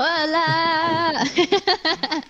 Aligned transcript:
Hola. 0.00 1.24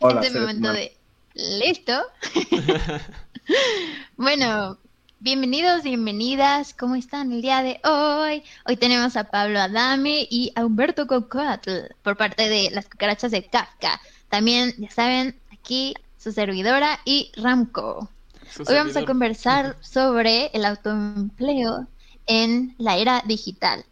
Hola, 0.00 0.20
este 0.22 0.40
momento 0.40 0.72
de 0.72 0.96
listo. 1.34 1.92
bueno, 4.16 4.78
bienvenidos, 5.20 5.82
bienvenidas. 5.82 6.72
¿Cómo 6.72 6.94
están 6.96 7.32
el 7.32 7.42
día 7.42 7.62
de 7.62 7.78
hoy? 7.84 8.42
Hoy 8.64 8.78
tenemos 8.78 9.14
a 9.18 9.24
Pablo 9.24 9.60
Adame 9.60 10.26
y 10.30 10.52
a 10.54 10.64
Humberto 10.64 11.06
Cocoatl 11.06 11.92
por 12.02 12.16
parte 12.16 12.48
de 12.48 12.70
las 12.70 12.88
cucarachas 12.88 13.30
de 13.30 13.44
Kafka. 13.44 14.00
También, 14.30 14.72
ya 14.78 14.90
saben, 14.90 15.38
aquí 15.52 15.92
su 16.16 16.32
servidora 16.32 16.98
y 17.04 17.30
Ramco. 17.36 18.08
Su 18.50 18.62
Hoy 18.62 18.74
vamos 18.74 18.96
a 18.96 19.04
conversar 19.04 19.76
sobre 19.82 20.46
el 20.54 20.64
autoempleo 20.64 21.88
en 22.26 22.74
la 22.78 22.96
era 22.96 23.22
digital. 23.26 23.84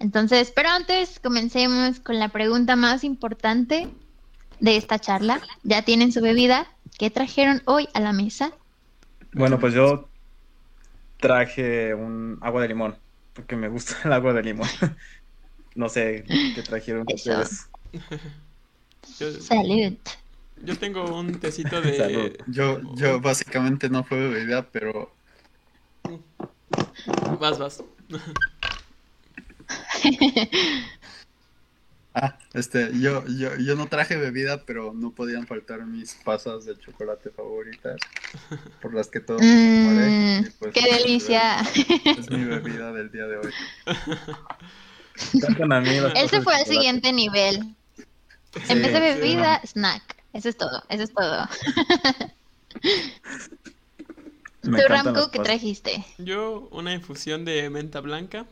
Entonces, 0.00 0.50
pero 0.54 0.70
antes 0.70 1.20
comencemos 1.20 2.00
con 2.00 2.18
la 2.18 2.30
pregunta 2.30 2.74
más 2.74 3.04
importante 3.04 3.88
de 4.58 4.76
esta 4.76 4.98
charla. 4.98 5.40
¿Ya 5.62 5.82
tienen 5.82 6.10
su 6.10 6.20
bebida? 6.22 6.66
¿Qué 6.98 7.10
trajeron 7.10 7.62
hoy 7.66 7.86
a 7.92 8.00
la 8.00 8.12
mesa? 8.12 8.52
Bueno, 9.32 9.60
pues 9.60 9.74
yo 9.74 10.08
traje 11.18 11.94
un 11.94 12.38
agua 12.40 12.62
de 12.62 12.68
limón, 12.68 12.96
porque 13.34 13.56
me 13.56 13.68
gusta 13.68 13.96
el 14.04 14.12
agua 14.14 14.32
de 14.32 14.42
limón. 14.42 14.68
No 15.74 15.88
sé 15.88 16.24
qué 16.26 16.62
trajeron 16.62 17.04
Eso. 17.08 17.30
ustedes. 17.30 17.68
Yo, 19.18 19.32
Salud. 19.32 19.94
yo 20.64 20.78
tengo 20.78 21.14
un 21.14 21.38
tecito 21.38 21.80
de... 21.82 21.96
Salud. 21.96 22.32
Yo, 22.46 22.80
yo 22.96 23.20
básicamente 23.20 23.90
no 23.90 24.02
fue 24.02 24.28
bebida, 24.28 24.66
pero 24.70 25.14
Vas, 27.38 27.58
vas. 27.58 27.84
ah, 32.14 32.38
este, 32.54 32.90
yo, 32.98 33.24
yo, 33.26 33.56
yo 33.56 33.76
no 33.76 33.86
traje 33.88 34.16
bebida, 34.16 34.64
pero 34.64 34.92
no 34.94 35.12
podían 35.12 35.46
faltar 35.46 35.84
mis 35.86 36.14
pasas 36.14 36.64
de 36.64 36.78
chocolate 36.78 37.30
favoritas, 37.30 38.00
por 38.82 38.94
las 38.94 39.08
que 39.08 39.20
todos 39.20 39.42
Mm, 39.42 40.44
y 40.46 40.50
pues 40.58 40.72
¡Qué 40.74 40.80
es 40.80 40.86
mi 40.86 40.92
delicia! 40.98 41.62
bebida- 41.62 42.10
Es 42.18 42.30
mi 42.30 42.44
bebida 42.48 42.92
del 42.92 43.10
día 43.10 43.26
de 43.26 43.36
hoy. 43.38 43.52
A 45.70 45.80
mí 45.80 46.00
las 46.00 46.14
Él 46.14 46.28
se 46.28 46.38
cosas 46.38 46.44
fue 46.44 46.52
chocolate. 46.54 46.70
siguiente 46.70 47.12
nivel. 47.12 47.76
Sí, 48.64 48.72
en 48.72 48.82
vez 48.82 48.92
de 48.92 48.98
sí, 48.98 49.04
bebida, 49.20 49.60
snack. 49.64 50.16
Eso 50.32 50.48
es 50.48 50.56
todo, 50.56 50.82
eso 50.88 51.02
es 51.02 51.12
todo. 51.12 51.48
Me 54.62 54.82
¿Tú, 54.82 54.88
Ramco, 54.88 55.30
qué 55.30 55.38
trajiste? 55.40 56.04
Yo 56.18 56.68
una 56.70 56.92
infusión 56.92 57.44
de 57.44 57.68
menta 57.70 58.00
blanca, 58.00 58.46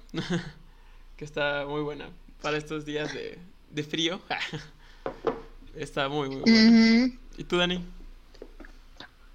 que 1.19 1.25
está 1.25 1.67
muy 1.67 1.83
buena 1.83 2.09
para 2.41 2.57
estos 2.57 2.87
días 2.87 3.13
de, 3.13 3.39
de 3.71 3.83
frío. 3.83 4.21
Está 5.75 6.09
muy, 6.09 6.29
muy 6.29 6.41
buena. 6.41 7.13
¿Y 7.37 7.45
tú, 7.45 7.57
Dani? 7.57 7.85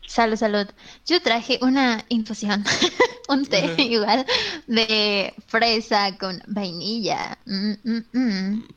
Salud, 0.08 0.36
salud. 0.36 0.68
Yo 1.06 1.22
traje 1.22 1.58
una 1.62 2.04
infusión, 2.10 2.64
un 3.30 3.46
té 3.46 3.76
igual, 3.78 4.26
de 4.68 5.34
fresa 5.48 6.18
con 6.18 6.42
vainilla. 6.48 7.38
Mm, 7.46 7.74
mm, 7.84 8.04
mm. 8.12 8.68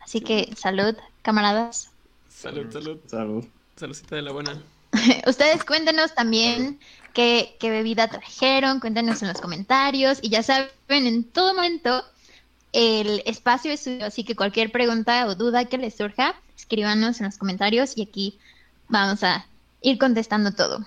Así 0.00 0.20
que 0.20 0.52
salud, 0.56 0.96
camaradas. 1.22 1.90
Salud, 2.28 2.72
salud. 2.72 2.98
Salud. 3.06 3.44
Saludcita 3.76 4.16
de 4.16 4.22
la 4.22 4.32
buena. 4.32 4.60
Ustedes 5.26 5.64
cuéntenos 5.64 6.14
también 6.14 6.80
qué, 7.12 7.56
qué 7.60 7.70
bebida 7.70 8.08
trajeron, 8.08 8.80
cuéntenos 8.80 9.22
en 9.22 9.28
los 9.28 9.40
comentarios. 9.40 10.18
Y 10.22 10.30
ya 10.30 10.42
saben, 10.42 10.70
en 10.88 11.24
todo 11.24 11.54
momento 11.54 12.04
el 12.76 13.22
espacio 13.24 13.72
es 13.72 13.80
suyo, 13.80 14.04
así 14.04 14.22
que 14.22 14.36
cualquier 14.36 14.70
pregunta 14.70 15.26
o 15.26 15.34
duda 15.34 15.64
que 15.64 15.78
les 15.78 15.96
surja, 15.96 16.34
escríbanos 16.58 17.18
en 17.20 17.24
los 17.24 17.38
comentarios 17.38 17.96
y 17.96 18.02
aquí 18.02 18.38
vamos 18.90 19.24
a 19.24 19.46
ir 19.80 19.96
contestando 19.96 20.52
todo. 20.52 20.84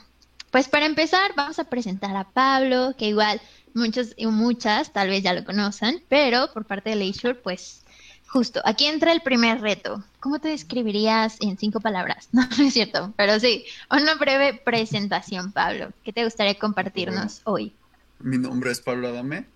Pues 0.51 0.67
para 0.67 0.85
empezar, 0.85 1.31
vamos 1.35 1.57
a 1.57 1.63
presentar 1.63 2.16
a 2.16 2.25
Pablo, 2.25 2.94
que 2.95 3.07
igual 3.07 3.41
muchos 3.73 4.13
y 4.17 4.27
muchas 4.27 4.94
tal 4.94 5.09
vez 5.09 5.23
ya 5.23 5.33
lo 5.33 5.44
conocen, 5.44 6.03
pero 6.09 6.53
por 6.53 6.66
parte 6.66 6.91
de 6.91 6.97
Leisure, 6.97 7.33
pues 7.33 7.81
justo, 8.27 8.61
aquí 8.66 8.85
entra 8.85 9.11
el 9.11 9.21
primer 9.21 9.59
reto. 9.59 10.03
¿Cómo 10.19 10.38
te 10.38 10.50
describirías 10.50 11.38
en 11.41 11.57
cinco 11.57 11.79
palabras? 11.79 12.29
No, 12.33 12.47
no 12.56 12.66
es 12.66 12.73
cierto, 12.73 13.16
pero 13.17 13.39
sí, 13.39 13.66
una 13.89 14.13
breve 14.13 14.53
presentación, 14.63 15.51
Pablo. 15.51 15.91
¿Qué 16.03 16.13
te 16.13 16.23
gustaría 16.23 16.53
compartirnos 16.53 17.41
hoy? 17.45 17.73
Mi 18.19 18.38
nombre 18.38 18.69
es 18.71 18.79
Pablo 18.79 19.07
Adame, 19.07 19.47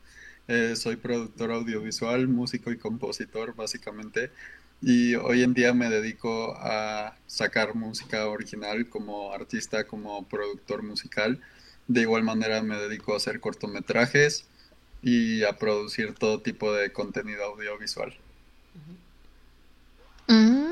eh, 0.47 0.75
soy 0.75 0.97
productor 0.97 1.51
audiovisual, 1.51 2.27
músico 2.27 2.71
y 2.71 2.77
compositor 2.77 3.55
básicamente, 3.55 4.31
y 4.81 5.15
hoy 5.15 5.43
en 5.43 5.53
día 5.53 5.73
me 5.73 5.89
dedico 5.89 6.55
a 6.57 7.15
sacar 7.25 7.73
música 7.75 8.27
original 8.27 8.89
como 8.89 9.31
artista, 9.33 9.85
como 9.87 10.27
productor 10.27 10.83
musical. 10.83 11.41
De 11.87 12.01
igual 12.01 12.23
manera 12.23 12.61
me 12.61 12.77
dedico 12.77 13.13
a 13.13 13.17
hacer 13.17 13.39
cortometrajes 13.39 14.45
y 15.01 15.43
a 15.43 15.53
producir 15.57 16.13
todo 16.15 16.41
tipo 16.41 16.73
de 16.73 16.91
contenido 16.91 17.43
audiovisual. 17.45 18.13
Mm, 20.27 20.65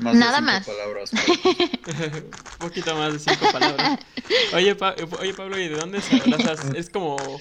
Más 0.00 0.14
de 0.14 0.20
Nada 0.20 0.38
cinco 0.38 0.46
más. 0.46 0.66
palabras. 0.66 1.12
Un 1.86 2.68
poquito 2.68 2.96
más 2.96 3.12
de 3.12 3.18
cinco 3.18 3.50
palabras. 3.52 3.98
Oye, 4.54 4.74
Pa- 4.76 4.94
oye 5.20 5.34
Pablo, 5.34 5.58
¿y 5.58 5.68
de 5.68 5.76
dónde 5.76 6.00
sea, 6.00 6.18
es 6.76 6.90
como, 6.90 7.40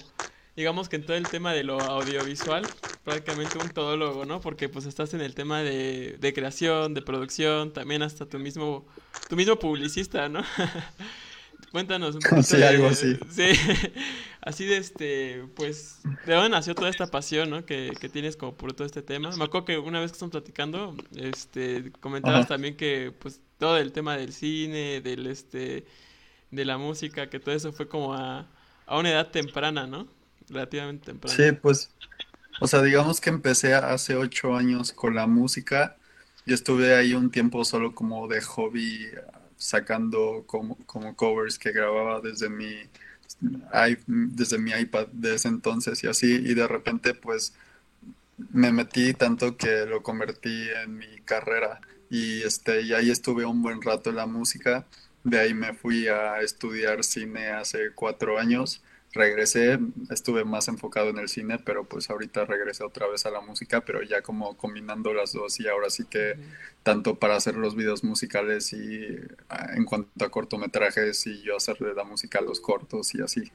digamos 0.55 0.89
que 0.89 0.97
en 0.97 1.05
todo 1.05 1.17
el 1.17 1.29
tema 1.29 1.53
de 1.53 1.63
lo 1.63 1.79
audiovisual, 1.89 2.75
prácticamente 3.03 3.57
un 3.57 3.69
todólogo, 3.73 4.25
¿no? 4.25 4.41
Porque 4.41 4.69
pues 4.69 4.85
estás 4.85 5.13
en 5.13 5.21
el 5.21 5.35
tema 5.35 5.61
de, 5.61 6.17
de 6.19 6.33
creación, 6.33 6.93
de 6.93 7.01
producción, 7.01 7.73
también 7.73 8.03
hasta 8.03 8.27
tu 8.27 8.39
mismo, 8.39 8.87
tu 9.27 9.35
mismo 9.35 9.57
publicista, 9.59 10.29
¿no? 10.29 10.43
Cuéntanos 11.71 12.15
un 12.15 12.23
poquito 12.25 12.43
Sí, 12.43 12.57
de- 12.57 12.65
algo 12.65 12.87
así. 12.87 13.17
Sí, 13.29 13.45
así 14.41 14.65
de 14.65 14.77
este, 14.77 15.43
pues, 15.55 16.09
¿de 16.25 16.33
dónde 16.33 16.49
nació 16.49 16.75
toda 16.75 16.89
esta 16.89 17.09
pasión, 17.11 17.49
¿no? 17.49 17.65
Que, 17.65 17.97
que 17.99 18.09
tienes 18.09 18.35
como 18.37 18.55
por 18.57 18.73
todo 18.73 18.85
este 18.85 19.01
tema. 19.01 19.35
Me 19.37 19.43
acuerdo 19.45 19.65
que 19.65 19.77
una 19.77 19.99
vez 20.01 20.11
que 20.11 20.15
estamos 20.15 20.31
platicando, 20.31 20.95
este, 21.15 21.91
comentabas 21.99 22.45
Ajá. 22.45 22.49
también 22.49 22.75
que, 22.75 23.13
pues, 23.17 23.41
todo 23.57 23.77
el 23.77 23.93
tema 23.93 24.17
del 24.17 24.33
cine, 24.33 25.01
del 25.01 25.27
este, 25.27 25.85
de 26.51 26.65
la 26.65 26.77
música, 26.77 27.29
que 27.29 27.39
todo 27.39 27.55
eso 27.55 27.71
fue 27.73 27.87
como 27.87 28.13
a, 28.13 28.49
a 28.85 28.97
una 28.99 29.11
edad 29.11 29.31
temprana, 29.31 29.87
¿no? 29.87 30.07
Relativamente 30.51 31.05
temprana. 31.05 31.35
Sí, 31.35 31.51
pues, 31.53 31.89
o 32.59 32.67
sea, 32.67 32.81
digamos 32.81 33.21
que 33.21 33.29
empecé 33.29 33.73
hace 33.73 34.15
ocho 34.15 34.55
años 34.55 34.91
con 34.91 35.15
la 35.15 35.27
música 35.27 35.95
y 36.45 36.53
estuve 36.53 36.95
ahí 36.95 37.13
un 37.13 37.31
tiempo 37.31 37.63
solo 37.63 37.95
como 37.95 38.27
de 38.27 38.41
hobby, 38.41 39.07
sacando 39.57 40.43
como, 40.45 40.75
como 40.85 41.15
covers 41.15 41.57
que 41.57 41.71
grababa 41.71 42.19
desde 42.19 42.49
mi, 42.49 42.75
desde 44.07 44.57
mi 44.57 44.71
iPad 44.71 45.07
de 45.07 45.35
ese 45.35 45.47
entonces 45.47 46.03
y 46.03 46.07
así, 46.07 46.33
y 46.33 46.53
de 46.53 46.67
repente 46.67 47.13
pues 47.13 47.53
me 48.51 48.71
metí 48.71 49.13
tanto 49.13 49.55
que 49.55 49.85
lo 49.85 50.01
convertí 50.03 50.67
en 50.83 50.97
mi 50.97 51.21
carrera 51.25 51.79
y 52.09 52.41
este, 52.43 52.81
y 52.81 52.93
ahí 52.93 53.09
estuve 53.09 53.45
un 53.45 53.61
buen 53.61 53.81
rato 53.81 54.09
en 54.09 54.17
la 54.17 54.25
música. 54.25 54.85
De 55.23 55.39
ahí 55.39 55.53
me 55.53 55.73
fui 55.73 56.07
a 56.07 56.41
estudiar 56.41 57.03
cine 57.03 57.49
hace 57.51 57.91
cuatro 57.95 58.37
años. 58.37 58.81
Regresé, 59.13 59.77
estuve 60.09 60.45
más 60.45 60.69
enfocado 60.69 61.09
en 61.09 61.17
el 61.17 61.27
cine, 61.27 61.59
pero 61.59 61.83
pues 61.83 62.09
ahorita 62.09 62.45
regresé 62.45 62.83
otra 62.85 63.07
vez 63.07 63.25
a 63.25 63.31
la 63.31 63.41
música, 63.41 63.81
pero 63.81 64.01
ya 64.03 64.21
como 64.21 64.55
combinando 64.55 65.13
las 65.13 65.33
dos 65.33 65.59
y 65.59 65.67
ahora 65.67 65.89
sí 65.89 66.05
que 66.05 66.37
tanto 66.83 67.15
para 67.19 67.35
hacer 67.35 67.55
los 67.55 67.75
videos 67.75 68.03
musicales 68.05 68.71
y 68.71 69.07
ah, 69.49 69.71
en 69.75 69.83
cuanto 69.85 70.25
a 70.25 70.29
cortometrajes 70.31 71.27
y 71.27 71.41
yo 71.41 71.57
hacerle 71.57 71.93
la 71.93 72.05
música 72.05 72.39
a 72.39 72.41
los 72.41 72.61
cortos 72.61 73.13
y 73.13 73.21
así. 73.21 73.51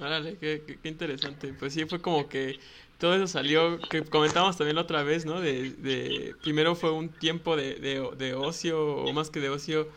Órale, 0.00 0.38
qué, 0.38 0.62
qué, 0.66 0.78
qué 0.78 0.88
interesante. 0.88 1.52
Pues 1.52 1.74
sí, 1.74 1.84
fue 1.84 2.00
como 2.00 2.28
que 2.28 2.58
todo 2.98 3.14
eso 3.14 3.26
salió, 3.26 3.78
que 3.88 4.04
comentamos 4.04 4.56
también 4.56 4.76
la 4.76 4.82
otra 4.82 5.02
vez, 5.02 5.24
¿no? 5.26 5.40
De, 5.40 5.70
de 5.70 6.34
primero 6.42 6.74
fue 6.74 6.92
un 6.92 7.08
tiempo 7.08 7.56
de, 7.56 7.74
de, 7.76 8.08
de 8.16 8.34
ocio, 8.34 8.96
o 8.96 9.12
más 9.12 9.30
que 9.30 9.40
de 9.40 9.48
ocio, 9.48 9.88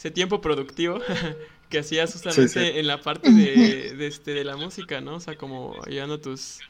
ese 0.00 0.10
tiempo 0.12 0.42
productivo 0.42 1.00
que 1.70 1.80
hacías 1.80 2.12
justamente 2.12 2.48
Sí, 2.48 2.48
sí. 2.48 2.78
en 2.78 2.86
la 2.88 3.02
parte 3.02 3.32
de, 3.32 3.94
de, 3.96 4.06
este, 4.08 4.32
de 4.34 4.44
la 4.44 4.56
música, 4.56 5.00
¿no? 5.02 5.16
O 5.16 5.20
sea, 5.20 5.36
como 5.38 5.84
llevando 5.86 6.20
tus, 6.20 6.64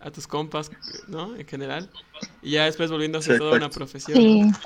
a 0.00 0.12
tus 0.12 0.26
compas, 0.28 0.70
¿no? 1.06 1.36
En 1.36 1.46
general. 1.48 1.92
Y 2.42 2.52
ya 2.52 2.66
después 2.66 2.90
volviendo 2.90 3.18
a 3.18 3.20
hacer 3.20 3.34
Sí, 3.34 3.38
toda 3.38 3.54
una 3.56 3.72
profesión. 3.72 4.30
Sí, 4.32 4.58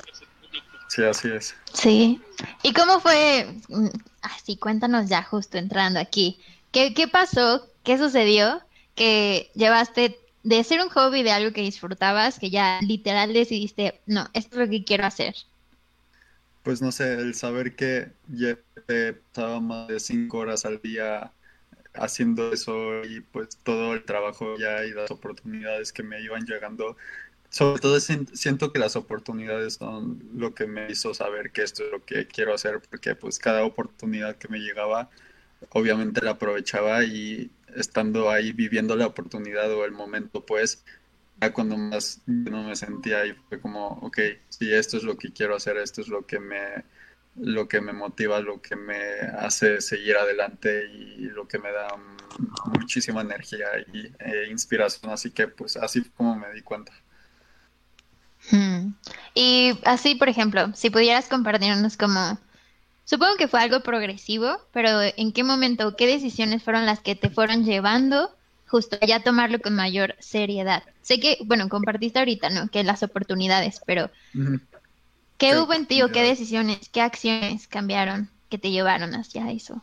Sí, 0.88 1.02
así 1.04 1.28
es. 1.30 1.56
sí. 1.72 2.20
¿Y 2.62 2.72
cómo 2.72 3.00
fue? 3.00 3.62
Mm, 3.68 3.88
Así, 4.22 4.56
cuéntanos 4.58 5.08
ya 5.08 5.22
justo 5.22 5.56
entrando 5.58 5.98
aquí. 6.00 6.40
¿Qué, 6.72 6.92
qué 6.94 7.08
pasó? 7.08 7.66
¿Qué 7.84 7.96
sucedió? 7.98 8.60
Que 8.94 9.50
llevaste 9.54 10.18
de 10.42 10.62
ser 10.64 10.80
un 10.82 10.90
hobby 10.90 11.22
de 11.22 11.32
algo 11.32 11.52
que 11.52 11.62
disfrutabas, 11.62 12.38
que 12.38 12.50
ya 12.50 12.80
literal 12.82 13.32
decidiste, 13.32 14.02
no, 14.06 14.28
esto 14.34 14.56
es 14.60 14.66
lo 14.66 14.70
que 14.70 14.84
quiero 14.84 15.06
hacer. 15.06 15.34
Pues 16.62 16.82
no 16.82 16.92
sé, 16.92 17.14
el 17.14 17.34
saber 17.34 17.74
que 17.74 18.12
ya 18.28 18.58
pasaba 19.32 19.60
más 19.60 19.88
de 19.88 19.98
cinco 20.00 20.38
horas 20.38 20.64
al 20.66 20.80
día 20.82 21.32
haciendo 21.94 22.52
eso 22.52 23.04
y 23.04 23.20
pues 23.22 23.58
todo 23.64 23.94
el 23.94 24.04
trabajo 24.04 24.56
ya 24.58 24.84
y 24.86 24.92
las 24.92 25.10
oportunidades 25.10 25.92
que 25.92 26.02
me 26.04 26.20
iban 26.22 26.44
llegando. 26.46 26.96
Sobre 27.50 27.80
todo 27.80 27.96
sien- 28.00 28.28
siento 28.36 28.72
que 28.72 28.80
las 28.80 28.96
oportunidades 28.96 29.74
son 29.76 30.20
lo 30.34 30.54
que 30.54 30.66
me 30.66 30.90
hizo 30.90 31.14
saber 31.14 31.52
que 31.52 31.62
esto 31.64 31.84
es 31.84 31.92
lo 31.92 32.04
que 32.04 32.26
quiero 32.28 32.54
hacer, 32.54 32.80
porque 32.90 33.14
pues 33.16 33.38
cada 33.38 33.64
oportunidad 33.64 34.36
que 34.38 34.48
me 34.48 34.58
llegaba, 34.60 35.10
obviamente 35.70 36.22
la 36.22 36.32
aprovechaba 36.32 37.04
y 37.04 37.50
estando 37.76 38.30
ahí 38.30 38.52
viviendo 38.52 38.96
la 38.96 39.06
oportunidad 39.06 39.70
o 39.72 39.84
el 39.84 39.92
momento, 39.92 40.44
pues 40.46 40.84
cuando 41.48 41.76
más 41.76 42.20
no 42.26 42.62
me 42.62 42.76
sentía 42.76 43.24
y 43.24 43.32
fue 43.32 43.60
como, 43.60 43.88
ok, 44.02 44.18
sí, 44.50 44.72
esto 44.72 44.98
es 44.98 45.02
lo 45.02 45.16
que 45.16 45.32
quiero 45.32 45.56
hacer, 45.56 45.78
esto 45.78 46.02
es 46.02 46.08
lo 46.08 46.26
que 46.26 46.38
me, 46.38 46.84
lo 47.36 47.66
que 47.66 47.80
me 47.80 47.92
motiva, 47.92 48.40
lo 48.40 48.60
que 48.60 48.76
me 48.76 49.20
hace 49.38 49.80
seguir 49.80 50.16
adelante 50.16 50.86
y 50.92 51.22
lo 51.30 51.48
que 51.48 51.58
me 51.58 51.72
da 51.72 51.88
muchísima 52.78 53.22
energía 53.22 53.66
y 53.92 54.12
e 54.18 54.50
inspiración. 54.50 55.10
Así 55.12 55.30
que 55.30 55.48
pues 55.48 55.76
así 55.76 56.02
fue 56.02 56.12
como 56.12 56.36
me 56.36 56.52
di 56.52 56.62
cuenta. 56.62 56.92
Hmm. 58.50 58.94
Y 59.34 59.78
así, 59.84 60.14
por 60.14 60.28
ejemplo, 60.28 60.72
si 60.74 60.90
pudieras 60.90 61.28
compartirnos 61.28 61.96
como, 61.96 62.38
supongo 63.04 63.36
que 63.36 63.48
fue 63.48 63.60
algo 63.60 63.80
progresivo, 63.82 64.58
pero 64.72 64.88
¿en 65.02 65.32
qué 65.32 65.44
momento, 65.44 65.96
qué 65.96 66.06
decisiones 66.06 66.62
fueron 66.62 66.86
las 66.86 67.00
que 67.00 67.14
te 67.14 67.30
fueron 67.30 67.64
llevando 67.64 68.34
justo 68.70 68.96
ya 69.06 69.22
tomarlo 69.22 69.60
con 69.60 69.74
mayor 69.74 70.14
seriedad? 70.20 70.84
Sé 71.02 71.18
que, 71.18 71.38
bueno, 71.44 71.68
compartiste 71.68 72.20
ahorita, 72.20 72.50
¿no? 72.50 72.68
Que 72.68 72.84
las 72.84 73.02
oportunidades, 73.02 73.80
pero. 73.84 74.10
¿qué 75.38 75.52
Sí, 75.52 75.58
hubo 75.58 75.74
en 75.74 75.86
ti 75.86 76.02
o 76.02 76.12
qué 76.12 76.22
decisiones, 76.22 76.88
qué 76.90 77.00
acciones 77.00 77.66
cambiaron 77.66 78.30
que 78.48 78.58
te 78.58 78.70
llevaron 78.70 79.14
hacia 79.14 79.50
eso? 79.50 79.82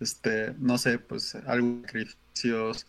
Este, 0.00 0.54
no 0.58 0.78
sé, 0.78 0.98
pues 0.98 1.34
algo 1.46 1.82
sacrificios 1.82 2.86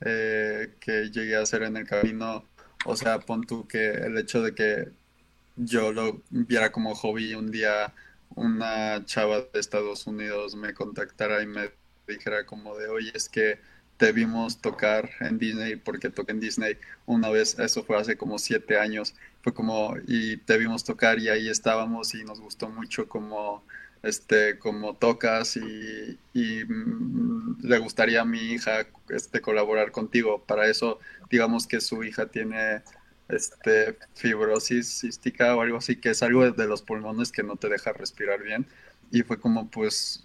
eh, 0.00 0.74
que 0.80 1.10
llegué 1.10 1.36
a 1.36 1.42
hacer 1.42 1.62
en 1.62 1.76
el 1.76 1.86
camino. 1.86 2.44
O 2.84 2.96
sea, 2.96 3.20
pon 3.20 3.42
tú 3.46 3.66
que 3.68 3.90
el 3.90 4.18
hecho 4.18 4.42
de 4.42 4.54
que 4.54 4.88
yo 5.56 5.92
lo 5.92 6.22
viera 6.30 6.72
como 6.72 6.94
hobby 6.94 7.34
un 7.34 7.50
día 7.50 7.92
una 8.34 9.04
chava 9.04 9.42
de 9.42 9.60
Estados 9.60 10.06
Unidos 10.06 10.56
me 10.56 10.74
contactara 10.74 11.42
y 11.42 11.46
me 11.46 11.70
dijera 12.08 12.46
como 12.46 12.76
de, 12.76 12.88
oye, 12.88 13.12
es 13.14 13.28
que 13.28 13.60
te 13.96 14.12
vimos 14.12 14.60
tocar 14.60 15.10
en 15.20 15.38
Disney 15.38 15.76
porque 15.76 16.10
toqué 16.10 16.32
en 16.32 16.40
Disney 16.40 16.76
una 17.06 17.30
vez, 17.30 17.58
eso 17.58 17.84
fue 17.84 17.98
hace 17.98 18.16
como 18.16 18.38
siete 18.38 18.78
años, 18.78 19.14
fue 19.42 19.54
como, 19.54 19.94
y 20.06 20.38
te 20.38 20.58
vimos 20.58 20.84
tocar 20.84 21.18
y 21.18 21.28
ahí 21.28 21.48
estábamos 21.48 22.14
y 22.14 22.24
nos 22.24 22.40
gustó 22.40 22.68
mucho 22.68 23.08
como, 23.08 23.64
este, 24.02 24.58
como 24.58 24.94
tocas 24.96 25.56
y, 25.56 26.18
y 26.34 26.64
mm, 26.64 27.58
le 27.62 27.78
gustaría 27.78 28.22
a 28.22 28.24
mi 28.24 28.38
hija, 28.52 28.86
este, 29.08 29.40
colaborar 29.40 29.92
contigo. 29.92 30.42
Para 30.44 30.68
eso, 30.68 30.98
digamos 31.30 31.66
que 31.66 31.80
su 31.80 32.02
hija 32.04 32.26
tiene 32.26 32.82
este, 33.28 33.98
fibrosis 34.14 35.00
cística 35.00 35.56
o 35.56 35.62
algo 35.62 35.78
así, 35.78 35.96
que 35.96 36.10
es 36.10 36.22
algo 36.22 36.50
de 36.50 36.66
los 36.66 36.82
pulmones 36.82 37.32
que 37.32 37.42
no 37.42 37.56
te 37.56 37.68
deja 37.68 37.92
respirar 37.92 38.42
bien. 38.42 38.66
Y 39.10 39.22
fue 39.22 39.38
como, 39.38 39.70
pues, 39.70 40.24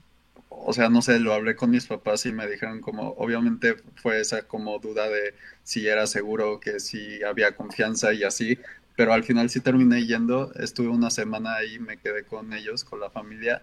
o 0.65 0.73
sea, 0.73 0.89
no 0.89 1.01
sé, 1.01 1.19
lo 1.19 1.33
hablé 1.33 1.55
con 1.55 1.69
mis 1.71 1.87
papás 1.87 2.25
y 2.25 2.31
me 2.33 2.47
dijeron 2.47 2.81
como, 2.81 3.09
obviamente 3.17 3.75
fue 3.95 4.19
esa 4.21 4.43
como 4.47 4.79
duda 4.79 5.09
de 5.09 5.33
si 5.63 5.87
era 5.87 6.07
seguro, 6.07 6.59
que 6.59 6.79
si 6.79 7.23
había 7.23 7.55
confianza 7.55 8.13
y 8.13 8.23
así, 8.23 8.57
pero 8.95 9.13
al 9.13 9.23
final 9.23 9.49
sí 9.49 9.61
terminé 9.61 10.05
yendo, 10.05 10.53
estuve 10.55 10.87
una 10.89 11.09
semana 11.11 11.55
ahí, 11.55 11.79
me 11.79 11.97
quedé 11.97 12.23
con 12.25 12.53
ellos, 12.53 12.83
con 12.83 12.99
la 12.99 13.09
familia. 13.09 13.61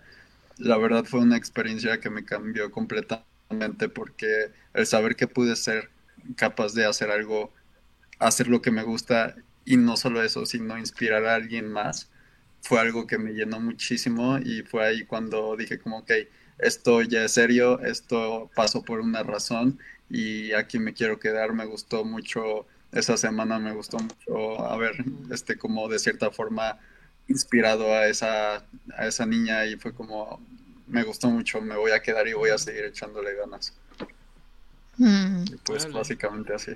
La 0.58 0.76
verdad 0.79 1.05
fue 1.05 1.20
una 1.20 1.37
experiencia 1.37 2.00
que 2.00 2.11
me 2.11 2.25
cambió 2.25 2.70
completamente 2.70 3.88
porque 3.88 4.50
el 4.75 4.87
saber 4.87 5.17
que 5.17 5.29
pude 5.29 5.56
ser 5.56 5.90
capaz 6.37 6.75
de 6.75 6.87
hacer 6.87 7.11
algo 7.11 7.52
hacer 8.19 8.49
lo 8.49 8.62
que 8.62 8.70
me 8.70 8.82
gusta 8.82 9.37
y 9.64 9.76
no 9.76 9.97
solo 9.97 10.23
eso, 10.23 10.47
sino 10.47 10.79
inspirar 10.79 11.25
a 11.26 11.35
alguien 11.35 11.69
más, 11.73 12.11
fue 12.62 12.81
algo 12.81 13.06
que 13.06 13.19
me 13.19 13.32
llenó 13.32 13.61
muchísimo 13.61 14.38
y 14.38 14.62
fue 14.62 14.87
ahí 14.87 15.05
cuando 15.05 15.56
dije 15.56 15.79
como, 15.79 15.99
ok, 15.99 16.12
esto 16.58 17.02
ya 17.02 17.24
es 17.24 17.32
serio, 17.32 17.80
esto 17.80 18.50
pasó 18.54 18.82
por 18.82 19.00
una 19.00 19.22
razón 19.22 19.78
y 20.08 20.52
aquí 20.52 20.78
me 20.78 20.94
quiero 20.94 21.18
quedar, 21.18 21.52
me 21.52 21.66
gustó 21.66 22.04
mucho 22.04 22.66
esa 22.92 23.16
semana, 23.16 23.58
me 23.58 23.72
gustó 23.72 23.98
mucho 23.98 24.64
haber, 24.66 25.04
este, 25.30 25.56
como 25.58 25.88
de 25.88 25.98
cierta 25.98 26.30
forma 26.30 26.78
inspirado 27.28 27.92
a 27.92 28.06
esa, 28.06 28.64
a 28.96 29.06
esa 29.06 29.26
niña 29.26 29.66
y 29.66 29.76
fue 29.76 29.92
como, 29.94 30.40
me 30.86 31.02
gustó 31.02 31.28
mucho, 31.28 31.60
me 31.60 31.76
voy 31.76 31.92
a 31.92 32.00
quedar 32.00 32.28
y 32.28 32.34
voy 32.34 32.50
a 32.50 32.58
seguir 32.58 32.84
echándole 32.84 33.34
ganas. 33.34 33.74
Hmm. 34.96 35.44
Y 35.46 35.56
pues 35.56 35.90
básicamente 35.90 36.54
así, 36.54 36.72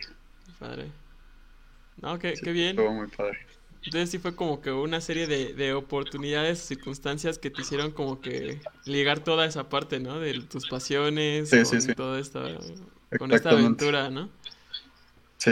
Padre. 0.58 0.90
No, 2.00 2.18
qué, 2.18 2.34
Sí, 2.36 2.42
qué 2.42 2.52
bien. 2.52 2.70
estuvo 2.70 2.92
muy 2.92 3.08
padre. 3.08 3.38
Entonces 3.88 4.10
sí 4.10 4.18
fue 4.18 4.36
como 4.36 4.60
que 4.60 4.72
una 4.72 5.00
serie 5.00 5.26
de, 5.26 5.54
de 5.54 5.72
oportunidades, 5.74 6.58
circunstancias 6.60 7.38
que 7.38 7.50
te 7.50 7.62
hicieron 7.62 7.92
como 7.92 8.20
que 8.20 8.60
ligar 8.84 9.24
toda 9.24 9.46
esa 9.46 9.68
parte, 9.68 10.00
¿no? 10.00 10.20
De 10.20 10.34
tus 10.42 10.66
pasiones, 10.66 11.56
Sí, 11.64 11.64
con 11.64 11.80
sí, 11.80 11.94
toda 11.94 12.20
esta, 12.20 12.58
con 13.16 13.32
esta 13.32 13.52
aventura, 13.52 14.10
¿no? 14.10 14.30
Sí, 15.38 15.50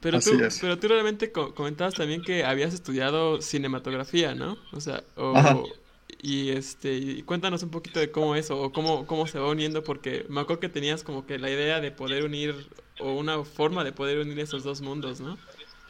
Pero 0.00 0.20
Así 0.20 0.22
tú, 0.22 0.42
es. 0.42 0.60
pero 0.60 0.78
tú 0.78 0.88
realmente 0.88 1.32
co- 1.32 1.54
comentabas 1.54 1.94
también 1.94 2.22
que 2.24 2.44
habías 2.44 2.74
estudiado 2.74 3.40
cinematografía, 3.40 4.34
¿no? 4.34 4.58
O 4.72 4.80
sea, 4.80 5.04
o, 5.16 5.32
Ajá. 5.32 5.66
y 6.18 6.50
este, 6.50 6.94
y 6.94 7.22
cuéntanos 7.22 7.62
un 7.62 7.70
poquito 7.70 7.98
de 8.00 8.10
cómo 8.12 8.36
eso, 8.36 8.60
o 8.60 8.72
cómo, 8.72 9.06
cómo 9.06 9.26
se 9.26 9.38
va 9.38 9.48
uniendo, 9.50 9.82
porque 9.84 10.26
me 10.28 10.40
acuerdo 10.40 10.60
que 10.60 10.68
tenías 10.68 11.02
como 11.02 11.26
que 11.26 11.38
la 11.38 11.50
idea 11.50 11.80
de 11.80 11.90
poder 11.92 12.24
unir, 12.24 12.70
o 12.98 13.14
una 13.14 13.42
forma 13.44 13.84
de 13.84 13.92
poder 13.92 14.18
unir 14.18 14.38
esos 14.40 14.62
dos 14.64 14.80
mundos, 14.82 15.20
¿no? 15.20 15.40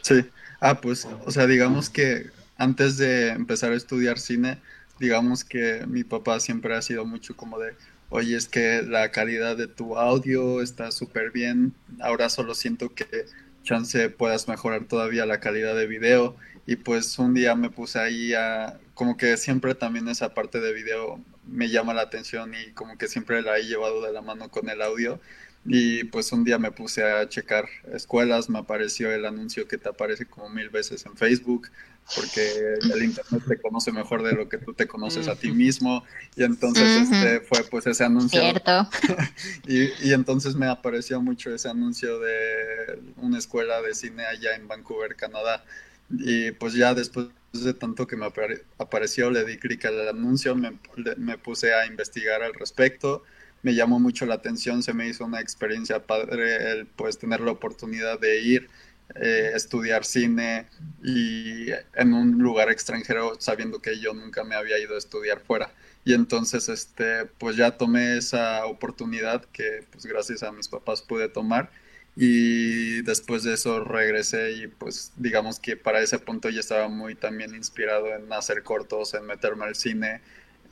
Sí, 0.07 0.25
ah, 0.61 0.81
pues, 0.81 1.05
o 1.25 1.33
sea, 1.33 1.49
digamos 1.49 1.91
que 1.91 2.31
antes 2.57 2.97
de 2.97 3.31
empezar 3.31 3.73
a 3.73 3.75
estudiar 3.75 4.21
cine, 4.21 4.61
digamos 5.01 5.43
que 5.43 5.85
mi 5.89 6.05
papá 6.05 6.39
siempre 6.39 6.77
ha 6.77 6.83
sido 6.83 7.05
mucho 7.05 7.37
como 7.37 7.59
de, 7.59 7.75
oye, 8.09 8.37
es 8.37 8.47
que 8.47 8.83
la 8.83 9.11
calidad 9.11 9.57
de 9.57 9.67
tu 9.67 9.99
audio 9.99 10.63
está 10.63 10.93
súper 10.93 11.33
bien, 11.33 11.75
ahora 11.99 12.29
solo 12.29 12.55
siento 12.55 12.95
que 12.95 13.27
chance 13.65 14.09
puedas 14.09 14.47
mejorar 14.47 14.85
todavía 14.85 15.27
la 15.27 15.41
calidad 15.41 15.75
de 15.75 15.89
video 15.89 16.37
y 16.67 16.77
pues 16.77 17.19
un 17.19 17.35
día 17.35 17.57
me 17.57 17.71
puse 17.71 17.99
ahí 17.99 18.33
a, 18.33 18.79
como 18.95 19.17
que 19.17 19.37
siempre 19.37 19.75
también 19.75 20.07
esa 20.07 20.35
parte 20.35 20.61
de 20.61 20.73
video 20.73 21.21
me 21.49 21.69
llama 21.69 21.95
la 21.95 22.03
atención 22.03 22.55
y 22.55 22.71
como 22.75 22.97
que 22.97 23.09
siempre 23.09 23.43
la 23.43 23.59
he 23.59 23.65
llevado 23.65 24.03
de 24.03 24.13
la 24.13 24.23
mano 24.23 24.51
con 24.51 24.69
el 24.69 24.83
audio. 24.83 25.19
Y 25.69 26.05
pues 26.05 26.31
un 26.33 26.45
día 26.45 26.59
me 26.59 26.71
puse 26.71 27.03
a 27.03 27.29
checar 27.29 27.67
escuelas, 27.93 28.49
me 28.49 28.59
apareció 28.59 29.11
el 29.11 29.25
anuncio 29.27 29.67
que 29.67 29.79
te 29.79 29.89
aparece 29.89 30.25
como 30.27 30.49
mil 30.49 30.69
veces 30.71 31.05
en 31.07 31.17
Facebook, 31.17 31.69
porque 32.15 32.75
el 32.95 33.03
internet 33.03 33.43
te 33.49 33.61
conoce 33.61 33.91
mejor 33.91 34.23
de 34.23 34.33
lo 34.33 34.49
que 34.49 34.59
tú 34.59 34.75
te 34.75 34.87
conoces 34.87 35.27
a 35.27 35.35
ti 35.35 35.51
mismo. 35.51 36.05
Y 36.37 36.45
entonces 36.45 36.85
este 37.11 37.41
fue 37.41 37.65
pues 37.65 37.87
ese 37.89 38.05
anuncio. 38.05 38.41
Cierto. 38.41 38.89
Y, 39.67 40.09
y 40.09 40.13
entonces 40.13 40.55
me 40.55 40.67
apareció 40.69 41.21
mucho 41.21 41.53
ese 41.53 41.69
anuncio 41.69 42.21
de 42.21 43.01
una 43.17 43.39
escuela 43.39 43.83
de 43.83 43.95
cine 43.95 44.25
allá 44.25 44.55
en 44.55 44.69
Vancouver, 44.69 45.17
Canadá. 45.17 45.65
Y 46.11 46.53
pues 46.53 46.75
ya 46.75 46.95
después 46.95 47.27
de 47.53 47.75
tanto 47.75 48.07
que 48.07 48.15
me 48.17 48.27
apare- 48.27 48.63
apareció, 48.79 49.31
le 49.33 49.45
di 49.45 49.57
clic 49.59 49.85
al 49.87 50.09
anuncio, 50.09 50.55
me 50.55 51.39
puse 51.39 51.75
a 51.75 51.87
investigar 51.87 52.43
al 52.45 52.55
respecto. 52.55 53.25
Me 53.63 53.75
llamó 53.75 53.99
mucho 54.01 54.27
la 54.27 54.35
atención, 54.35 54.83
se 54.83 54.95
me 54.95 55.09
hizo 55.09 55.25
una 55.25 55.41
experiencia 55.41 56.07
padre 56.07 56.73
el 56.73 56.87
pues 56.87 57.19
tener 57.19 57.41
la 57.41 57.53
oportunidad 57.53 58.21
de 58.21 58.41
ir, 58.41 58.69
eh, 59.15 59.53
estudiar 59.55 60.05
cine 60.05 60.67
y 61.03 61.71
en 61.95 62.13
un 62.13 62.39
lugar 62.39 62.71
extranjero 62.71 63.35
sabiendo 63.41 63.81
que 63.81 63.99
yo 64.01 64.15
nunca 64.15 64.45
me 64.45 64.57
había 64.57 64.79
ido 64.79 64.95
a 64.95 64.99
estudiar 64.99 65.41
fuera. 65.41 65.73
Y 66.05 66.15
entonces, 66.15 66.69
este, 66.69 67.27
pues 67.27 67.57
ya 67.57 67.77
tomé 67.77 68.17
esa 68.19 68.67
oportunidad 68.67 69.45
que, 69.47 69.85
pues 69.91 70.07
gracias 70.07 70.43
a 70.45 70.53
mis 70.53 70.69
papás 70.69 71.03
pude 71.03 71.29
tomar. 71.29 71.71
Y 72.17 73.03
después 73.03 73.43
de 73.43 73.55
eso 73.55 73.85
regresé 73.85 74.53
y 74.53 74.67
pues 74.69 75.13
digamos 75.17 75.61
que 75.61 75.77
para 75.77 76.01
ese 76.01 76.19
punto 76.19 76.49
ya 76.49 76.61
estaba 76.61 76.89
muy 76.89 77.15
también 77.15 77.55
inspirado 77.55 78.15
en 78.15 78.33
hacer 78.33 78.63
cortos, 78.63 79.15
en 79.15 79.27
meterme 79.27 79.65
al 79.67 79.75
cine. 79.77 80.23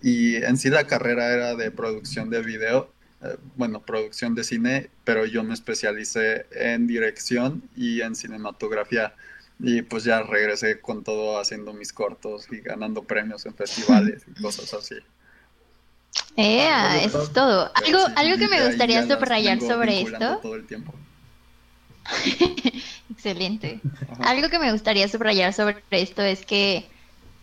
Y 0.05 0.37
en 0.37 0.59
sí 0.59 0.69
la 0.71 0.87
carrera 0.87 1.33
era 1.33 1.55
de 1.57 1.71
producción 1.71 2.29
de 2.31 2.43
video. 2.43 2.93
eh, 3.23 3.39
bueno, 3.57 3.81
producción 3.83 4.35
de 4.35 4.45
cine, 4.45 4.91
pero 5.05 5.25
yo 5.25 5.43
me 5.45 5.55
especialicé 5.55 6.47
en 6.53 6.87
dirección 6.87 7.63
y 7.77 8.03
en 8.03 8.15
cinematografía. 8.15 9.15
Y 9.59 9.83
pues 9.83 10.05
ya 10.05 10.23
regresé 10.23 10.81
con 10.81 11.05
todo 11.05 11.39
haciendo 11.41 11.73
mis 11.73 11.93
cortos 11.93 12.49
y 12.53 12.61
ganando 12.61 13.05
premios 13.05 13.47
en 13.47 13.55
festivales 13.55 14.25
y 14.29 14.35
cosas 14.43 14.75
así. 14.75 14.97
Eh, 16.37 16.69
eso 17.05 17.23
es 17.23 17.33
todo-. 17.33 17.71
Algo, 17.75 17.99
Sí, 18.07 18.13
algo 18.17 18.37
que 18.39 18.49
me 18.49 18.65
gustaría 18.67 19.03
subrayar 19.07 19.61
sobre 19.61 20.03
esto. 20.03 20.39
Todo 20.43 20.57
el 20.57 20.67
tiempo. 20.67 20.95
Excelente. 23.11 23.81
Ajá. 24.09 24.31
Algo 24.31 24.49
que 24.51 24.59
me 24.59 24.73
gustaría 24.73 25.09
subrayar 25.09 25.53
sobre 25.55 25.83
esto 25.91 26.23
es 26.23 26.45
que 26.45 26.91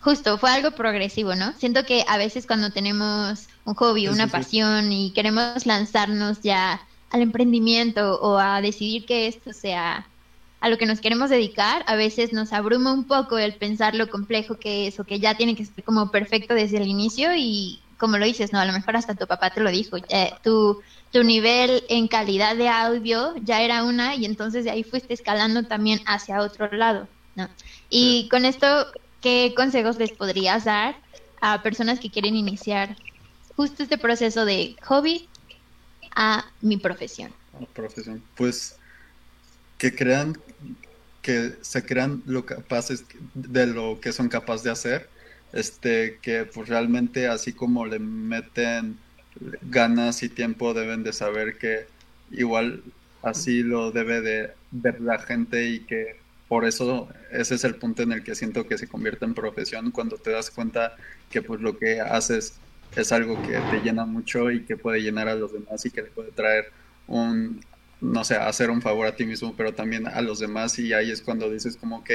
justo 0.02 0.38
fue 0.38 0.52
algo 0.52 0.72
progresivo, 0.72 1.36
¿no? 1.36 1.54
Siento 1.58 1.86
que 1.86 2.04
a 2.08 2.18
veces 2.18 2.48
cuando 2.48 2.72
tenemos 2.72 3.48
un 3.66 3.76
hobby, 3.76 4.08
Sí, 4.08 4.08
una 4.08 4.28
sí, 4.28 4.32
sí. 4.32 4.32
pasión 4.32 4.92
y 4.92 5.14
queremos 5.14 5.66
lanzarnos 5.66 6.42
ya 6.42 6.82
al 7.10 7.22
emprendimiento 7.22 8.20
o 8.22 8.38
a 8.40 8.62
decidir 8.62 9.06
que 9.06 9.28
esto 9.28 9.54
sea 9.54 10.10
a 10.60 10.70
lo 10.70 10.78
que 10.78 10.86
nos 10.86 11.02
queremos 11.02 11.30
dedicar, 11.30 11.84
a 11.88 11.96
veces 11.96 12.34
nos 12.34 12.54
abruma 12.54 12.94
un 12.94 13.06
poco 13.08 13.38
el 13.40 13.56
pensar 13.58 13.96
lo 13.96 14.10
complejo 14.10 14.60
que 14.60 14.88
es 14.88 15.00
o 15.00 15.06
que 15.06 15.20
ya 15.20 15.36
tiene 15.36 15.56
que 15.56 15.66
ser 15.66 15.84
como 15.84 16.12
perfecto 16.12 16.54
desde 16.54 16.78
el 16.78 16.88
inicio 16.88 17.32
y 17.36 17.84
como 17.98 18.18
lo 18.18 18.26
dices, 18.26 18.52
¿no? 18.54 18.60
A 18.60 18.66
lo 18.66 18.74
mejor 18.74 18.96
hasta 18.96 19.16
tu 19.16 19.28
papá 19.28 19.52
te 19.52 19.62
lo 19.62 19.72
dijo, 19.72 19.98
eh, 20.10 20.40
tu, 20.44 20.82
tu 21.12 21.24
nivel 21.24 21.84
en 21.90 22.08
calidad 22.08 22.56
de 22.56 22.70
audio 22.70 23.34
ya 23.44 23.62
era 23.62 23.84
una 23.84 24.16
y 24.16 24.26
entonces 24.26 24.64
de 24.66 24.72
ahí 24.72 24.84
fuiste 24.84 25.14
escalando 25.14 25.64
también 25.66 26.02
hacia 26.08 26.42
otro 26.42 26.72
lado, 26.72 27.10
¿no? 27.36 27.50
Y 27.90 28.28
con 28.30 28.46
esto, 28.46 28.68
¿qué 29.22 29.54
consejos 29.56 29.98
les 29.98 30.12
podrías 30.12 30.66
dar 30.66 30.96
a 31.42 31.62
personas 31.64 32.00
que 32.00 32.10
quieren 32.10 32.36
iniciar 32.36 32.96
justo 33.56 33.84
este 33.84 33.98
proceso 33.98 34.46
de 34.46 34.76
hobby 34.84 35.28
a 36.16 36.46
mi 36.62 36.78
profesión? 36.78 37.32
profesión. 37.74 38.24
Pues 38.36 38.76
que 39.78 39.96
crean, 39.96 40.38
que 41.22 41.54
se 41.62 41.86
crean 41.86 42.24
lo 42.26 42.46
capaces 42.46 43.06
de 43.34 43.68
lo 43.68 44.00
que 44.00 44.12
son 44.12 44.30
capaces 44.30 44.64
de 44.64 44.72
hacer, 44.72 45.10
este, 45.54 46.20
que 46.22 46.46
pues 46.46 46.70
realmente 46.70 47.28
así 47.28 47.54
como 47.54 47.86
le 47.86 48.00
meten 48.00 48.98
ganas 49.64 50.24
y 50.24 50.30
tiempo, 50.30 50.74
deben 50.74 51.04
de 51.04 51.14
saber 51.14 51.58
que 51.58 51.88
igual 52.32 52.84
así 53.22 53.64
lo 53.64 53.92
debe 53.92 54.22
de 54.22 54.52
ver 54.72 55.02
la 55.02 55.20
gente 55.20 55.70
y 55.70 55.80
que 55.82 56.21
por 56.52 56.66
eso 56.66 57.10
ese 57.32 57.56
es 57.56 57.64
el 57.64 57.78
punto 57.78 58.04
en 58.04 58.12
el 58.12 58.24
que 58.24 58.36
siento 58.36 58.68
que 58.68 58.78
se 58.78 58.90
convierte 58.90 59.24
en 59.26 59.34
profesión 59.34 59.92
cuando 59.92 60.18
te 60.18 60.32
das 60.32 60.52
cuenta 60.52 60.98
que 61.30 61.42
pues 61.42 61.62
lo 61.62 61.78
que 61.78 62.02
haces 62.02 62.62
es 62.94 63.12
algo 63.14 63.42
que 63.42 63.62
te 63.64 63.82
llena 63.82 64.06
mucho 64.06 64.52
y 64.52 64.66
que 64.66 64.76
puede 64.78 65.02
llenar 65.02 65.30
a 65.30 65.36
los 65.36 65.54
demás 65.54 65.86
y 65.86 65.92
que 65.92 66.02
le 66.04 66.12
puede 66.12 66.34
traer 66.34 66.66
un, 67.08 67.62
no 68.02 68.24
sé, 68.26 68.36
hacer 68.36 68.70
un 68.70 68.82
favor 68.82 69.08
a 69.08 69.16
ti 69.16 69.26
mismo, 69.26 69.56
pero 69.56 69.74
también 69.76 70.08
a 70.08 70.22
los 70.22 70.40
demás 70.40 70.78
y 70.80 70.92
ahí 70.94 71.10
es 71.12 71.22
cuando 71.22 71.50
dices 71.50 71.78
como, 71.78 72.00
ok, 72.00 72.10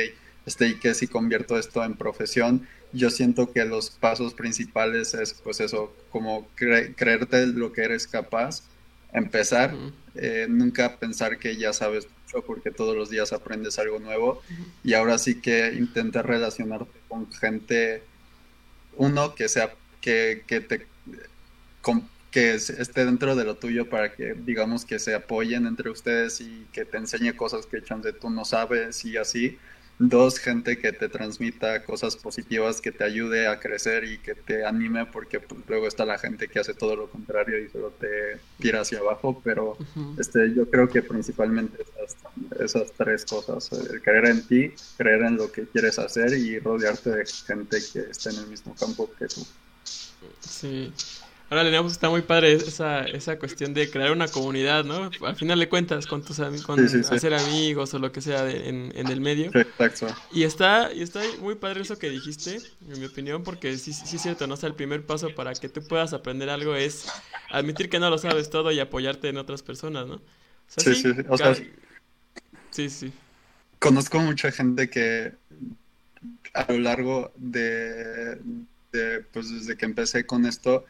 este, 0.44 0.68
¿y 0.68 0.78
qué 0.80 0.94
si 0.94 1.08
convierto 1.08 1.58
esto 1.58 1.82
en 1.84 1.96
profesión? 1.96 2.68
Yo 2.92 3.10
siento 3.10 3.52
que 3.52 3.64
los 3.64 3.90
pasos 3.90 4.34
principales 4.34 5.14
es 5.14 5.34
pues 5.42 5.60
eso, 5.60 5.96
como 6.10 6.54
cre- 6.56 6.94
creerte 6.96 7.46
lo 7.46 7.72
que 7.72 7.82
eres 7.84 8.06
capaz, 8.06 8.68
empezar, 9.12 9.82
eh, 10.14 10.46
nunca 10.48 10.98
pensar 10.98 11.38
que 11.38 11.56
ya 11.56 11.72
sabes 11.72 12.08
porque 12.44 12.70
todos 12.70 12.96
los 12.96 13.10
días 13.10 13.32
aprendes 13.32 13.78
algo 13.78 13.98
nuevo 14.00 14.42
y 14.82 14.94
ahora 14.94 15.18
sí 15.18 15.40
que 15.40 15.72
intentar 15.74 16.26
relacionarte 16.26 17.00
con 17.08 17.30
gente, 17.32 18.02
uno 18.96 19.34
que 19.34 19.48
sea, 19.48 19.74
que, 20.00 20.44
que 20.46 20.60
te 20.60 20.86
que 22.30 22.54
es- 22.54 22.70
esté 22.70 23.04
dentro 23.04 23.34
de 23.36 23.44
lo 23.44 23.56
tuyo 23.56 23.88
para 23.88 24.12
que 24.14 24.34
digamos 24.34 24.84
que 24.84 24.98
se 24.98 25.14
apoyen 25.14 25.66
entre 25.66 25.90
ustedes 25.90 26.40
y 26.40 26.66
que 26.72 26.84
te 26.84 26.98
enseñe 26.98 27.34
cosas 27.34 27.66
que 27.66 27.82
chance 27.82 28.12
tú 28.12 28.30
no 28.30 28.44
sabes 28.44 29.04
y 29.04 29.16
así. 29.16 29.58
Dos, 29.98 30.38
gente 30.38 30.76
que 30.78 30.92
te 30.92 31.08
transmita 31.08 31.82
cosas 31.82 32.16
positivas, 32.16 32.82
que 32.82 32.92
te 32.92 33.02
ayude 33.02 33.48
a 33.48 33.58
crecer 33.60 34.04
y 34.04 34.18
que 34.18 34.34
te 34.34 34.66
anime, 34.66 35.06
porque 35.06 35.40
pues, 35.40 35.62
luego 35.66 35.88
está 35.88 36.04
la 36.04 36.18
gente 36.18 36.48
que 36.48 36.58
hace 36.58 36.74
todo 36.74 36.96
lo 36.96 37.08
contrario 37.08 37.58
y 37.58 37.70
solo 37.70 37.90
te 37.98 38.38
tira 38.58 38.82
hacia 38.82 38.98
abajo, 38.98 39.40
pero 39.42 39.78
este, 40.18 40.52
yo 40.54 40.68
creo 40.68 40.86
que 40.88 41.02
principalmente 41.02 41.82
esas, 41.82 42.16
esas 42.60 42.92
tres 42.92 43.24
cosas, 43.24 43.72
eh, 43.72 44.00
creer 44.02 44.26
en 44.26 44.46
ti, 44.46 44.74
creer 44.98 45.22
en 45.22 45.36
lo 45.36 45.50
que 45.50 45.66
quieres 45.66 45.98
hacer 45.98 46.34
y 46.34 46.58
rodearte 46.58 47.10
de 47.10 47.24
gente 47.24 47.78
que 47.92 48.00
esté 48.10 48.30
en 48.30 48.36
el 48.40 48.46
mismo 48.48 48.74
campo 48.74 49.10
que 49.18 49.26
tú. 49.28 49.46
Sí. 50.40 50.92
Ahora, 51.48 51.62
Lena, 51.64 51.80
pues 51.82 51.92
está 51.92 52.10
muy 52.10 52.22
padre 52.22 52.52
esa, 52.54 53.04
esa 53.06 53.38
cuestión 53.38 53.72
de 53.72 53.88
crear 53.90 54.10
una 54.10 54.32
comunidad, 54.32 54.84
¿no? 54.84 55.14
Al 55.20 55.36
final 55.36 55.58
de 55.60 55.68
cuentas, 55.68 56.06
con 56.08 56.24
tus 56.24 56.40
con 56.62 56.80
Sí, 56.88 56.88
sí, 56.88 57.02
sí. 57.04 57.16
hacer 57.16 57.34
amigos 57.34 57.94
o 57.94 57.98
lo 58.00 58.10
que 58.12 58.20
sea 58.20 58.42
de- 58.44 58.68
en, 58.68 58.92
en 58.96 59.10
el 59.10 59.20
medio. 59.20 59.54
Exacto. 59.54 60.14
Y 60.30 60.44
está, 60.44 60.92
y 60.94 61.02
está 61.02 61.22
muy 61.40 61.56
padre 61.56 61.82
eso 61.82 61.98
que 61.98 62.10
dijiste, 62.10 62.64
en 62.88 62.98
mi 63.00 63.06
opinión, 63.06 63.44
porque 63.44 63.78
sí, 63.78 63.92
sí 63.94 64.16
es 64.16 64.22
cierto, 64.22 64.46
¿no? 64.48 64.54
O 64.54 64.56
sea, 64.58 64.68
el 64.68 64.76
primer 64.76 65.06
paso 65.06 65.34
para 65.34 65.58
que 65.60 65.68
tú 65.70 65.86
puedas 65.86 66.12
aprender 66.14 66.50
algo 66.50 66.74
es 66.76 67.10
admitir 67.48 67.90
que 67.90 68.00
no 68.00 68.10
lo 68.10 68.18
sabes 68.18 68.50
todo 68.50 68.72
y 68.72 68.80
apoyarte 68.80 69.28
en 69.28 69.38
otras 69.38 69.62
personas, 69.62 70.06
¿no? 70.08 70.16
O 70.16 70.22
sea, 70.68 70.84
Sí, 70.84 70.94
sí, 70.94 70.94
sí, 70.94 71.12
o 71.28 71.38
sea, 71.38 71.54
ca- 71.54 71.66
sí, 72.70 72.90
sí. 72.90 73.12
Conozco 73.78 74.18
mucha 74.20 74.50
gente 74.52 74.88
que 74.90 75.34
a 76.54 76.72
lo 76.72 76.78
largo 76.78 77.32
de, 77.36 78.40
de, 78.92 79.20
pues 79.32 79.50
desde 79.50 79.76
que 79.76 79.84
empecé 79.84 80.26
con 80.26 80.46
esto, 80.46 80.84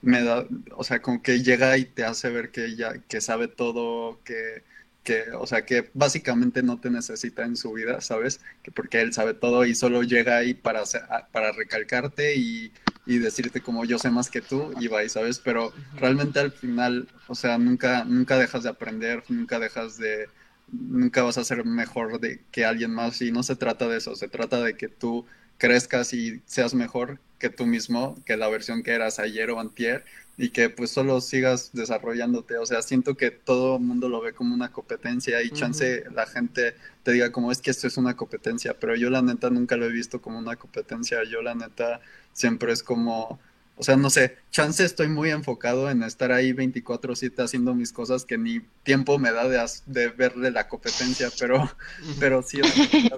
me 0.00 0.22
da, 0.22 0.46
o 0.76 0.84
sea, 0.84 1.00
como 1.02 1.22
que 1.22 1.42
llega 1.42 1.76
y 1.78 1.84
te 1.86 2.04
hace 2.04 2.30
ver 2.30 2.50
que 2.50 2.76
ya, 2.76 3.02
que 3.06 3.20
sabe 3.20 3.48
todo, 3.48 4.22
que, 4.24 4.64
que, 5.02 5.30
o 5.32 5.46
sea, 5.46 5.64
que 5.64 5.90
básicamente 5.94 6.62
no 6.62 6.80
te 6.80 6.90
necesita 6.90 7.44
en 7.44 7.56
su 7.56 7.72
vida, 7.72 8.00
¿sabes? 8.00 8.40
Que 8.62 8.70
porque 8.72 9.00
él 9.00 9.12
sabe 9.12 9.34
todo 9.34 9.64
y 9.66 9.74
solo 9.74 10.02
llega 10.02 10.36
ahí 10.38 10.54
para, 10.54 10.80
hacer- 10.82 11.02
para 11.32 11.52
recalcarte 11.52 12.36
y, 12.36 12.72
y 13.04 13.18
decirte 13.18 13.62
como 13.62 13.84
yo 13.84 13.98
sé 13.98 14.10
más 14.10 14.30
que 14.30 14.42
tú 14.42 14.72
y 14.76 14.88
va, 14.88 15.04
y 15.04 15.08
¿sabes? 15.08 15.40
Pero 15.40 15.74
realmente 15.96 16.40
al 16.40 16.52
final, 16.52 17.08
o 17.26 17.34
sea, 17.34 17.58
nunca, 17.58 18.04
nunca 18.04 18.36
dejas 18.38 18.62
de 18.64 18.68
aprender, 18.70 19.24
nunca 19.28 19.58
dejas 19.58 19.96
de, 19.98 20.30
nunca 20.66 21.22
vas 21.22 21.38
a 21.38 21.44
ser 21.44 21.64
mejor 21.64 22.20
de, 22.20 22.44
que 22.50 22.64
alguien 22.64 22.92
más 22.92 23.20
y 23.22 23.32
no 23.32 23.42
se 23.42 23.56
trata 23.56 23.88
de 23.88 23.98
eso, 23.98 24.14
se 24.16 24.28
trata 24.28 24.62
de 24.62 24.76
que 24.76 24.88
tú 24.88 25.26
crezcas 25.56 26.12
y 26.12 26.42
seas 26.46 26.74
mejor 26.74 27.20
que 27.38 27.50
tú 27.50 27.66
mismo, 27.66 28.16
que 28.24 28.36
la 28.36 28.48
versión 28.48 28.82
que 28.82 28.92
eras 28.92 29.18
ayer 29.18 29.50
o 29.50 29.60
antier 29.60 30.04
y 30.36 30.50
que 30.50 30.70
pues 30.70 30.90
solo 30.90 31.20
sigas 31.20 31.70
desarrollándote, 31.72 32.58
o 32.58 32.66
sea, 32.66 32.82
siento 32.82 33.16
que 33.16 33.30
todo 33.30 33.76
el 33.76 33.82
mundo 33.82 34.08
lo 34.08 34.20
ve 34.20 34.32
como 34.32 34.54
una 34.54 34.70
competencia 34.70 35.42
y 35.42 35.50
chance 35.50 36.04
la 36.14 36.26
gente 36.26 36.76
te 37.02 37.12
diga 37.12 37.32
como 37.32 37.50
es 37.50 37.60
que 37.60 37.70
esto 37.70 37.88
es 37.88 37.96
una 37.96 38.16
competencia, 38.16 38.78
pero 38.78 38.94
yo 38.94 39.10
la 39.10 39.20
neta 39.20 39.50
nunca 39.50 39.76
lo 39.76 39.86
he 39.86 39.92
visto 39.92 40.20
como 40.20 40.38
una 40.38 40.56
competencia, 40.56 41.24
yo 41.24 41.42
la 41.42 41.54
neta 41.54 42.00
siempre 42.32 42.72
es 42.72 42.84
como 42.84 43.40
o 43.78 43.84
sea, 43.84 43.96
no 43.96 44.10
sé, 44.10 44.36
chance 44.50 44.84
estoy 44.84 45.08
muy 45.08 45.30
enfocado 45.30 45.88
en 45.88 46.02
estar 46.02 46.32
ahí 46.32 46.52
24/7 46.52 47.44
haciendo 47.44 47.74
mis 47.74 47.92
cosas 47.92 48.24
que 48.24 48.36
ni 48.36 48.60
tiempo 48.82 49.18
me 49.18 49.30
da 49.30 49.48
de, 49.86 50.08
verle 50.08 50.50
la 50.50 50.66
competencia, 50.66 51.30
pero, 51.38 51.70
pero 52.18 52.42
sí, 52.42 52.60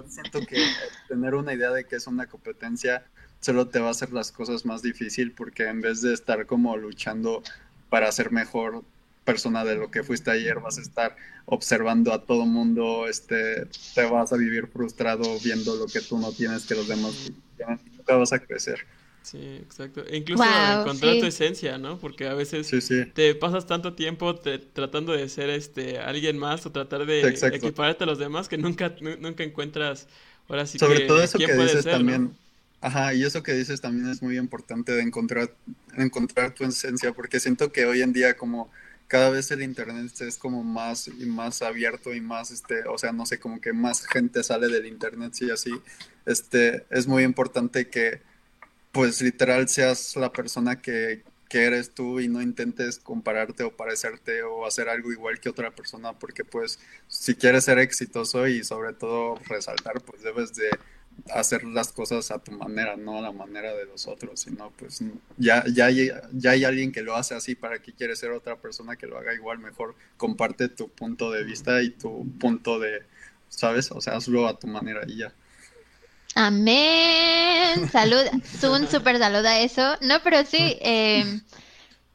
siento 0.07 0.45
que 0.45 0.63
tener 1.07 1.33
una 1.33 1.53
idea 1.53 1.71
de 1.71 1.85
que 1.85 1.95
es 1.95 2.05
una 2.05 2.27
competencia 2.27 3.03
solo 3.39 3.69
te 3.69 3.79
va 3.79 3.87
a 3.87 3.91
hacer 3.91 4.13
las 4.13 4.31
cosas 4.31 4.65
más 4.65 4.83
difícil 4.83 5.31
porque 5.31 5.67
en 5.67 5.81
vez 5.81 6.03
de 6.03 6.13
estar 6.13 6.45
como 6.45 6.77
luchando 6.77 7.41
para 7.89 8.11
ser 8.11 8.31
mejor 8.31 8.83
persona 9.25 9.65
de 9.65 9.75
lo 9.75 9.89
que 9.89 10.03
fuiste 10.03 10.29
ayer, 10.29 10.59
vas 10.59 10.77
a 10.77 10.81
estar 10.81 11.15
observando 11.45 12.13
a 12.13 12.23
todo 12.23 12.45
mundo, 12.45 13.07
este, 13.07 13.65
te 13.95 14.05
vas 14.05 14.31
a 14.31 14.37
vivir 14.37 14.67
frustrado 14.67 15.23
viendo 15.43 15.75
lo 15.75 15.87
que 15.87 16.01
tú 16.01 16.19
no 16.19 16.31
tienes 16.31 16.65
que 16.65 16.75
los 16.75 16.87
demás 16.87 17.31
tienen, 17.57 17.79
nunca 17.97 18.15
vas 18.15 18.31
a 18.31 18.39
crecer. 18.39 18.85
Sí, 19.21 19.37
exacto. 19.57 20.03
E 20.07 20.17
incluso 20.17 20.65
encontrar 20.67 21.17
sí. 21.17 21.19
tu 21.19 21.25
esencia, 21.25 21.77
¿no? 21.77 21.99
Porque 21.99 22.27
a 22.27 22.33
veces 22.33 22.75
Sí, 22.75 22.81
sí. 22.81 23.13
te 23.13 23.35
pasas 23.35 23.67
tanto 23.67 23.93
tiempo 23.95 24.35
te- 24.35 24.57
tratando 24.59 25.11
de 25.13 25.29
ser 25.29 25.49
este 25.49 25.99
alguien 25.99 26.37
más 26.37 26.65
o 26.65 26.71
tratar 26.71 27.05
de 27.05 27.27
Exacto. 27.27 27.49
equipararte 27.51 28.03
a 28.03 28.07
los 28.07 28.17
demás 28.19 28.47
que 28.49 28.57
nunca, 28.57 28.95
nu- 28.99 29.17
nunca 29.19 29.43
encuentras 29.43 30.07
ahora 30.47 30.65
sí 30.65 30.79
Sobre 30.79 31.01
que 31.01 31.01
todo 31.01 31.21
eso 31.21 31.37
quién 31.37 31.53
que 31.53 31.53
puede 31.53 31.77
dices 31.77 31.77
ser, 31.77 32.01
¿no? 32.03 32.23
también. 32.23 32.37
Ajá, 32.81 33.13
y 33.13 33.23
eso 33.23 33.43
que 33.43 33.53
dices 33.53 33.79
también 33.81 34.09
es 34.09 34.21
muy 34.23 34.37
importante 34.37 34.91
de 34.93 35.01
encontrar, 35.03 35.55
encontrar 35.95 36.53
tu 36.55 36.63
esencia, 36.63 37.13
porque 37.13 37.39
siento 37.39 37.71
que 37.71 37.85
hoy 37.85 38.01
en 38.01 38.11
día 38.13 38.35
como 38.35 38.71
cada 39.07 39.29
vez 39.29 39.51
el 39.51 39.61
internet 39.61 40.11
es 40.21 40.37
como 40.37 40.63
más 40.63 41.07
y 41.07 41.25
más 41.27 41.61
abierto 41.61 42.13
y 42.13 42.21
más, 42.21 42.49
este, 42.49 42.83
o 42.87 42.97
sea, 42.97 43.11
no 43.11 43.25
sé, 43.27 43.39
como 43.39 43.61
que 43.61 43.73
más 43.73 44.07
gente 44.07 44.41
sale 44.43 44.67
del 44.69 44.87
internet, 44.87 45.33
sí, 45.35 45.51
así, 45.51 45.71
este, 46.25 46.85
es 46.89 47.07
muy 47.07 47.23
importante 47.23 47.87
que, 47.89 48.21
pues, 48.91 49.21
literal 49.21 49.67
seas 49.69 50.15
la 50.15 50.31
persona 50.31 50.81
que, 50.81 51.23
que 51.49 51.65
eres 51.65 51.93
tú 51.93 52.19
y 52.19 52.27
no 52.27 52.41
intentes 52.41 52.99
compararte 52.99 53.63
o 53.63 53.75
parecerte 53.75 54.43
o 54.43 54.65
hacer 54.65 54.89
algo 54.89 55.11
igual 55.11 55.39
que 55.39 55.49
otra 55.49 55.71
persona, 55.71 56.13
porque, 56.13 56.45
pues, 56.45 56.79
si 57.07 57.35
quieres 57.35 57.65
ser 57.65 57.79
exitoso 57.79 58.47
y 58.47 58.63
sobre 58.63 58.93
todo 58.93 59.35
resaltar, 59.47 60.01
pues 60.01 60.23
debes 60.23 60.53
de 60.55 60.69
hacer 61.29 61.63
las 61.63 61.91
cosas 61.91 62.31
a 62.31 62.39
tu 62.39 62.51
manera, 62.51 62.95
no 62.97 63.19
a 63.19 63.21
la 63.21 63.31
manera 63.31 63.73
de 63.73 63.85
los 63.85 64.07
otros, 64.07 64.41
sino 64.41 64.71
pues 64.71 65.01
ya, 65.37 65.63
ya, 65.71 65.85
hay, 65.85 66.09
ya 66.33 66.51
hay 66.51 66.63
alguien 66.63 66.91
que 66.91 67.01
lo 67.01 67.15
hace 67.15 67.35
así, 67.35 67.55
¿para 67.55 67.79
qué 67.81 67.93
quieres 67.93 68.19
ser 68.19 68.31
otra 68.31 68.55
persona 68.57 68.95
que 68.95 69.07
lo 69.07 69.17
haga 69.17 69.33
igual? 69.33 69.59
Mejor 69.59 69.95
comparte 70.17 70.69
tu 70.69 70.89
punto 70.89 71.31
de 71.31 71.43
vista 71.43 71.81
y 71.83 71.91
tu 71.91 72.27
punto 72.39 72.79
de, 72.79 73.03
¿sabes? 73.49 73.91
O 73.91 74.01
sea, 74.01 74.15
hazlo 74.15 74.47
a 74.47 74.57
tu 74.57 74.67
manera 74.67 75.01
y 75.07 75.17
ya. 75.17 75.33
Amén. 76.35 77.89
Salud. 77.91 78.23
Un 78.63 78.87
súper 78.87 79.17
saludo 79.17 79.47
a 79.47 79.59
eso. 79.59 79.97
No, 80.01 80.21
pero 80.23 80.45
sí, 80.45 80.77
eh, 80.81 81.41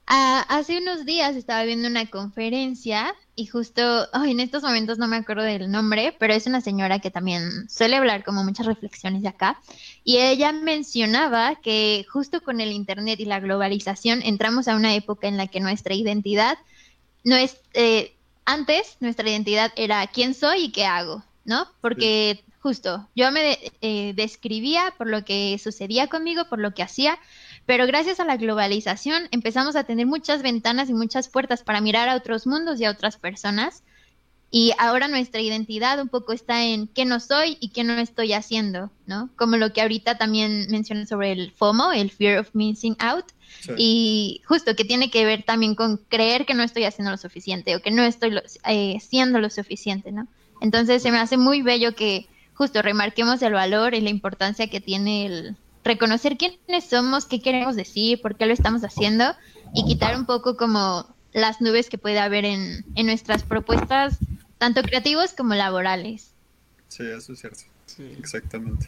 hace 0.06 0.78
unos 0.78 1.04
días 1.04 1.37
estaba 1.37 1.64
viendo 1.64 1.88
una 1.88 2.06
conferencia 2.06 3.14
y 3.38 3.46
justo, 3.46 4.08
en 4.14 4.40
estos 4.40 4.62
momentos 4.62 4.96
no 4.96 5.08
me 5.08 5.16
acuerdo 5.16 5.42
del 5.42 5.70
nombre, 5.70 6.16
pero 6.18 6.32
es 6.32 6.46
una 6.46 6.62
señora 6.62 7.00
que 7.00 7.11
también 7.11 7.68
suele 7.68 7.96
hablar 7.96 8.25
como 8.25 8.42
muchas 8.42 8.64
reflexiones 8.64 9.20
de 9.20 9.28
acá. 9.28 9.61
Y 10.04 10.16
ella 10.16 10.52
mencionaba 10.52 11.56
que 11.56 12.06
justo 12.11 12.42
con 12.42 12.62
el 12.62 12.73
Internet 12.73 13.20
y 13.20 13.26
la 13.26 13.40
globalización 13.40 14.23
entramos 14.23 14.68
a 14.68 14.76
una 14.76 14.94
época 14.94 15.28
en 15.28 15.37
la 15.37 15.49
que 15.49 15.61
nuestra 15.61 15.94
identidad 15.94 16.56
no 17.25 17.37
es... 17.37 17.58
Eh, 17.75 18.14
antes 18.46 18.96
nuestra 19.00 19.28
identidad 19.28 19.73
era 19.76 20.06
quién 20.06 20.32
soy 20.32 20.64
y 20.64 20.73
qué 20.73 20.87
hago, 20.87 21.23
¿no? 21.44 21.66
Porque 21.80 22.44
justo 22.60 23.08
yo 23.14 23.30
me 23.30 23.58
eh, 23.80 24.12
describía 24.14 24.94
por 24.96 25.08
lo 25.08 25.25
que 25.25 25.58
sucedía 25.62 26.08
conmigo, 26.08 26.48
por 26.48 26.58
lo 26.58 26.75
que 26.75 26.82
hacía, 26.82 27.18
pero 27.66 27.86
gracias 27.86 28.20
a 28.20 28.25
la 28.25 28.36
globalización 28.36 29.28
empezamos 29.30 29.76
a 29.76 29.84
tener 29.84 30.06
muchas 30.06 30.42
ventanas 30.42 30.88
y 30.88 30.94
muchas 30.94 31.28
puertas 31.28 31.62
para 31.62 31.80
mirar 31.80 32.08
a 32.08 32.16
otros 32.16 32.46
mundos 32.46 32.80
y 32.80 32.84
a 32.84 32.90
otras 32.90 33.16
personas. 33.16 33.82
Y 34.50 34.72
ahora 34.78 35.08
nuestra 35.08 35.40
identidad 35.40 36.00
un 36.00 36.08
poco 36.08 36.32
está 36.32 36.64
en 36.64 36.86
qué 36.86 37.04
no 37.04 37.18
soy 37.18 37.58
y 37.60 37.70
qué 37.70 37.82
no 37.82 37.94
estoy 37.94 38.32
haciendo, 38.32 38.90
¿no? 39.04 39.28
Como 39.34 39.56
lo 39.56 39.72
que 39.72 39.82
ahorita 39.82 40.18
también 40.18 40.68
mencioné 40.70 41.04
sobre 41.06 41.32
el 41.32 41.50
FOMO, 41.50 41.92
el 41.92 42.10
Fear 42.10 42.38
of 42.38 42.54
Missing 42.54 42.96
Out. 43.00 43.26
Y 43.76 44.42
justo 44.46 44.76
que 44.76 44.84
tiene 44.84 45.10
que 45.10 45.25
ver 45.25 45.42
también 45.42 45.75
con 45.75 45.96
creer 45.96 46.46
que 46.46 46.54
no 46.54 46.62
estoy 46.62 46.84
haciendo 46.84 47.10
lo 47.10 47.16
suficiente 47.16 47.75
o 47.75 47.82
que 47.82 47.90
no 47.90 48.02
estoy 48.02 48.40
eh, 48.68 48.98
siendo 49.00 49.40
lo 49.40 49.50
suficiente, 49.50 50.12
¿no? 50.12 50.28
Entonces 50.60 51.02
se 51.02 51.10
me 51.10 51.18
hace 51.18 51.36
muy 51.36 51.62
bello 51.62 51.94
que 51.94 52.28
justo 52.56 52.82
remarquemos 52.82 53.42
el 53.42 53.52
valor 53.52 53.94
y 53.94 54.00
la 54.00 54.10
importancia 54.10 54.68
que 54.68 54.80
tiene 54.80 55.26
el, 55.26 55.56
reconocer 55.86 56.36
quiénes 56.36 56.84
somos, 56.84 57.26
qué 57.26 57.40
queremos 57.40 57.76
decir, 57.76 58.20
por 58.20 58.36
qué 58.36 58.46
lo 58.46 58.52
estamos 58.52 58.82
haciendo 58.82 59.34
y 59.72 59.84
quitar 59.86 60.16
un 60.16 60.26
poco 60.26 60.56
como 60.56 61.06
las 61.32 61.60
nubes 61.60 61.88
que 61.88 61.96
puede 61.96 62.18
haber 62.18 62.44
en, 62.44 62.84
nuestras 62.96 63.44
propuestas, 63.44 64.18
tanto 64.58 64.82
creativos 64.82 65.32
como 65.32 65.54
laborales. 65.54 66.30
Sí, 66.88 67.04
eso 67.04 67.32
es 67.32 67.40
cierto. 67.40 67.62
Exactamente. 68.18 68.86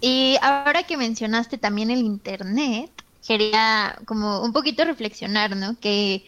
Y 0.00 0.36
ahora 0.42 0.82
que 0.82 0.96
mencionaste 0.96 1.58
también 1.58 1.90
el 1.90 2.00
Internet, 2.00 2.90
quería 3.26 3.98
como 4.04 4.42
un 4.42 4.52
poquito 4.52 4.84
reflexionar, 4.84 5.56
¿no? 5.56 5.78
Que 5.80 6.26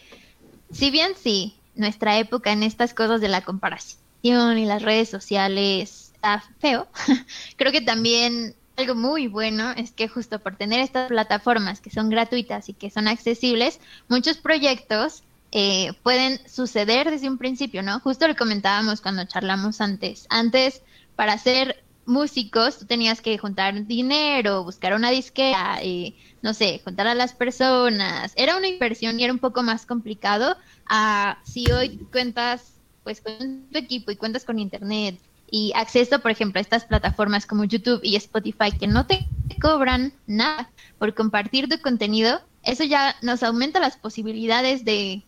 si 0.73 0.90
bien 0.90 1.12
sí, 1.20 1.56
nuestra 1.75 2.18
época 2.18 2.52
en 2.52 2.62
estas 2.62 2.94
cosas 2.94 3.20
de 3.20 3.28
la 3.28 3.42
comparación 3.42 4.00
y 4.22 4.64
las 4.64 4.82
redes 4.82 5.08
sociales 5.08 6.12
está 6.14 6.44
feo, 6.58 6.88
creo 7.56 7.72
que 7.72 7.80
también 7.80 8.54
algo 8.76 8.94
muy 8.94 9.28
bueno 9.28 9.72
es 9.72 9.92
que 9.92 10.08
justo 10.08 10.38
por 10.38 10.56
tener 10.56 10.80
estas 10.80 11.08
plataformas 11.08 11.80
que 11.80 11.90
son 11.90 12.08
gratuitas 12.08 12.68
y 12.68 12.72
que 12.74 12.90
son 12.90 13.08
accesibles, 13.08 13.80
muchos 14.08 14.38
proyectos 14.38 15.22
eh, 15.52 15.92
pueden 16.02 16.40
suceder 16.48 17.10
desde 17.10 17.28
un 17.28 17.36
principio, 17.36 17.82
¿no? 17.82 18.00
Justo 18.00 18.28
lo 18.28 18.36
comentábamos 18.36 19.00
cuando 19.00 19.24
charlamos 19.24 19.80
antes. 19.80 20.26
Antes, 20.30 20.82
para 21.16 21.36
ser 21.38 21.82
músicos, 22.06 22.78
tú 22.78 22.86
tenías 22.86 23.20
que 23.20 23.36
juntar 23.36 23.86
dinero, 23.86 24.64
buscar 24.64 24.94
una 24.94 25.10
disquera, 25.10 25.82
y, 25.82 26.16
no 26.40 26.54
sé, 26.54 26.80
juntar 26.84 27.06
a 27.06 27.14
las 27.14 27.34
personas. 27.34 28.32
Era 28.36 28.56
una 28.56 28.68
inversión 28.68 29.18
y 29.18 29.24
era 29.24 29.32
un 29.32 29.38
poco 29.38 29.62
más 29.62 29.86
complicado 29.86 30.56
a 30.86 31.38
si 31.44 31.70
hoy 31.72 31.98
cuentas 32.12 32.79
pues 33.02 33.21
con 33.21 33.69
tu 33.71 33.78
equipo 33.78 34.11
y 34.11 34.16
cuentas 34.16 34.45
con 34.45 34.59
internet, 34.59 35.21
y 35.50 35.73
acceso, 35.75 36.21
por 36.21 36.30
ejemplo, 36.30 36.59
a 36.59 36.62
estas 36.62 36.85
plataformas 36.85 37.47
como 37.47 37.64
YouTube 37.64 38.00
y 38.02 38.16
Spotify 38.16 38.71
que 38.78 38.87
no 38.87 39.07
te 39.07 39.26
cobran 39.61 40.12
nada 40.27 40.70
por 40.98 41.14
compartir 41.14 41.68
tu 41.68 41.81
contenido, 41.81 42.40
eso 42.62 42.85
ya 42.85 43.16
nos 43.22 43.42
aumenta 43.42 43.81
las 43.81 43.96
posibilidades 43.96 44.85
de 44.85 45.24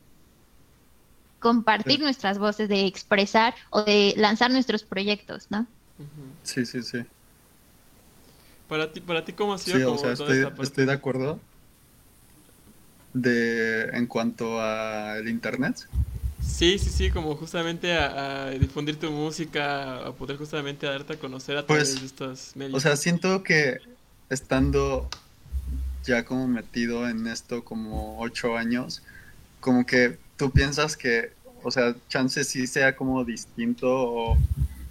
compartir 1.40 2.00
nuestras 2.00 2.38
voces, 2.38 2.68
de 2.68 2.86
expresar 2.86 3.54
o 3.70 3.82
de 3.82 4.14
lanzar 4.16 4.50
nuestros 4.52 4.84
proyectos, 4.84 5.46
¿no? 5.50 5.66
Sí, 6.44 6.64
sí, 6.64 6.82
sí. 6.82 7.04
Para 8.68 8.92
ti, 8.92 9.00
para 9.00 9.24
ti 9.24 9.32
¿cómo 9.32 9.54
ha 9.54 9.58
sido? 9.58 9.76
Sí, 9.76 9.82
o 9.82 9.98
sea, 9.98 10.12
estoy, 10.12 10.46
estoy 10.62 10.86
de 10.86 10.92
acuerdo 10.92 11.40
de 13.12 13.90
en 13.92 14.06
cuanto 14.06 14.60
al 14.60 15.28
internet. 15.28 15.88
Sí, 16.42 16.78
sí, 16.78 16.90
sí, 16.90 17.10
como 17.10 17.34
justamente 17.36 17.92
a, 17.92 18.50
difundir 18.50 18.96
tu 18.96 19.10
música, 19.10 20.06
a 20.06 20.12
poder 20.12 20.36
justamente 20.36 20.86
darte 20.86 21.14
a 21.14 21.18
conocer 21.18 21.56
a 21.56 21.66
través 21.66 21.90
pues, 21.90 22.00
de 22.00 22.06
estos 22.06 22.56
medios. 22.56 22.74
O 22.76 22.80
sea, 22.80 22.96
siento 22.96 23.42
que 23.42 23.78
estando 24.28 25.08
ya 26.04 26.24
como 26.24 26.48
metido 26.48 27.08
en 27.08 27.26
esto 27.26 27.64
como 27.64 28.20
ocho 28.20 28.56
años, 28.56 29.02
como 29.60 29.86
que 29.86 30.18
tú 30.36 30.50
piensas 30.50 30.96
que, 30.96 31.32
o 31.62 31.70
sea, 31.70 31.94
chance 32.08 32.42
sí 32.44 32.66
sea 32.66 32.96
como 32.96 33.24
distinto 33.24 33.88
o, 33.88 34.38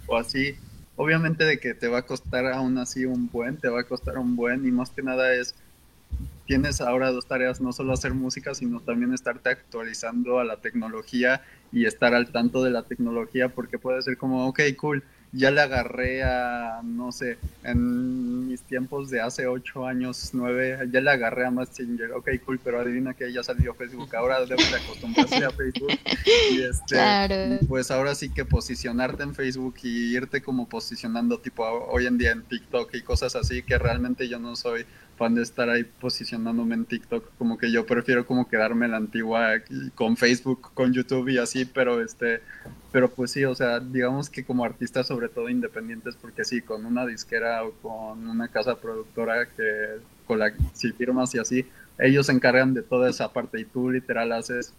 o 0.06 0.16
así. 0.16 0.56
Obviamente 0.96 1.44
de 1.44 1.58
que 1.58 1.74
te 1.74 1.88
va 1.88 1.98
a 1.98 2.02
costar 2.02 2.46
aún 2.46 2.78
así 2.78 3.04
un 3.04 3.28
buen, 3.30 3.56
te 3.56 3.68
va 3.68 3.80
a 3.80 3.84
costar 3.84 4.18
un 4.18 4.36
buen 4.36 4.66
y 4.66 4.70
más 4.70 4.90
que 4.90 5.02
nada 5.02 5.34
es 5.34 5.54
tienes 6.46 6.80
ahora 6.80 7.10
dos 7.10 7.26
tareas, 7.26 7.60
no 7.60 7.72
solo 7.72 7.92
hacer 7.92 8.14
música, 8.14 8.54
sino 8.54 8.80
también 8.80 9.14
estarte 9.14 9.50
actualizando 9.50 10.38
a 10.38 10.44
la 10.44 10.56
tecnología 10.56 11.42
y 11.72 11.86
estar 11.86 12.14
al 12.14 12.30
tanto 12.30 12.62
de 12.62 12.70
la 12.70 12.82
tecnología, 12.82 13.48
porque 13.48 13.78
puede 13.78 14.02
ser 14.02 14.16
como, 14.16 14.46
ok, 14.46 14.60
cool, 14.76 15.02
ya 15.34 15.50
le 15.50 15.62
agarré 15.62 16.22
a, 16.22 16.82
no 16.84 17.10
sé, 17.10 17.38
en 17.64 18.48
mis 18.48 18.60
tiempos 18.60 19.08
de 19.08 19.22
hace 19.22 19.46
ocho 19.46 19.86
años, 19.86 20.30
nueve, 20.34 20.78
ya 20.92 21.00
le 21.00 21.10
agarré 21.10 21.46
a 21.46 21.50
Messenger, 21.50 22.12
ok, 22.12 22.28
cool, 22.44 22.60
pero 22.62 22.80
adivina 22.80 23.14
que 23.14 23.32
ya 23.32 23.42
salió 23.42 23.72
Facebook, 23.72 24.14
ahora 24.14 24.44
debo 24.44 24.62
de 24.62 24.76
acostumbrarse 24.76 25.42
a 25.42 25.50
Facebook. 25.50 25.98
Y 26.50 26.62
este, 26.62 27.60
pues 27.66 27.90
ahora 27.90 28.14
sí 28.14 28.28
que 28.28 28.44
posicionarte 28.44 29.22
en 29.22 29.34
Facebook 29.34 29.76
y 29.82 30.14
irte 30.14 30.42
como 30.42 30.68
posicionando 30.68 31.38
tipo 31.38 31.64
hoy 31.64 32.06
en 32.06 32.18
día 32.18 32.32
en 32.32 32.42
TikTok 32.42 32.94
y 32.94 33.00
cosas 33.00 33.34
así, 33.34 33.62
que 33.62 33.78
realmente 33.78 34.28
yo 34.28 34.38
no 34.38 34.54
soy 34.54 34.84
fan 35.16 35.34
de 35.34 35.42
estar 35.42 35.68
ahí 35.68 35.84
posicionándome 35.84 36.74
en 36.74 36.84
TikTok, 36.84 37.24
como 37.38 37.58
que 37.58 37.70
yo 37.70 37.86
prefiero 37.86 38.26
como 38.26 38.48
quedarme 38.48 38.86
en 38.86 38.92
la 38.92 38.96
antigua 38.96 39.50
con 39.94 40.16
Facebook, 40.16 40.72
con 40.74 40.92
YouTube 40.92 41.28
y 41.28 41.38
así, 41.38 41.64
pero 41.64 42.02
este, 42.02 42.40
pero 42.90 43.10
pues 43.10 43.32
sí, 43.32 43.44
o 43.44 43.54
sea, 43.54 43.80
digamos 43.80 44.30
que 44.30 44.44
como 44.44 44.64
artistas 44.64 45.06
sobre 45.06 45.28
todo 45.28 45.48
independientes, 45.48 46.16
porque 46.16 46.44
sí, 46.44 46.62
con 46.62 46.84
una 46.86 47.06
disquera 47.06 47.64
o 47.64 47.72
con 47.72 48.28
una 48.28 48.48
casa 48.48 48.76
productora 48.76 49.46
que 49.46 49.98
con 50.26 50.38
la 50.38 50.52
si 50.72 50.92
firmas 50.92 51.34
y 51.34 51.38
así, 51.38 51.66
ellos 51.98 52.26
se 52.26 52.32
encargan 52.32 52.74
de 52.74 52.82
toda 52.82 53.10
esa 53.10 53.32
parte 53.32 53.60
y 53.60 53.64
tú 53.64 53.90
literal 53.90 54.32
haces 54.32 54.72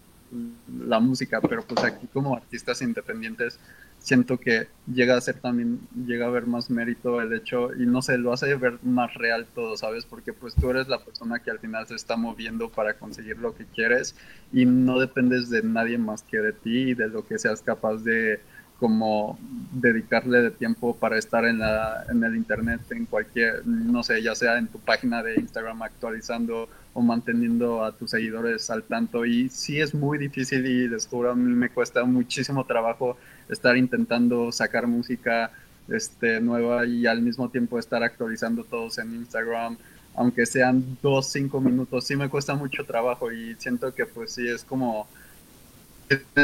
la 0.86 1.00
música, 1.00 1.39
pero 1.41 1.63
pues 1.63 1.84
aquí 1.84 2.08
como 2.08 2.36
artistas 2.36 2.82
independientes 2.82 3.60
siento 4.03 4.37
que 4.37 4.67
llega 4.93 5.15
a 5.15 5.21
ser 5.21 5.39
también, 5.39 5.79
llega 6.05 6.25
a 6.25 6.29
ver 6.29 6.45
más 6.45 6.69
mérito 6.69 7.21
el 7.21 7.31
hecho 7.31 7.73
y 7.73 7.85
no 7.85 8.01
sé, 8.01 8.17
lo 8.17 8.33
hace 8.33 8.53
ver 8.55 8.77
más 8.83 9.13
real 9.13 9.47
todo, 9.55 9.77
¿sabes? 9.77 10.05
Porque 10.05 10.33
pues 10.33 10.53
tú 10.55 10.69
eres 10.69 10.89
la 10.89 10.99
persona 10.99 11.39
que 11.39 11.49
al 11.49 11.59
final 11.59 11.87
se 11.87 11.95
está 11.95 12.17
moviendo 12.17 12.69
para 12.69 12.95
conseguir 12.95 13.37
lo 13.37 13.55
que 13.55 13.65
quieres 13.65 14.13
y 14.51 14.65
no 14.65 14.99
dependes 14.99 15.49
de 15.49 15.63
nadie 15.63 15.97
más 15.97 16.21
que 16.23 16.39
de 16.39 16.51
ti 16.51 16.89
y 16.89 16.93
de 16.95 17.07
lo 17.07 17.25
que 17.25 17.39
seas 17.39 17.61
capaz 17.61 18.03
de 18.03 18.41
como 18.77 19.39
dedicarle 19.71 20.41
de 20.41 20.51
tiempo 20.51 20.97
para 20.97 21.17
estar 21.17 21.45
en, 21.45 21.59
la, 21.59 22.03
en 22.09 22.21
el 22.21 22.35
internet, 22.35 22.81
en 22.89 23.05
cualquier, 23.05 23.65
no 23.65 24.03
sé, 24.03 24.21
ya 24.21 24.35
sea 24.35 24.57
en 24.57 24.67
tu 24.67 24.79
página 24.79 25.23
de 25.23 25.35
Instagram 25.35 25.81
actualizando 25.81 26.67
o 26.93 27.01
manteniendo 27.01 27.85
a 27.85 27.93
tus 27.93 28.11
seguidores 28.11 28.69
al 28.69 28.83
tanto. 28.83 29.25
Y 29.25 29.47
sí 29.47 29.79
es 29.79 29.93
muy 29.93 30.17
difícil 30.17 30.65
y 30.65 30.89
descubro, 30.89 31.31
a 31.31 31.35
mí 31.35 31.53
me 31.53 31.69
cuesta 31.69 32.03
muchísimo 32.03 32.65
trabajo 32.65 33.15
estar 33.49 33.77
intentando 33.77 34.51
sacar 34.51 34.88
música 34.88 35.51
este, 35.88 36.39
nueva 36.39 36.86
y 36.86 37.06
al 37.06 37.21
mismo 37.21 37.49
tiempo 37.49 37.77
estar 37.77 38.03
actualizando 38.03 38.63
todos 38.63 38.97
en 38.97 39.15
Instagram, 39.15 39.77
aunque 40.15 40.45
sean 40.45 40.97
dos, 41.01 41.27
cinco 41.27 41.60
minutos, 41.60 42.06
sí 42.06 42.15
me 42.15 42.29
cuesta 42.29 42.56
mucho 42.56 42.86
trabajo 42.86 43.32
y 43.32 43.56
siento 43.56 43.93
que 43.93 44.06
pues 44.06 44.34
sí 44.34 44.47
es 44.47 44.63
como 44.63 45.08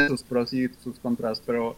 sus 0.08 0.22
pros 0.22 0.52
y 0.52 0.68
sus 0.82 0.98
contras, 0.98 1.42
pero 1.44 1.76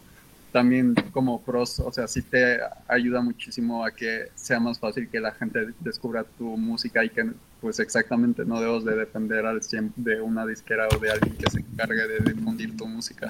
también 0.51 0.95
como 1.11 1.41
pros, 1.41 1.79
o 1.79 1.91
sea, 1.91 2.07
sí 2.07 2.21
te 2.21 2.59
ayuda 2.87 3.21
muchísimo 3.21 3.83
a 3.83 3.91
que 3.91 4.29
sea 4.35 4.59
más 4.59 4.79
fácil 4.79 5.09
que 5.09 5.19
la 5.19 5.31
gente 5.31 5.73
descubra 5.79 6.23
tu 6.23 6.57
música 6.57 7.03
y 7.03 7.09
que 7.09 7.31
pues 7.63 7.79
exactamente 7.79 8.43
no 8.43 8.59
debes 8.59 8.83
de 8.83 8.93
depender 8.93 9.45
al 9.45 9.63
100 9.63 9.93
de 9.95 10.19
una 10.19 10.45
disquera 10.45 10.85
o 10.93 10.99
de 10.99 11.11
alguien 11.11 11.33
que 11.37 11.49
se 11.49 11.61
encargue 11.61 12.05
de 12.09 12.33
difundir 12.33 12.75
tu 12.75 12.85
música. 12.85 13.29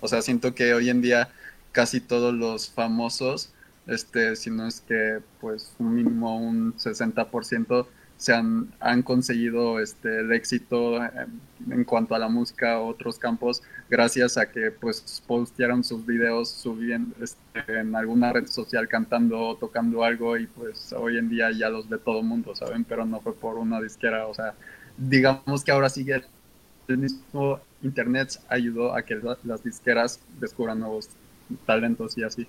O 0.00 0.06
sea, 0.06 0.22
siento 0.22 0.54
que 0.54 0.72
hoy 0.74 0.90
en 0.90 1.02
día 1.02 1.28
casi 1.72 2.00
todos 2.00 2.32
los 2.32 2.70
famosos 2.70 3.52
este, 3.88 4.36
si 4.36 4.48
no 4.48 4.68
es 4.68 4.80
que 4.80 5.18
pues 5.40 5.72
un 5.80 5.92
mínimo 5.92 6.38
un 6.38 6.74
60% 6.76 7.86
se 8.16 8.32
han, 8.32 8.72
han 8.80 9.02
conseguido 9.02 9.80
este, 9.80 10.20
el 10.20 10.32
éxito 10.32 10.96
en, 11.04 11.40
en 11.70 11.84
cuanto 11.84 12.14
a 12.14 12.18
la 12.18 12.28
música 12.28 12.78
o 12.80 12.86
otros 12.88 13.18
campos 13.18 13.62
gracias 13.90 14.38
a 14.38 14.46
que 14.50 14.70
pues 14.70 15.22
postearon 15.26 15.82
sus 15.84 16.06
videos 16.06 16.48
subiendo 16.48 17.14
este, 17.22 17.80
en 17.80 17.94
alguna 17.94 18.32
red 18.32 18.46
social 18.46 18.88
cantando 18.88 19.38
o 19.40 19.56
tocando 19.56 20.04
algo 20.04 20.36
y 20.38 20.46
pues 20.46 20.92
hoy 20.92 21.18
en 21.18 21.28
día 21.28 21.50
ya 21.52 21.68
los 21.68 21.88
ve 21.88 21.98
todo 21.98 22.20
el 22.20 22.26
mundo, 22.26 22.54
¿saben? 22.54 22.84
Pero 22.84 23.04
no 23.04 23.20
fue 23.20 23.34
por 23.34 23.58
una 23.58 23.80
disquera, 23.80 24.26
o 24.26 24.34
sea, 24.34 24.54
digamos 24.96 25.64
que 25.64 25.72
ahora 25.72 25.88
sigue 25.88 26.22
el 26.88 26.98
mismo 26.98 27.60
internet 27.82 28.38
ayudó 28.48 28.94
a 28.94 29.02
que 29.02 29.16
la- 29.16 29.38
las 29.44 29.62
disqueras 29.64 30.20
descubran 30.40 30.78
nuevos 30.80 31.08
talentos 31.66 32.16
y 32.16 32.22
así. 32.22 32.46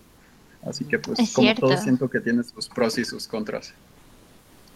Así 0.63 0.83
que 0.85 0.99
pues 0.99 1.19
Es 1.19 1.33
como 1.33 1.45
cierto. 1.47 1.67
todo 1.67 1.77
siento 1.77 2.09
que 2.09 2.19
tiene 2.19 2.43
sus 2.43 2.67
pros 2.69 2.97
y 2.97 3.05
sus 3.05 3.27
contras. 3.27 3.73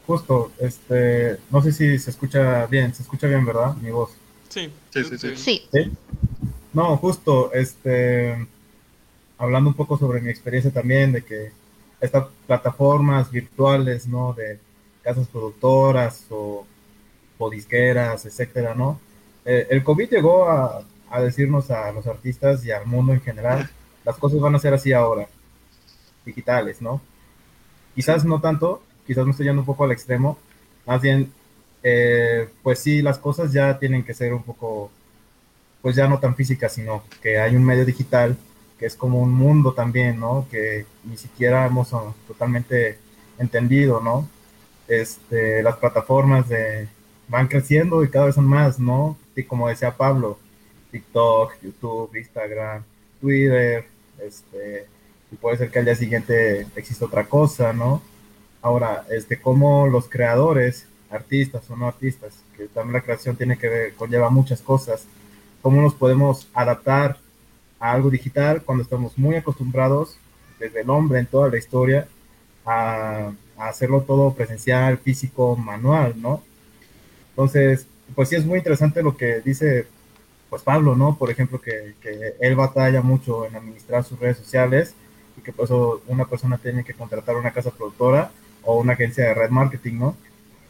Justo, 0.09 0.51
este, 0.57 1.37
no 1.51 1.61
sé 1.61 1.71
si 1.71 1.99
se 1.99 2.09
escucha 2.09 2.65
bien, 2.65 2.95
se 2.95 3.03
escucha 3.03 3.27
bien, 3.27 3.45
¿verdad? 3.45 3.75
Mi 3.75 3.91
voz. 3.91 4.09
Sí, 4.47 4.73
Sí, 4.89 5.03
sí, 5.03 5.17
que 5.19 5.35
Sí. 5.35 5.69
No, 6.73 6.97
justo, 6.97 7.53
este, 7.53 8.47
hablando 9.37 9.69
un 9.69 9.75
poco 9.75 9.99
sobre 9.99 10.19
mi 10.19 10.31
experiencia 10.31 10.71
también, 10.71 11.11
de 11.11 11.21
que 11.23 11.51
estas 12.01 12.25
plataformas 12.47 13.29
virtuales, 13.29 14.07
¿no? 14.07 14.33
De 14.33 14.57
casas 15.03 15.27
productoras 15.27 16.25
o, 16.31 16.65
o 17.37 17.49
disqueras, 17.51 18.25
etcétera, 18.25 18.73
¿no? 18.73 18.99
Eh, 19.45 19.67
el 19.69 19.83
COVID 19.83 20.09
llegó 20.09 20.49
a, 20.49 20.81
a 21.11 21.21
decirnos 21.21 21.69
a 21.69 21.91
los 21.91 22.07
artistas 22.07 22.65
y 22.65 22.71
al 22.71 22.87
mundo 22.87 23.13
en 23.13 23.21
general, 23.21 23.69
las 24.03 24.17
cosas 24.17 24.39
van 24.39 24.55
a 24.55 24.59
ser 24.59 24.73
así 24.73 24.91
ahora, 24.91 25.27
digitales, 26.25 26.81
¿no? 26.81 26.99
Quizás 27.93 28.25
no 28.25 28.41
tanto, 28.41 28.81
quizás 29.09 29.25
me 29.25 29.31
estoy 29.31 29.47
yendo 29.47 29.63
un 29.63 29.65
poco 29.65 29.85
al 29.85 29.91
extremo, 29.91 30.37
más 30.85 31.01
bien, 31.01 31.33
eh, 31.81 32.47
pues 32.61 32.77
sí, 32.77 33.01
las 33.01 33.17
cosas 33.17 33.51
ya 33.51 33.79
tienen 33.79 34.03
que 34.03 34.13
ser 34.13 34.35
un 34.35 34.43
poco 34.43 34.91
pues 35.81 35.95
ya 35.95 36.07
no 36.07 36.19
tan 36.19 36.35
física, 36.35 36.69
sino 36.69 37.01
que 37.19 37.39
hay 37.39 37.55
un 37.55 37.65
medio 37.65 37.85
digital 37.85 38.37
que 38.77 38.85
es 38.85 38.95
como 38.95 39.19
un 39.19 39.33
mundo 39.33 39.73
también, 39.73 40.19
¿no? 40.19 40.45
Que 40.51 40.85
ni 41.05 41.17
siquiera 41.17 41.65
hemos 41.65 41.91
uh, 41.91 42.13
totalmente 42.27 42.99
entendido, 43.39 43.99
¿no? 43.99 44.29
Este, 44.87 45.63
las 45.63 45.77
plataformas 45.77 46.47
de, 46.47 46.87
van 47.27 47.47
creciendo 47.47 48.03
y 48.03 48.09
cada 48.09 48.25
vez 48.27 48.35
son 48.35 48.45
más, 48.45 48.77
¿no? 48.79 49.17
Y 49.35 49.41
como 49.41 49.69
decía 49.69 49.97
Pablo, 49.97 50.37
TikTok, 50.91 51.53
YouTube, 51.63 52.15
Instagram, 52.15 52.83
Twitter, 53.19 53.85
este, 54.23 54.85
y 55.31 55.35
puede 55.35 55.57
ser 55.57 55.71
que 55.71 55.79
al 55.79 55.85
día 55.85 55.95
siguiente 55.95 56.67
exista 56.75 57.05
otra 57.05 57.25
cosa, 57.25 57.73
¿no? 57.73 58.03
Ahora, 58.61 59.05
este, 59.09 59.39
como 59.39 59.87
los 59.87 60.09
creadores, 60.09 60.85
artistas 61.09 61.69
o 61.69 61.75
no 61.75 61.87
artistas, 61.87 62.33
que 62.55 62.67
también 62.67 62.93
la 62.93 63.01
creación 63.01 63.35
tiene 63.35 63.57
que 63.57 63.69
ver, 63.69 63.93
conlleva 63.93 64.29
muchas 64.29 64.61
cosas, 64.61 65.05
cómo 65.61 65.81
nos 65.81 65.93
podemos 65.93 66.47
adaptar 66.53 67.17
a 67.79 67.91
algo 67.93 68.09
digital 68.09 68.61
cuando 68.63 68.83
estamos 68.83 69.17
muy 69.17 69.35
acostumbrados, 69.35 70.17
desde 70.59 70.81
el 70.81 70.89
hombre 70.89 71.19
en 71.19 71.25
toda 71.25 71.49
la 71.49 71.57
historia, 71.57 72.07
a, 72.65 73.31
a 73.57 73.67
hacerlo 73.67 74.01
todo 74.01 74.33
presencial, 74.33 74.97
físico, 74.97 75.55
manual, 75.55 76.13
¿no? 76.21 76.43
Entonces, 77.31 77.87
pues 78.15 78.29
sí 78.29 78.35
es 78.35 78.45
muy 78.45 78.57
interesante 78.57 79.01
lo 79.01 79.15
que 79.15 79.39
dice 79.41 79.87
pues 80.49 80.63
Pablo, 80.63 80.95
¿no? 80.95 81.15
Por 81.15 81.29
ejemplo, 81.29 81.61
que, 81.61 81.95
que 82.01 82.33
él 82.39 82.55
batalla 82.55 83.01
mucho 83.01 83.45
en 83.45 83.55
administrar 83.55 84.03
sus 84.03 84.19
redes 84.19 84.37
sociales 84.37 84.95
y 85.37 85.41
que 85.41 85.53
por 85.53 85.65
eso 85.65 86.01
una 86.07 86.25
persona 86.25 86.57
tiene 86.57 86.83
que 86.83 86.93
contratar 86.93 87.35
una 87.35 87.51
casa 87.53 87.71
productora 87.71 88.31
o 88.69 88.79
una 88.79 88.93
agencia 88.93 89.23
de 89.25 89.33
red 89.33 89.49
marketing, 89.49 89.99
¿no? 89.99 90.15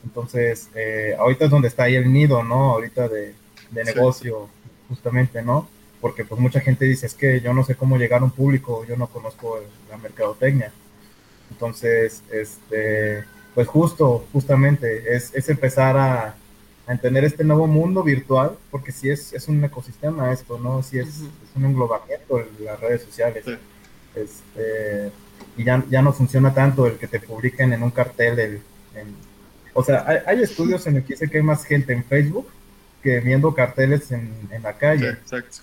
Entonces, 0.04 0.70
eh, 0.76 1.16
ahorita 1.20 1.46
es 1.46 1.52
donde 1.52 1.68
está 1.68 1.84
ahí 1.84 1.96
el 1.96 2.12
nido, 2.12 2.44
¿no? 2.44 2.72
Ahorita 2.74 3.08
de, 3.08 3.34
de 3.72 3.86
Sí. 3.86 3.92
negocio, 3.94 4.48
justamente, 4.88 5.42
¿no? 5.42 5.68
Porque 6.02 6.24
pues 6.24 6.40
mucha 6.40 6.62
gente 6.62 6.86
dice, 6.86 7.06
es 7.06 7.14
que 7.14 7.42
yo 7.42 7.54
no 7.54 7.64
sé 7.64 7.76
cómo 7.76 7.98
llegar 7.98 8.22
a 8.22 8.26
un 8.26 8.32
público, 8.32 8.86
yo 8.86 8.96
no 8.96 9.08
conozco 9.08 9.60
la 9.90 9.98
mercadotecnia. 9.98 10.72
Entonces, 11.52 12.24
este, 12.32 13.24
pues 13.56 13.68
justo, 13.68 14.26
justamente, 14.32 15.16
es, 15.16 15.34
es 15.36 15.50
empezar 15.50 15.98
a, 15.98 16.36
a 16.88 16.92
entender 16.92 17.26
este 17.26 17.44
nuevo 17.44 17.68
mundo 17.68 18.02
virtual, 18.04 18.58
porque 18.72 18.92
sí 18.92 19.10
es, 19.10 19.34
es 19.34 19.48
un 19.50 19.64
ecosistema 19.64 20.32
esto, 20.32 20.58
¿no? 20.58 20.82
Sí 20.84 21.00
es, 21.00 21.08
es 21.10 21.52
un 21.56 21.66
englobamiento 21.66 22.38
de 22.38 22.66
las 22.66 22.80
redes 22.80 23.02
sociales. 23.04 23.44
Este, 24.16 25.12
y 25.58 25.64
ya, 25.64 25.84
ya 25.90 26.02
no 26.02 26.14
funciona 26.14 26.54
tanto 26.54 26.88
el 26.88 26.98
que 26.98 27.08
te 27.08 27.20
publiquen 27.20 27.74
en 27.74 27.84
un 27.84 27.92
cartel. 27.92 28.40
el- 28.40 28.62
en- 28.96 29.16
o 29.74 29.84
sea, 29.84 30.04
hay, 30.08 30.18
hay 30.26 30.44
estudios 30.44 30.86
en 30.88 30.96
los 30.96 31.04
que 31.04 31.14
dice 31.14 31.30
que 31.30 31.38
hay 31.38 31.44
más 31.44 31.64
gente 31.64 31.94
en 31.94 32.04
Facebook 32.04 32.48
que 33.04 33.20
viendo 33.22 33.54
carteles 33.54 34.12
en, 34.12 34.34
en 34.52 34.64
la 34.64 34.74
Sí, 34.74 34.78
calle. 34.80 35.10
exacto. 35.10 35.58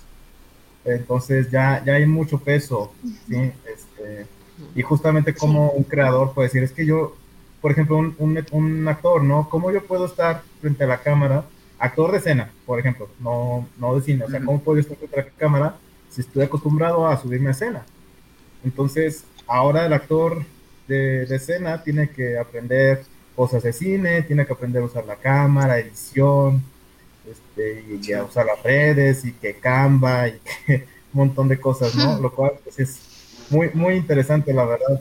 Entonces 0.85 1.51
ya, 1.51 1.83
ya 1.85 1.95
hay 1.95 2.07
mucho 2.07 2.39
peso, 2.39 2.93
¿sí? 3.29 3.53
Este, 3.67 4.27
y 4.75 4.83
justamente 4.83 5.35
como 5.35 5.71
un 5.71 5.83
creador 5.85 6.33
puede 6.33 6.49
decir, 6.49 6.62
es 6.62 6.71
que 6.73 6.87
yo, 6.87 7.17
por 7.61 7.73
ejemplo, 7.73 7.97
un, 7.97 8.15
un, 8.19 8.45
un 8.53 8.89
actor, 8.89 9.23
¿no? 9.25 9.49
¿Cómo 9.51 9.73
yo 9.73 9.85
puedo 9.85 10.07
estar 10.07 10.43
frente 10.61 10.85
a 10.85 10.87
la 10.87 10.99
cámara? 10.99 11.45
Actor 11.79 12.12
de 12.12 12.19
escena, 12.19 12.51
por 12.65 12.79
ejemplo, 12.79 13.09
no, 13.19 13.69
no 13.79 13.97
de 13.97 14.03
cine. 14.03 14.25
O 14.25 14.31
sea. 14.31 14.41
¿cómo 14.43 14.61
puedo 14.62 14.79
estar 14.79 14.97
frente 14.97 15.21
a 15.21 15.25
la 15.25 15.31
cámara 15.31 15.77
si 16.09 16.21
estoy 16.23 16.45
acostumbrado 16.45 17.07
a 17.07 17.21
subirme 17.21 17.49
a 17.49 17.53
escena? 17.53 17.85
Entonces, 18.65 19.25
ahora 19.47 19.87
el 19.87 19.93
actor 19.93 20.45
de, 20.89 21.27
de 21.27 21.37
escena 21.37 21.83
tiene 21.83 22.11
que 22.11 22.39
aprender 22.39 23.03
cosas 23.37 23.63
de 23.63 23.73
cine, 23.73 24.23
tiene 24.23 24.47
que 24.47 24.55
aprender 24.55 24.83
a 24.83 24.87
usar 24.87 25.05
la 25.05 25.17
cámara, 25.17 25.79
edición, 25.79 26.63
este, 27.31 27.85
y, 28.03 28.13
a 28.13 28.25
usar 28.25 28.47
las 28.47 28.63
redes, 28.63 29.25
y 29.25 29.33
que 29.33 29.55
Canva, 29.57 30.29
y 30.29 30.41
que 30.67 30.87
un 31.13 31.29
montón 31.29 31.49
de 31.49 31.61
cosas, 31.61 31.95
¿no? 31.95 32.19
Lo 32.21 32.33
cual 32.33 32.53
pues, 32.65 32.79
es 32.79 32.99
muy, 33.51 33.71
muy 33.75 33.95
interesante, 33.95 34.53
la 34.53 34.65
verdad. 34.65 35.01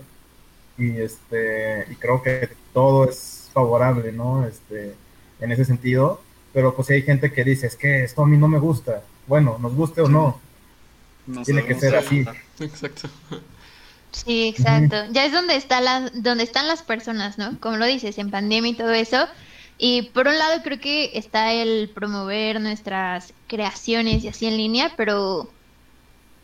Y, 0.78 0.98
este, 0.98 1.86
y 1.90 1.96
creo 1.96 2.22
que 2.22 2.50
todo 2.74 3.10
es 3.10 3.50
favorable, 3.54 4.12
¿no? 4.12 4.46
Este, 4.46 4.94
en 5.40 5.52
ese 5.52 5.66
sentido. 5.66 6.22
Pero 6.54 6.76
pues 6.76 6.90
hay 6.90 7.02
gente 7.02 7.32
que 7.32 7.44
dice, 7.44 7.68
es 7.68 7.76
que 7.76 8.04
esto 8.04 8.24
a 8.24 8.28
mí 8.28 8.38
no 8.38 8.48
me 8.48 8.60
gusta. 8.60 9.04
Bueno, 9.28 9.58
nos 9.60 9.74
guste 9.74 10.02
o 10.02 10.08
no. 10.08 10.40
No 11.28 11.44
Tiene 11.44 11.66
que 11.66 11.76
ser 11.76 11.96
así. 11.96 12.26
Exacto. 12.60 13.10
Sí, 14.16 14.48
exacto. 14.48 14.96
Ya 15.12 15.26
es 15.26 15.34
donde 15.34 15.58
está 15.58 15.82
la, 15.82 16.10
donde 16.14 16.44
están 16.44 16.68
las 16.68 16.84
personas, 16.84 17.38
¿no? 17.38 17.60
Como 17.60 17.76
lo 17.76 17.86
dices, 17.86 18.18
en 18.18 18.32
pandemia 18.32 18.72
y 18.72 18.76
todo 18.76 18.92
eso. 18.92 19.28
Y 19.78 20.04
por 20.14 20.28
un 20.28 20.38
lado 20.38 20.62
creo 20.64 20.80
que 20.80 21.12
está 21.16 21.52
el 21.52 21.90
promover 21.94 22.62
nuestras 22.62 23.34
creaciones 23.48 24.24
y 24.24 24.30
así 24.30 24.46
en 24.46 24.56
línea, 24.56 24.94
pero 24.96 25.50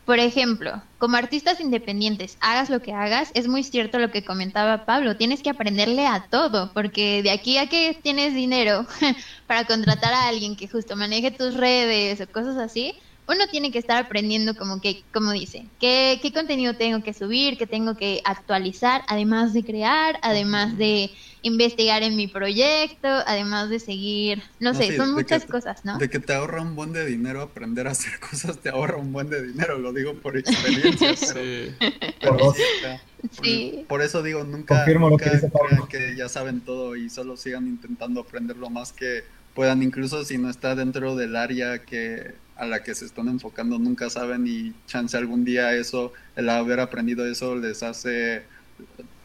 por 0.04 0.18
ejemplo, 0.18 0.82
como 0.98 1.16
artistas 1.16 1.60
independientes, 1.60 2.36
hagas 2.40 2.68
lo 2.68 2.82
que 2.82 2.92
hagas, 2.92 3.30
es 3.34 3.48
muy 3.48 3.62
cierto 3.62 3.98
lo 3.98 4.10
que 4.10 4.24
comentaba 4.24 4.84
Pablo, 4.84 5.16
tienes 5.16 5.42
que 5.42 5.50
aprenderle 5.50 6.06
a 6.06 6.26
todo, 6.28 6.72
porque 6.74 7.22
de 7.22 7.30
aquí 7.30 7.56
a 7.56 7.68
que 7.68 7.98
tienes 8.02 8.34
dinero 8.34 8.86
para 9.46 9.64
contratar 9.64 10.12
a 10.12 10.28
alguien 10.28 10.56
que 10.56 10.68
justo 10.68 10.96
maneje 10.96 11.30
tus 11.30 11.54
redes 11.54 12.20
o 12.20 12.30
cosas 12.30 12.58
así, 12.58 12.94
uno 13.28 13.46
tiene 13.50 13.70
que 13.70 13.78
estar 13.78 13.96
aprendiendo 14.04 14.54
como 14.56 14.80
que, 14.80 15.02
como 15.12 15.30
dice, 15.32 15.66
qué, 15.80 16.18
qué 16.20 16.32
contenido 16.32 16.74
tengo 16.76 17.02
que 17.02 17.12
subir, 17.14 17.56
qué 17.56 17.66
tengo 17.66 17.96
que 17.96 18.20
actualizar, 18.24 19.02
además 19.06 19.52
de 19.52 19.64
crear, 19.64 20.18
además 20.22 20.76
de 20.76 21.10
investigar 21.42 22.02
en 22.02 22.16
mi 22.16 22.26
proyecto, 22.26 23.08
además 23.26 23.70
de 23.70 23.78
seguir, 23.78 24.42
no, 24.60 24.72
No, 24.72 24.78
sé, 24.78 24.88
sí, 24.88 24.96
son 24.96 25.10
que 25.10 25.12
muchas 25.22 25.44
cosas, 25.46 25.84
¿no? 25.84 25.98
De 25.98 26.10
que 26.10 26.18
te 26.18 26.34
ahorra 26.34 26.62
un 26.62 26.74
buen 26.74 26.92
de 26.92 27.06
dinero 27.06 27.42
aprender 27.42 27.86
a 27.86 27.92
hacer 27.92 28.18
cosas, 28.30 28.58
te 28.58 28.68
ahorra 28.70 28.96
un 28.96 29.12
buen 29.12 29.30
de 29.30 29.46
dinero, 29.46 29.78
lo 29.78 29.92
digo 29.92 30.14
por 30.20 30.36
experiencia. 30.36 31.14
pero, 31.32 31.32
Sí. 31.32 31.76
pero 32.20 32.36
Por 32.36 32.38
dos. 32.38 32.56
sí, 33.30 33.84
por, 33.88 34.02
eso 34.02 34.22
digo, 34.22 34.44
nunca, 34.44 34.76
Confirmo 34.76 35.10
lo 35.10 35.16
que 35.16 35.26
nunca 35.26 35.36
dice 35.36 35.48
Pablo. 35.48 35.86
crean 35.88 35.88
que 35.88 36.16
ya 36.16 36.28
saben 36.28 36.60
todo 36.60 36.96
y 36.96 37.08
solo 37.10 37.36
sigan 37.36 37.66
intentando 37.68 38.20
aprender 38.20 38.56
lo 38.56 38.70
más 38.70 38.92
que 38.92 39.24
puedan, 39.54 39.82
incluso 39.82 40.24
si 40.24 40.38
no 40.38 40.48
está 40.50 40.74
dentro 40.74 41.14
del 41.16 41.36
área 41.36 41.84
que 41.84 42.34
a 42.56 42.66
la 42.66 42.82
que 42.82 42.94
se 42.94 43.04
están 43.06 43.28
enfocando, 43.28 43.78
nunca 43.78 44.10
saben 44.10 44.46
y 44.46 44.74
chance 44.86 45.16
algún 45.16 45.44
día 45.44 45.74
eso, 45.74 46.12
el 46.36 46.48
haber 46.48 46.80
aprendido 46.80 47.26
eso 47.26 47.56
les 47.56 47.82
hace 47.82 48.48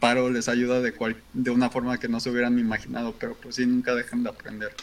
paro, 0.00 0.30
les 0.30 0.48
ayuda 0.48 0.80
de, 0.80 0.94
cual, 0.94 1.22
de 1.32 1.50
una 1.50 1.70
forma 1.70 1.98
que 1.98 2.08
no 2.08 2.20
se 2.20 2.30
hubieran 2.30 2.58
imaginado, 2.58 3.18
pero 3.18 3.36
pues 3.40 3.56
sí, 3.56 3.66
nunca 3.66 3.94
dejen 3.94 4.22
de 4.24 4.30
aprender. 4.30 4.74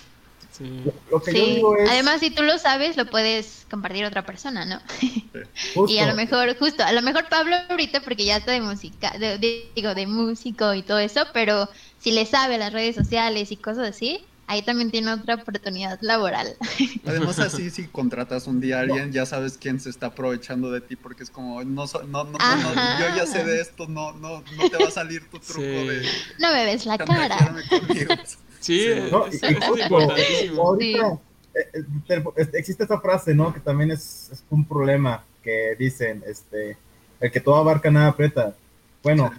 Sí. 0.51 0.85
Lo, 0.85 0.93
lo 1.11 1.23
que 1.23 1.35
yo 1.35 1.41
Sí, 1.41 1.47
digo 1.47 1.75
es... 1.77 1.91
además 1.91 2.19
si 2.21 2.31
tú 2.31 2.43
lo 2.43 2.57
sabes, 2.59 2.97
lo 2.97 3.09
puedes 3.09 3.65
compartir 3.69 4.05
a 4.05 4.07
otra 4.09 4.25
persona, 4.25 4.63
¿no? 4.65 4.79
Y 5.85 5.99
a 5.99 6.07
lo 6.07 6.15
mejor, 6.15 6.57
justo, 6.57 6.83
a 6.83 6.91
lo 6.91 7.01
mejor 7.01 7.29
Pablo 7.29 7.55
ahorita 7.69 8.01
porque 8.01 8.25
ya 8.25 8.37
está 8.37 8.51
de 8.51 8.61
música, 8.61 9.11
de- 9.19 9.37
de- 9.39 9.71
digo, 9.75 9.93
de 9.95 10.07
músico 10.07 10.73
y 10.73 10.83
todo 10.83 10.99
eso, 10.99 11.21
pero 11.33 11.69
si 11.97 12.11
le 12.11 12.25
sabe 12.25 12.55
a 12.55 12.57
las 12.57 12.73
redes 12.73 12.95
sociales 12.95 13.51
y 13.51 13.57
cosas 13.61 13.89
así, 13.89 14.25
ahí 14.47 14.61
también 14.61 14.91
tiene 14.91 15.11
otra 15.11 15.35
oportunidad 15.35 15.97
laboral. 16.01 16.55
Además, 17.05 17.39
así 17.39 17.69
si 17.69 17.87
contratas 17.87 18.47
un 18.47 18.61
día 18.61 18.77
a 18.77 18.81
alguien, 18.81 19.11
ya 19.11 19.25
sabes 19.25 19.57
quién 19.57 19.79
se 19.79 19.89
está 19.89 20.07
aprovechando 20.07 20.71
de 20.71 20.81
ti, 20.81 20.95
porque 20.95 21.23
es 21.23 21.29
como, 21.29 21.63
no, 21.63 21.87
so- 21.87 22.03
no, 22.03 22.23
no, 22.25 22.31
no, 22.31 22.37
no, 22.37 22.69
Ajá. 22.69 22.99
yo 22.99 23.15
ya 23.15 23.25
sé 23.25 23.43
de 23.43 23.61
esto, 23.61 23.87
no, 23.87 24.13
no, 24.13 24.41
no 24.57 24.69
te 24.69 24.77
va 24.77 24.87
a 24.87 24.91
salir 24.91 25.29
tu 25.29 25.39
truco 25.39 25.61
Sí. 25.61 25.87
de 25.87 26.07
No 26.39 26.51
me 26.51 26.65
ves 26.65 26.85
la 26.85 26.97
cara. 26.97 27.55
Sí, 28.59 28.89
No, 29.11 29.25
y- 29.27 29.35
y 29.35 30.57
ahorita, 30.57 31.19
eh, 31.53 31.69
eh, 31.73 32.45
te- 32.45 32.57
existe 32.59 32.83
esta 32.83 32.99
frase, 32.99 33.35
¿no? 33.35 33.53
Que 33.53 33.59
también 33.59 33.91
es, 33.91 34.29
es 34.31 34.43
un 34.49 34.65
problema 34.65 35.23
que 35.43 35.75
dicen, 35.77 36.23
este, 36.27 36.75
el 37.19 37.31
que 37.31 37.39
todo 37.39 37.57
abarca 37.57 37.91
nada 37.91 38.07
aprieta. 38.07 38.55
Bueno, 39.03 39.31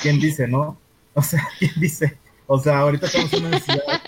¿quién 0.00 0.20
dice, 0.20 0.46
no? 0.46 0.78
O 1.14 1.22
sea, 1.22 1.46
¿quién 1.58 1.72
dice? 1.78 2.16
O 2.46 2.58
sea, 2.60 2.78
ahorita 2.78 3.06
estamos 3.06 3.32
en 3.32 3.40
una 3.46 3.50
necesidad. 3.58 4.00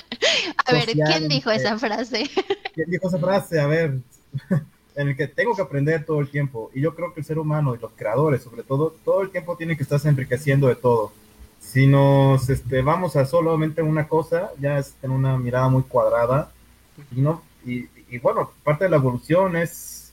A 0.67 0.73
ver, 0.73 0.87
¿quién 0.87 1.29
dijo 1.29 1.51
eh, 1.51 1.57
esa 1.57 1.79
frase? 1.79 2.31
¿Quién 2.75 2.91
dijo 2.91 3.09
esa 3.09 3.19
frase? 3.19 3.61
A 3.61 3.67
ver, 3.67 3.99
en 4.97 5.09
el 5.09 5.17
que 5.17 5.29
tengo 5.29 5.55
que 5.57 5.63
aprender 5.63 6.05
todo 6.05 6.21
el 6.21 6.29
tiempo. 6.31 6.71
Y 6.75 6.81
yo 6.81 6.95
creo 6.95 7.13
que 7.15 7.21
el 7.21 7.27
ser 7.27 7.39
humano 7.39 7.75
y 7.75 7.79
los 7.79 7.93
creadores, 7.93 8.43
sobre 8.43 8.63
todo, 8.63 8.95
todo 9.05 9.23
el 9.23 9.31
tiempo 9.31 9.57
tienen 9.57 9.77
que 9.77 9.83
estarse 9.83 10.09
enriqueciendo 10.09 10.69
de 10.69 10.77
todo. 10.77 11.13
Si 11.61 11.87
nos 11.87 12.49
este, 12.51 12.83
vamos 12.83 13.17
a 13.17 13.25
solamente 13.25 13.83
una 13.83 14.09
cosa, 14.09 14.51
ya 14.61 14.79
es 14.79 14.95
en 15.03 15.11
una 15.13 15.39
mirada 15.39 15.69
muy 15.69 15.83
cuadrada. 15.85 16.51
Y, 17.15 17.21
no, 17.21 17.43
y, 17.65 17.87
y 18.11 18.19
bueno, 18.19 18.51
parte 18.65 18.85
de 18.85 18.91
la 18.91 18.97
evolución 18.97 19.57
es 19.57 20.13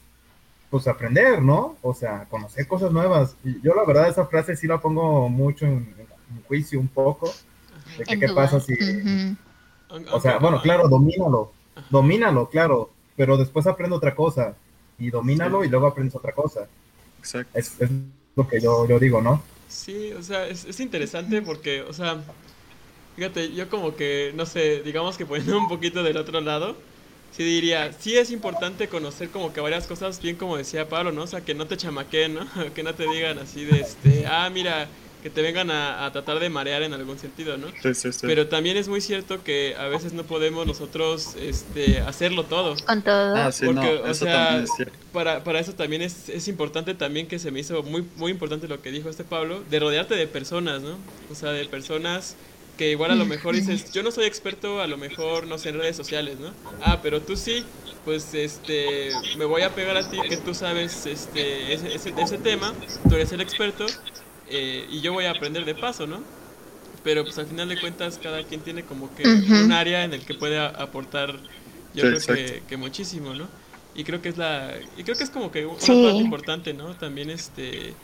pues 0.69 0.87
aprender, 0.87 1.41
¿no? 1.41 1.77
O 1.81 1.93
sea, 1.95 2.25
conocer 2.29 2.67
cosas 2.67 2.91
nuevas. 2.91 3.35
Y 3.43 3.59
yo 3.61 3.73
la 3.73 3.83
verdad 3.85 4.07
esa 4.07 4.27
frase 4.27 4.55
sí 4.55 4.67
la 4.67 4.79
pongo 4.79 5.27
mucho 5.27 5.65
en, 5.65 5.93
en 5.97 6.43
juicio 6.47 6.79
un 6.79 6.87
poco. 6.87 7.33
De 7.97 8.03
que 8.05 8.19
qué 8.19 8.29
pasa 8.29 8.59
si... 8.59 8.73
Ujú. 8.73 8.79
Aunque- 9.09 9.48
O 10.11 10.19
sea, 10.19 10.37
bueno, 10.39 10.61
claro, 10.61 10.87
domínalo, 10.87 11.55
domínalo, 11.89 12.49
claro, 12.49 12.95
pero 13.15 13.37
después 13.37 13.67
aprende 13.67 13.95
otra 13.95 14.15
cosa 14.15 14.57
y 14.97 15.09
domínalo 15.09 15.63
Sí. 15.63 15.65
y 15.65 15.69
luego 15.69 15.87
aprendes 15.87 16.15
otra 16.15 16.33
cosa. 16.33 16.69
Exacto. 17.19 17.59
Es, 17.59 17.79
es 17.81 17.89
lo 18.35 18.47
que 18.47 18.61
yo, 18.61 18.87
yo 18.87 18.99
digo, 18.99 19.21
¿no? 19.21 19.43
Sí, 19.67 20.11
o 20.13 20.23
sea, 20.23 20.47
es, 20.47 20.65
es 20.65 20.79
interesante 20.79 21.41
porque, 21.41 21.81
o 21.83 21.93
sea, 21.93 22.23
fíjate, 23.15 23.53
yo 23.53 23.69
como 23.69 23.95
que, 23.95 24.33
no 24.35 24.45
sé, 24.45 24.81
digamos 24.83 25.17
que 25.17 25.25
poniendo 25.25 25.57
un 25.57 25.67
poquito 25.67 26.03
del 26.03 26.17
otro 26.17 26.41
lado, 26.41 26.77
sí 27.31 27.43
diría, 27.43 27.93
sí 27.93 28.17
es 28.17 28.31
importante 28.31 28.89
conocer 28.89 29.31
como 29.31 29.53
que 29.53 29.61
varias 29.61 29.87
cosas, 29.87 30.21
bien 30.21 30.37
como 30.37 30.57
decía 30.57 30.89
Pablo, 30.89 31.11
¿no? 31.11 31.23
O 31.23 31.27
sea, 31.27 31.45
que 31.45 31.53
no 31.55 31.67
te 31.67 31.77
chamaqueen, 31.77 32.35
¿no? 32.35 32.47
Que 32.75 32.83
no 32.83 32.95
te 32.95 33.07
digan 33.07 33.39
así 33.39 33.65
de, 33.65 33.81
este, 33.81 34.25
ah, 34.27 34.49
mira, 34.51 34.89
que 35.21 35.29
te 35.29 35.41
vengan 35.41 35.69
a, 35.69 36.05
a 36.05 36.11
tratar 36.11 36.39
de 36.39 36.49
marear 36.49 36.81
en 36.81 36.93
algún 36.93 37.19
sentido, 37.19 37.57
¿no? 37.57 37.67
Sí, 37.83 37.93
sí, 37.93 38.11
sí. 38.13 38.19
Pero 38.21 38.47
también 38.47 38.77
es 38.77 38.87
muy 38.87 39.01
cierto 39.01 39.43
que 39.43 39.75
a 39.77 39.87
veces 39.87 40.13
no 40.13 40.23
podemos 40.23 40.65
nosotros, 40.65 41.35
este, 41.39 41.99
hacerlo 41.99 42.45
todo. 42.45 42.75
Con 42.85 43.01
todo. 43.01 43.35
Ah, 43.35 43.51
sí, 43.51 43.65
Porque, 43.65 43.81
no, 43.81 44.01
o 44.01 44.07
eso 44.07 44.25
sea, 44.25 44.45
también 44.45 44.63
es 44.63 44.69
cierto. 44.75 44.93
para, 45.11 45.43
para 45.43 45.59
eso 45.59 45.73
también 45.73 46.01
es, 46.01 46.29
es 46.29 46.47
importante 46.47 46.93
también 46.93 47.27
que 47.27 47.37
se 47.37 47.51
me 47.51 47.59
hizo 47.59 47.83
muy, 47.83 48.05
muy 48.15 48.31
importante 48.31 48.67
lo 48.67 48.81
que 48.81 48.91
dijo 48.91 49.09
este 49.09 49.23
Pablo, 49.25 49.61
de 49.69 49.79
rodearte 49.79 50.15
de 50.15 50.27
personas, 50.27 50.81
¿no? 50.81 50.97
O 51.29 51.35
sea, 51.35 51.51
de 51.51 51.65
personas 51.65 52.35
que 52.77 52.91
igual 52.91 53.11
a 53.11 53.15
lo 53.15 53.25
mejor 53.25 53.55
dices, 53.57 53.91
yo 53.91 54.03
no 54.03 54.11
soy 54.11 54.25
experto 54.25 54.79
a 54.81 54.87
lo 54.87 54.95
mejor, 54.97 55.47
no 55.47 55.57
sé, 55.57 55.69
en 55.69 55.79
redes 55.79 55.97
sociales, 55.97 56.39
¿no? 56.39 56.53
Ah, 56.81 56.99
pero 57.03 57.21
tú 57.21 57.35
sí, 57.35 57.65
pues 58.05 58.33
este, 58.33 59.09
me 59.37 59.43
voy 59.43 59.63
a 59.63 59.75
pegar 59.75 59.97
a 59.97 60.09
ti 60.09 60.17
que 60.29 60.37
tú 60.37 60.53
sabes 60.53 61.05
este, 61.05 61.73
ese, 61.73 61.93
ese, 61.93 62.13
ese 62.17 62.37
tema, 62.37 62.73
tú 63.09 63.15
eres 63.15 63.33
el 63.33 63.41
experto 63.41 63.85
eh, 64.49 64.87
y 64.89 65.01
yo 65.01 65.13
voy 65.13 65.25
a 65.25 65.31
aprender 65.31 65.65
de 65.65 65.75
paso, 65.75 66.07
¿no? 66.07 66.25
Pero 67.03 67.23
pues 67.25 67.37
al 67.37 67.47
final 67.47 67.69
de 67.69 67.79
cuentas 67.79 68.19
cada 68.19 68.45
quien 68.47 68.63
tiene 68.63 68.85
como 68.85 69.15
que 69.15 69.29
Ujú. 69.29 69.59
un 69.59 69.71
área 69.71 70.03
en 70.03 70.13
el 70.13 70.25
que 70.25 70.35
puede 70.35 70.59
aportar, 70.59 71.45
yo 71.93 72.05
Sí, 72.05 72.07
creo 72.07 72.23
que, 72.23 72.65
que 72.67 72.77
muchísimo, 72.77 73.35
¿no? 73.35 73.51
Y 73.93 74.03
creo 74.03 74.21
que 74.21 74.29
es 74.29 74.37
la, 74.37 74.79
y 74.95 75.03
creo 75.03 75.17
que 75.17 75.23
es 75.23 75.29
como 75.31 75.51
que 75.51 75.65
una 75.65 76.01
Sí. 76.01 76.01
parte 76.01 76.21
importante, 76.23 76.73
¿no? 76.73 76.97
También 76.97 77.29
este, 77.29 77.97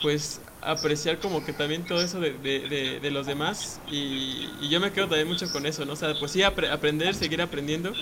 pues 0.00 0.42
apreciar 0.60 1.20
como 1.20 1.44
que 1.44 1.52
también 1.52 1.86
todo 1.86 2.02
eso 2.02 2.20
de, 2.20 2.38
de, 2.38 2.68
de, 2.68 3.00
de 3.00 3.10
los 3.10 3.26
demás 3.26 3.82
y, 3.86 4.56
y 4.60 4.68
yo 4.70 4.80
me 4.80 4.92
quedo 4.92 5.08
también 5.08 5.28
mucho 5.28 5.50
con 5.50 5.66
eso, 5.66 5.84
¿no? 5.86 5.94
O 5.94 5.96
sea, 5.96 6.18
pues 6.18 6.32
sí, 6.32 6.40
apre- 6.40 6.70
aprender, 6.70 7.14
seguir 7.14 7.42
aprendiendo, 7.42 7.98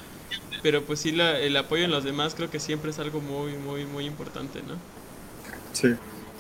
pero 0.63 0.87
pues 0.87 1.01
sí, 1.01 1.13
la- 1.13 1.41
el 1.41 1.57
apoyo 1.57 1.85
en 1.85 1.91
los 1.93 2.05
demás 2.05 2.35
creo 2.35 2.51
que 2.51 2.61
siempre 2.61 2.91
es 2.91 2.99
algo 2.99 3.21
muy, 3.23 3.57
muy, 3.59 3.87
muy 3.87 4.07
importante, 4.07 4.63
¿no? 4.63 4.83
Sí. 5.73 5.97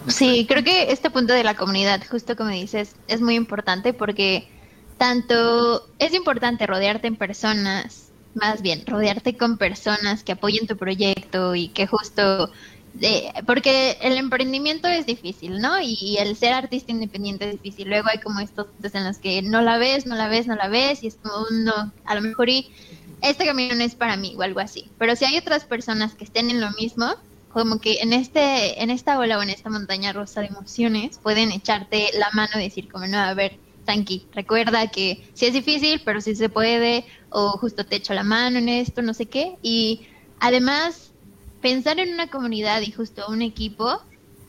Sí, 0.08 0.46
creo 0.48 0.62
que 0.62 0.92
este 0.92 1.10
punto 1.10 1.32
de 1.32 1.42
la 1.44 1.56
comunidad, 1.56 2.02
justo 2.08 2.36
como 2.36 2.50
dices, 2.50 2.94
es 3.08 3.20
muy 3.20 3.34
importante 3.34 3.92
porque 3.92 4.48
tanto 4.96 5.82
es 5.98 6.14
importante 6.14 6.66
rodearte 6.66 7.08
en 7.08 7.16
personas, 7.16 8.14
más 8.32 8.62
bien, 8.62 8.84
rodearte 8.86 9.36
con 9.36 9.58
personas 9.58 10.22
que 10.22 10.32
apoyen 10.32 10.66
tu 10.66 10.76
proyecto 10.76 11.54
y 11.56 11.72
que 11.72 11.86
justo, 11.88 12.50
de- 12.92 13.32
porque 13.46 13.98
el 14.00 14.16
emprendimiento 14.16 14.86
es 14.88 15.06
difícil, 15.06 15.58
¿no? 15.60 15.80
Y, 15.82 16.16
el 16.18 16.36
ser 16.36 16.52
artista 16.54 16.92
independiente 16.92 17.46
es 17.46 17.52
difícil. 17.54 17.88
Luego 17.88 18.08
hay 18.10 18.20
como 18.20 18.40
estos 18.40 18.68
puntos 18.68 18.94
en 18.94 19.04
los 19.04 19.18
que 19.18 19.42
no 19.42 19.60
la 19.60 19.76
ves, 19.78 20.06
no 20.06 20.14
la 20.14 20.28
ves, 20.28 20.46
no 20.46 20.54
la 20.56 20.68
ves 20.68 21.02
y 21.02 21.08
es 21.08 21.16
como, 21.18 21.46
no, 21.50 21.94
a 22.04 22.14
lo 22.14 22.20
mejor 22.22 22.48
y 22.48 22.70
este 23.20 23.44
camino 23.46 23.74
no 23.74 23.82
es 23.84 23.96
para 23.96 24.16
mí 24.16 24.34
o 24.36 24.42
algo 24.42 24.60
así. 24.60 24.94
Pero 24.98 25.16
si 25.16 25.24
hay 25.24 25.36
otras 25.38 25.64
personas 25.66 26.14
que 26.14 26.24
estén 26.24 26.50
en 26.50 26.60
lo 26.60 26.70
mismo, 26.78 27.12
como 27.56 27.80
que 27.80 28.00
en 28.02 28.12
este 28.12 28.82
en 28.82 28.90
esta 28.90 29.18
ola 29.18 29.38
o 29.38 29.42
en 29.42 29.48
esta 29.48 29.70
montaña 29.70 30.12
rusa 30.12 30.42
de 30.42 30.48
emociones 30.48 31.16
pueden 31.16 31.52
echarte 31.52 32.10
la 32.18 32.28
mano 32.34 32.50
y 32.56 32.64
decir 32.64 32.86
como 32.86 33.06
no 33.06 33.16
a 33.16 33.32
ver 33.32 33.58
tranqui 33.86 34.26
recuerda 34.30 34.88
que 34.88 35.26
sí 35.32 35.46
es 35.46 35.54
difícil 35.54 36.02
pero 36.04 36.20
sí 36.20 36.34
se 36.36 36.50
puede 36.50 37.06
o 37.30 37.52
justo 37.52 37.86
te 37.86 37.96
echo 37.96 38.12
la 38.12 38.24
mano 38.24 38.58
en 38.58 38.68
esto 38.68 39.00
no 39.00 39.14
sé 39.14 39.24
qué 39.24 39.56
y 39.62 40.06
además 40.38 41.14
pensar 41.62 41.98
en 41.98 42.12
una 42.12 42.26
comunidad 42.26 42.82
y 42.82 42.92
justo 42.92 43.24
un 43.26 43.40
equipo 43.40 44.02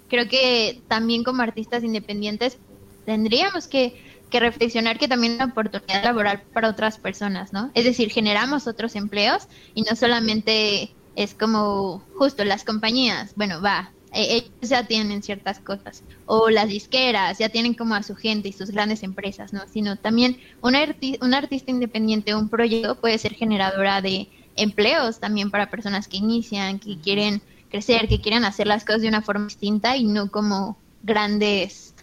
creo 0.09 0.27
que 0.27 0.83
también 0.89 1.23
como 1.23 1.43
artistas 1.43 1.85
independientes 1.85 2.57
tendríamos 3.05 3.69
que 3.69 4.03
que 4.29 4.41
reflexionar 4.41 4.99
que 4.99 5.07
también 5.07 5.35
una 5.35 5.45
oportunidad 5.45 6.03
laboral 6.03 6.43
para 6.51 6.67
otras 6.67 6.97
personas, 6.97 7.53
¿no? 7.53 7.71
Es 7.73 7.85
decir, 7.85 8.11
generamos 8.11 8.67
otros 8.67 8.97
empleos 8.97 9.47
y 9.73 9.83
no 9.83 9.95
solamente 9.95 10.96
es 11.17 11.33
como 11.33 12.03
justo 12.15 12.45
las 12.45 12.63
compañías, 12.63 13.33
bueno, 13.35 13.59
va, 13.59 13.91
eh, 14.13 14.35
ellos 14.61 14.69
ya 14.69 14.85
tienen 14.85 15.23
ciertas 15.23 15.59
cosas, 15.59 16.03
o 16.27 16.51
las 16.51 16.69
disqueras 16.69 17.39
ya 17.39 17.49
tienen 17.49 17.73
como 17.73 17.95
a 17.95 18.03
su 18.03 18.15
gente 18.15 18.49
y 18.49 18.53
sus 18.53 18.69
grandes 18.69 19.01
empresas, 19.01 19.51
¿no? 19.51 19.67
Sino 19.67 19.95
también 19.95 20.39
un 20.61 20.75
artista 20.75 21.71
independiente, 21.71 22.35
un 22.35 22.49
proyecto 22.49 23.01
puede 23.01 23.17
ser 23.17 23.33
generadora 23.33 23.99
de 24.01 24.29
empleos 24.55 25.19
también 25.19 25.49
para 25.49 25.71
personas 25.71 26.07
que 26.07 26.17
inician, 26.17 26.77
que 26.77 26.99
quieren 26.99 27.41
crecer, 27.71 28.07
que 28.07 28.21
quieren 28.21 28.45
hacer 28.45 28.67
las 28.67 28.85
cosas 28.85 29.01
de 29.01 29.07
una 29.07 29.23
forma 29.23 29.45
distinta 29.45 29.97
y 29.97 30.05
no 30.05 30.29
como 30.29 30.77
grandes 31.01 31.95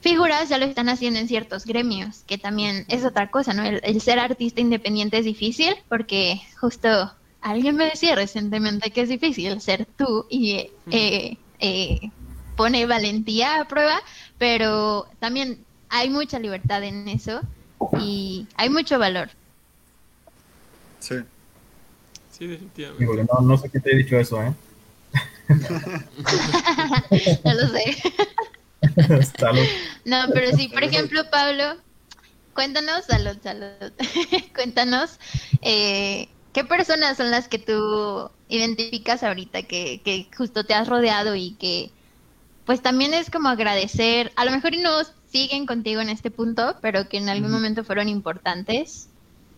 figuras 0.00 0.48
ya 0.48 0.58
lo 0.58 0.66
están 0.66 0.88
haciendo 0.88 1.18
en 1.18 1.26
ciertos 1.26 1.64
gremios, 1.64 2.22
que 2.28 2.38
también 2.38 2.84
es 2.86 3.04
otra 3.04 3.32
cosa, 3.32 3.52
¿no? 3.52 3.64
El, 3.64 3.80
el 3.82 4.00
ser 4.00 4.20
artista 4.20 4.60
independiente 4.60 5.18
es 5.18 5.24
difícil 5.24 5.74
porque 5.88 6.40
justo 6.60 7.10
alguien 7.40 7.76
me 7.76 7.86
decía 7.86 8.14
recientemente 8.14 8.90
que 8.90 9.02
es 9.02 9.08
difícil 9.08 9.60
ser 9.60 9.86
tú 9.96 10.26
y 10.28 10.70
eh, 10.90 11.36
eh, 11.58 12.10
pone 12.56 12.86
valentía 12.86 13.60
a 13.60 13.68
prueba, 13.68 14.00
pero 14.38 15.06
también 15.18 15.64
hay 15.88 16.10
mucha 16.10 16.38
libertad 16.38 16.82
en 16.82 17.08
eso 17.08 17.40
y 18.00 18.46
hay 18.56 18.70
mucho 18.70 18.98
valor. 18.98 19.30
Sí. 21.00 21.16
Sí, 22.36 22.46
definitivamente. 22.46 23.26
No, 23.32 23.40
no 23.40 23.56
sé 23.56 23.70
qué 23.70 23.80
te 23.80 23.92
he 23.92 23.96
dicho 23.96 24.18
eso, 24.18 24.42
¿eh? 24.42 24.52
No 27.44 27.54
lo 27.54 27.68
sé. 27.68 27.96
Salud. 29.38 29.64
No, 30.04 30.24
pero 30.34 30.54
sí, 30.56 30.68
por 30.68 30.84
ejemplo, 30.84 31.30
Pablo, 31.30 31.76
cuéntanos, 32.54 33.04
salud, 33.06 33.36
salud, 33.42 33.92
cuéntanos, 34.54 35.18
eh, 35.62 36.28
¿qué 36.56 36.64
personas 36.64 37.18
son 37.18 37.30
las 37.30 37.48
que 37.48 37.58
tú 37.58 38.30
identificas 38.48 39.22
ahorita 39.22 39.64
que, 39.64 40.00
que 40.02 40.26
justo 40.34 40.64
te 40.64 40.72
has 40.72 40.88
rodeado 40.88 41.34
y 41.34 41.50
que 41.50 41.90
pues 42.64 42.80
también 42.80 43.12
es 43.12 43.28
como 43.28 43.50
agradecer, 43.50 44.32
a 44.36 44.46
lo 44.46 44.52
mejor 44.52 44.72
y 44.72 44.78
no 44.78 44.90
siguen 45.30 45.66
contigo 45.66 46.00
en 46.00 46.08
este 46.08 46.30
punto, 46.30 46.76
pero 46.80 47.10
que 47.10 47.18
en 47.18 47.28
algún 47.28 47.50
momento 47.50 47.84
fueron 47.84 48.08
importantes 48.08 49.08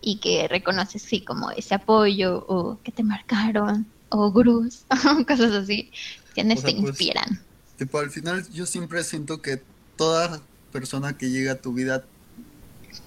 y 0.01 0.17
que 0.17 0.49
reconoces 0.49 1.01
sí 1.01 1.21
como 1.21 1.51
ese 1.51 1.75
apoyo 1.75 2.43
o 2.49 2.77
que 2.83 2.91
te 2.91 3.03
marcaron 3.03 3.87
o 4.09 4.29
gurús, 4.29 4.83
cosas 5.25 5.53
así, 5.53 5.91
que 6.35 6.41
O 6.41 6.47
sea, 6.47 6.55
te 6.55 6.61
pues, 6.61 6.75
inspiran. 6.75 7.41
Tipo, 7.77 7.99
al 7.99 8.11
final 8.11 8.45
yo 8.51 8.65
siempre 8.65 9.05
siento 9.05 9.41
que 9.41 9.61
toda 9.95 10.41
persona 10.73 11.17
que 11.17 11.29
llega 11.29 11.53
a 11.53 11.61
tu 11.61 11.71
vida 11.71 12.03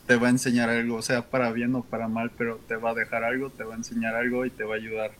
te 0.07 0.17
va 0.17 0.29
a 0.29 0.31
enseñar 0.31 0.71
algo, 0.71 0.97
o 0.97 1.03
sea, 1.03 1.23
para 1.23 1.53
bien 1.53 1.75
o 1.75 1.83
para 1.83 2.09
mal, 2.09 2.31
pero 2.37 2.59
te 2.69 2.77
va 2.77 2.91
a 2.91 2.95
dejar 2.95 3.25
algo, 3.25 3.51
te 3.51 3.65
va 3.65 3.75
a 3.75 3.77
enseñar 3.77 4.15
algo 4.15 4.45
y 4.47 4.51
te 4.51 4.65
va 4.65 4.75
a 4.75 4.79
ayudar. 4.79 5.13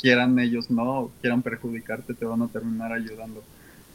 Quieran 0.00 0.38
ellos 0.38 0.70
no, 0.70 1.00
o 1.00 1.12
quieran 1.20 1.42
perjudicarte, 1.42 2.14
te 2.14 2.24
van 2.24 2.42
a 2.42 2.48
terminar 2.48 2.92
ayudando. 2.92 3.42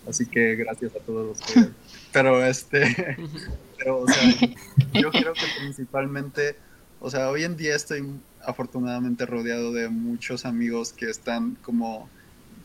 Así 0.08 0.26
que 0.26 0.56
gracias 0.56 0.96
a 0.96 1.00
todos 1.00 1.28
los 1.28 1.42
que... 1.42 1.70
Pero 2.14 2.44
este, 2.44 3.18
pero 3.78 4.00
o 4.00 4.08
sea, 4.08 4.24
yo 4.94 5.12
creo 5.12 5.34
que 5.34 5.46
principalmente 5.60 6.56
o 7.00 7.10
sea, 7.12 7.30
hoy 7.30 7.44
en 7.44 7.58
día 7.58 7.76
estoy 7.76 8.04
afortunadamente 8.44 9.26
rodeado 9.26 9.72
de 9.72 9.88
muchos 9.90 10.46
amigos 10.46 10.94
que 10.94 11.10
están 11.10 11.56
como 11.62 12.10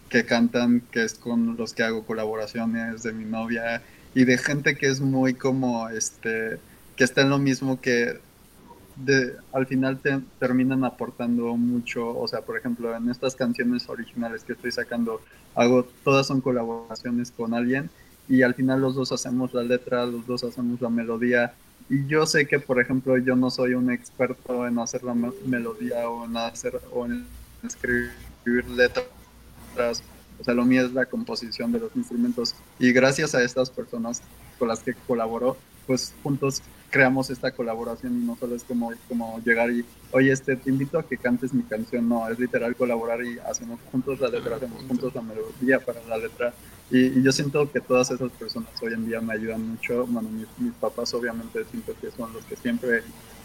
que 0.08 0.24
cantan, 0.24 0.82
que 0.90 1.04
es 1.04 1.14
con 1.14 1.56
los 1.56 1.74
que 1.74 1.82
hago 1.82 2.04
colaboraciones 2.04 3.02
de 3.02 3.12
mi 3.12 3.24
novia 3.24 3.82
y 4.14 4.24
de 4.24 4.38
gente 4.38 4.76
que 4.76 4.86
es 4.86 5.00
muy 5.00 5.34
como 5.34 5.88
este 5.90 6.58
que 7.02 7.04
está 7.04 7.22
en 7.22 7.30
lo 7.30 7.38
mismo 7.40 7.80
que 7.80 8.20
de, 8.94 9.34
al 9.52 9.66
final 9.66 9.98
te, 9.98 10.20
terminan 10.38 10.84
aportando 10.84 11.56
mucho, 11.56 12.16
o 12.16 12.28
sea, 12.28 12.42
por 12.42 12.56
ejemplo, 12.56 12.96
en 12.96 13.10
estas 13.10 13.34
canciones 13.34 13.88
originales 13.88 14.44
que 14.44 14.52
estoy 14.52 14.70
sacando, 14.70 15.20
hago, 15.56 15.84
todas 16.04 16.28
son 16.28 16.40
colaboraciones 16.40 17.32
con 17.32 17.54
alguien 17.54 17.90
y 18.28 18.42
al 18.42 18.54
final 18.54 18.82
los 18.82 18.94
dos 18.94 19.10
hacemos 19.10 19.52
la 19.52 19.64
letra, 19.64 20.06
los 20.06 20.24
dos 20.28 20.44
hacemos 20.44 20.80
la 20.80 20.90
melodía. 20.90 21.54
Y 21.90 22.06
yo 22.06 22.24
sé 22.24 22.46
que, 22.46 22.60
por 22.60 22.80
ejemplo, 22.80 23.18
yo 23.18 23.34
no 23.34 23.50
soy 23.50 23.74
un 23.74 23.90
experto 23.90 24.64
en 24.68 24.78
hacer 24.78 25.02
la 25.02 25.16
melodía 25.44 26.08
o 26.08 26.24
en 26.24 26.36
hacer 26.36 26.80
o 26.92 27.04
en 27.04 27.26
escribir 27.64 28.68
letras, 28.76 30.04
o 30.38 30.44
sea, 30.44 30.54
lo 30.54 30.64
mío 30.64 30.86
es 30.86 30.92
la 30.92 31.06
composición 31.06 31.72
de 31.72 31.80
los 31.80 31.96
instrumentos. 31.96 32.54
Y 32.78 32.92
gracias 32.92 33.34
a 33.34 33.42
estas 33.42 33.70
personas 33.70 34.22
con 34.56 34.68
las 34.68 34.78
que 34.84 34.94
colaboro, 34.94 35.56
pues 35.84 36.14
juntos 36.22 36.62
creamos 36.92 37.30
esta 37.30 37.50
colaboración 37.50 38.22
y 38.22 38.26
no 38.26 38.36
solo 38.36 38.54
es 38.54 38.64
como, 38.64 38.92
como 39.08 39.40
llegar 39.44 39.70
y, 39.70 39.82
oye, 40.12 40.30
este, 40.30 40.56
te 40.56 40.68
invito 40.68 40.98
a 40.98 41.02
que 41.02 41.16
cantes 41.16 41.54
mi 41.54 41.62
canción, 41.62 42.06
no, 42.06 42.28
es 42.28 42.38
literal 42.38 42.76
colaborar 42.76 43.24
y 43.24 43.38
hacemos 43.38 43.80
juntos 43.90 44.20
la 44.20 44.28
letra, 44.28 44.56
hacemos 44.56 44.84
juntos 44.84 45.12
la 45.14 45.22
melodía 45.22 45.80
para 45.80 46.04
la 46.06 46.18
letra. 46.18 46.52
Y, 46.90 47.22
yo 47.22 47.32
siento 47.32 47.72
que 47.72 47.80
todas 47.80 48.10
esas 48.10 48.30
personas 48.32 48.70
hoy 48.82 48.92
en 48.92 49.06
día 49.06 49.22
me 49.22 49.32
ayudan 49.32 49.66
mucho. 49.66 50.06
Bueno, 50.06 50.28
mis, 50.28 50.46
mis, 50.58 50.74
papás 50.74 51.14
obviamente 51.14 51.64
siento 51.70 51.94
que 51.98 52.10
son 52.10 52.30
los 52.34 52.44
que 52.44 52.56
siempre 52.56 53.02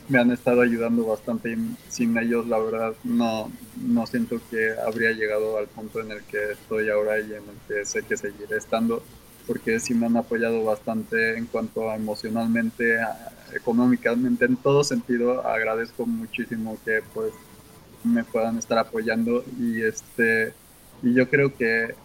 me 0.09 0.19
han 0.19 0.31
estado 0.31 0.61
ayudando 0.61 1.05
bastante 1.05 1.53
y 1.53 1.77
sin 1.87 2.17
ellos 2.17 2.47
la 2.47 2.59
verdad 2.59 2.93
no, 3.05 3.49
no 3.81 4.07
siento 4.07 4.41
que 4.49 4.71
habría 4.85 5.11
llegado 5.11 5.57
al 5.57 5.67
punto 5.67 6.01
en 6.01 6.11
el 6.11 6.23
que 6.23 6.51
estoy 6.51 6.89
ahora 6.89 7.19
y 7.19 7.33
en 7.33 7.43
el 7.43 7.57
que 7.67 7.85
sé 7.85 8.03
que 8.03 8.17
seguiré 8.17 8.57
estando 8.57 9.01
porque 9.47 9.79
sí 9.79 9.93
me 9.93 10.05
han 10.05 10.17
apoyado 10.17 10.63
bastante 10.65 11.37
en 11.37 11.45
cuanto 11.45 11.89
a 11.89 11.95
emocionalmente, 11.95 12.97
económicamente, 13.57 14.45
en 14.45 14.55
todo 14.57 14.83
sentido. 14.83 15.45
Agradezco 15.45 16.05
muchísimo 16.05 16.77
que 16.85 17.01
pues 17.13 17.33
me 18.03 18.23
puedan 18.23 18.57
estar 18.57 18.77
apoyando 18.77 19.43
y 19.59 19.81
este 19.81 20.53
y 21.03 21.13
yo 21.13 21.29
creo 21.29 21.55
que 21.55 21.95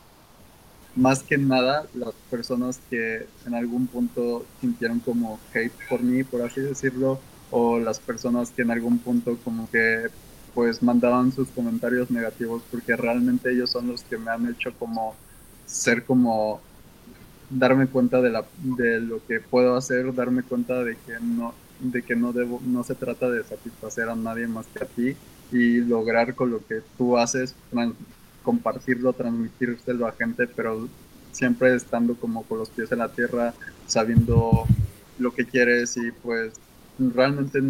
más 0.94 1.22
que 1.22 1.38
nada 1.38 1.86
las 1.94 2.12
personas 2.30 2.80
que 2.90 3.26
en 3.46 3.54
algún 3.54 3.86
punto 3.86 4.44
sintieron 4.60 5.00
como 5.00 5.40
hate 5.54 5.72
por 5.88 6.02
mí, 6.02 6.22
por 6.22 6.42
así 6.42 6.60
decirlo, 6.60 7.18
o 7.50 7.78
las 7.78 7.98
personas 7.98 8.50
que 8.50 8.62
en 8.62 8.70
algún 8.70 8.98
punto 8.98 9.38
como 9.44 9.70
que 9.70 10.08
pues 10.54 10.82
mandaban 10.82 11.32
sus 11.32 11.48
comentarios 11.48 12.10
negativos 12.10 12.62
porque 12.70 12.94
realmente 12.94 13.50
ellos 13.50 13.70
son 13.70 13.86
los 13.88 14.02
que 14.04 14.18
me 14.18 14.30
han 14.30 14.48
hecho 14.50 14.72
como 14.78 15.14
ser 15.64 16.04
como 16.04 16.60
darme 17.52 17.86
cuenta 17.86 18.20
de, 18.20 18.30
la, 18.30 18.44
de 18.62 19.00
lo 19.00 19.24
que 19.26 19.40
puedo 19.40 19.76
hacer, 19.76 20.14
darme 20.14 20.42
cuenta 20.42 20.82
de 20.82 20.96
que 20.96 21.18
no 21.20 21.54
de 21.80 22.02
que 22.02 22.14
no 22.14 22.32
debo 22.32 22.60
no 22.64 22.84
se 22.84 22.94
trata 22.94 23.28
de 23.28 23.42
satisfacer 23.42 24.08
a 24.08 24.14
nadie 24.14 24.46
más 24.46 24.66
que 24.66 24.84
a 24.84 24.86
ti 24.86 25.16
y 25.50 25.80
lograr 25.80 26.34
con 26.34 26.50
lo 26.50 26.64
que 26.64 26.80
tú 26.96 27.18
haces 27.18 27.56
compartirlo, 28.42 29.12
transmitírselo 29.12 30.06
a 30.06 30.12
gente, 30.12 30.46
pero 30.46 30.88
siempre 31.32 31.74
estando 31.74 32.14
como 32.14 32.42
con 32.44 32.58
los 32.58 32.70
pies 32.70 32.92
en 32.92 32.98
la 32.98 33.08
tierra, 33.08 33.54
sabiendo 33.86 34.64
lo 35.18 35.32
que 35.32 35.46
quieres 35.46 35.96
y 35.96 36.10
pues 36.10 36.52
realmente 36.98 37.60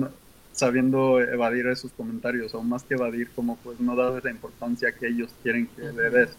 sabiendo 0.52 1.20
evadir 1.20 1.66
esos 1.66 1.92
comentarios 1.92 2.54
o 2.54 2.62
más 2.62 2.82
que 2.82 2.94
evadir 2.94 3.30
como 3.34 3.56
pues 3.56 3.80
no 3.80 3.96
darles 3.96 4.24
la 4.24 4.30
importancia 4.30 4.92
que 4.92 5.08
ellos 5.08 5.30
quieren 5.42 5.66
que 5.68 5.82
le 5.82 6.10
des. 6.10 6.30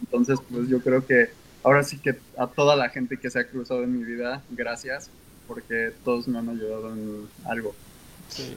Entonces 0.00 0.38
pues 0.50 0.68
yo 0.68 0.80
creo 0.80 1.06
que 1.06 1.30
ahora 1.62 1.82
sí 1.82 1.98
que 1.98 2.16
a 2.36 2.46
toda 2.46 2.76
la 2.76 2.88
gente 2.88 3.16
que 3.16 3.30
se 3.30 3.38
ha 3.38 3.46
cruzado 3.46 3.82
en 3.82 3.98
mi 3.98 4.04
vida, 4.04 4.42
gracias, 4.50 5.10
porque 5.46 5.92
todos 6.04 6.28
me 6.28 6.38
han 6.38 6.48
ayudado 6.48 6.92
en 6.92 7.28
algo. 7.44 7.74
Sí. 8.28 8.56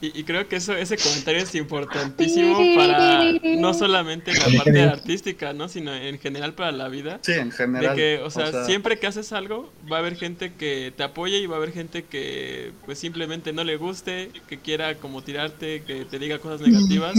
Y, 0.00 0.22
creo 0.22 0.46
que 0.46 0.54
eso 0.54 0.76
ese 0.76 0.96
comentario 0.96 1.42
es 1.42 1.52
importantísimo 1.56 2.56
para 2.76 3.32
no 3.42 3.74
solamente 3.74 4.32
la 4.32 4.62
parte 4.62 4.80
artística, 4.80 5.52
¿no? 5.52 5.68
Sino 5.68 5.92
en 5.92 6.20
general 6.20 6.54
para 6.54 6.70
la 6.70 6.86
vida. 6.86 7.18
Sí, 7.22 7.32
en 7.32 7.50
general. 7.50 7.96
De 7.96 8.00
que, 8.00 8.22
o 8.22 8.30
sea, 8.30 8.64
siempre 8.64 9.00
que 9.00 9.08
haces 9.08 9.32
algo, 9.32 9.72
va 9.90 9.96
a 9.96 9.98
haber 9.98 10.14
gente 10.14 10.52
que 10.54 10.92
te 10.96 11.02
apoye 11.02 11.38
y 11.38 11.46
va 11.46 11.56
a 11.56 11.58
haber 11.58 11.72
gente 11.72 12.04
que 12.04 12.70
pues 12.84 13.00
simplemente 13.00 13.52
no 13.52 13.64
le 13.64 13.76
guste, 13.76 14.30
que 14.46 14.58
quiera 14.58 14.94
como 14.94 15.22
tirarte, 15.22 15.82
que 15.82 16.04
te 16.04 16.20
diga 16.20 16.38
cosas 16.38 16.60
negativas. 16.60 17.16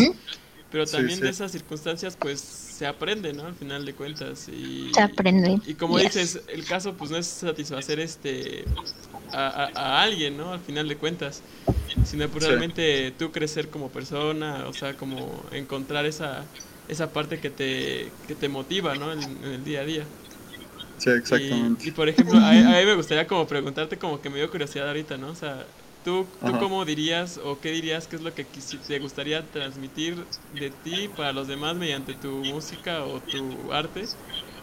Pero 0.71 0.85
también 0.85 1.19
de 1.19 1.29
esas 1.29 1.51
circunstancias, 1.51 2.15
pues 2.15 2.68
se 2.79 2.87
aprende, 2.87 3.33
¿no? 3.33 3.45
Al 3.45 3.55
final 3.55 3.83
de 3.85 3.93
cuentas. 3.93 4.47
Y, 4.47 4.89
se 4.93 5.01
aprende. 5.01 5.59
Y, 5.67 5.73
como 5.73 5.97
dices, 5.97 6.43
el 6.47 6.63
caso, 6.63 6.93
pues 6.93 7.11
no 7.11 7.17
es 7.17 7.27
satisfacer 7.27 7.99
este 7.99 8.63
a, 9.33 10.01
alguien, 10.01 10.37
¿no? 10.37 10.53
Al 10.53 10.61
final 10.61 10.87
de 10.87 10.95
cuentas. 10.95 11.43
Sino 12.05 12.29
pues, 12.29 12.45
realmente 12.45 13.13
tú 13.19 13.33
crecer 13.33 13.67
como 13.67 13.89
persona, 13.89 14.63
o 14.65 14.71
sea, 14.71 14.93
como 14.93 15.43
encontrar 15.51 16.05
esa, 16.05 16.45
esa 16.87 17.11
parte 17.11 17.41
que 17.41 17.49
te, 17.49 18.13
que 18.29 18.35
te 18.35 18.47
motiva, 18.47 18.95
¿no? 18.95 19.11
En, 19.11 19.43
el 19.43 19.65
día 19.65 19.81
a 19.81 19.83
día. 19.83 20.05
Sí, 20.99 21.09
exactamente. 21.09 21.85
Y, 21.85 21.91
por 21.91 22.07
ejemplo, 22.07 22.39
a, 22.39 22.51
a, 22.51 22.53
mí 22.53 22.85
me 22.85 22.95
gustaría 22.95 23.27
como 23.27 23.45
preguntarte, 23.45 23.97
como 23.97 24.21
que 24.21 24.29
me 24.29 24.37
dio 24.37 24.49
curiosidad 24.49 24.87
ahorita, 24.87 25.17
¿no? 25.17 25.31
O 25.31 25.35
sea, 25.35 25.65
¿Tú, 26.09 26.25
¿Tú 26.43 26.57
cómo 26.57 26.85
dirías 26.85 27.37
o 27.37 27.59
qué 27.59 27.69
dirías 27.69 28.07
que 28.07 28.15
es 28.15 28.23
lo 28.23 28.33
que 28.33 28.43
te 28.43 28.97
gustaría 28.97 29.43
transmitir 29.43 30.15
de 30.55 30.71
ti 30.83 31.07
para 31.15 31.33
los 31.33 31.47
demás 31.47 31.75
mediante 31.75 32.15
tu 32.15 32.43
música 32.45 33.03
o 33.03 33.19
tu 33.19 33.71
arte 33.71 34.05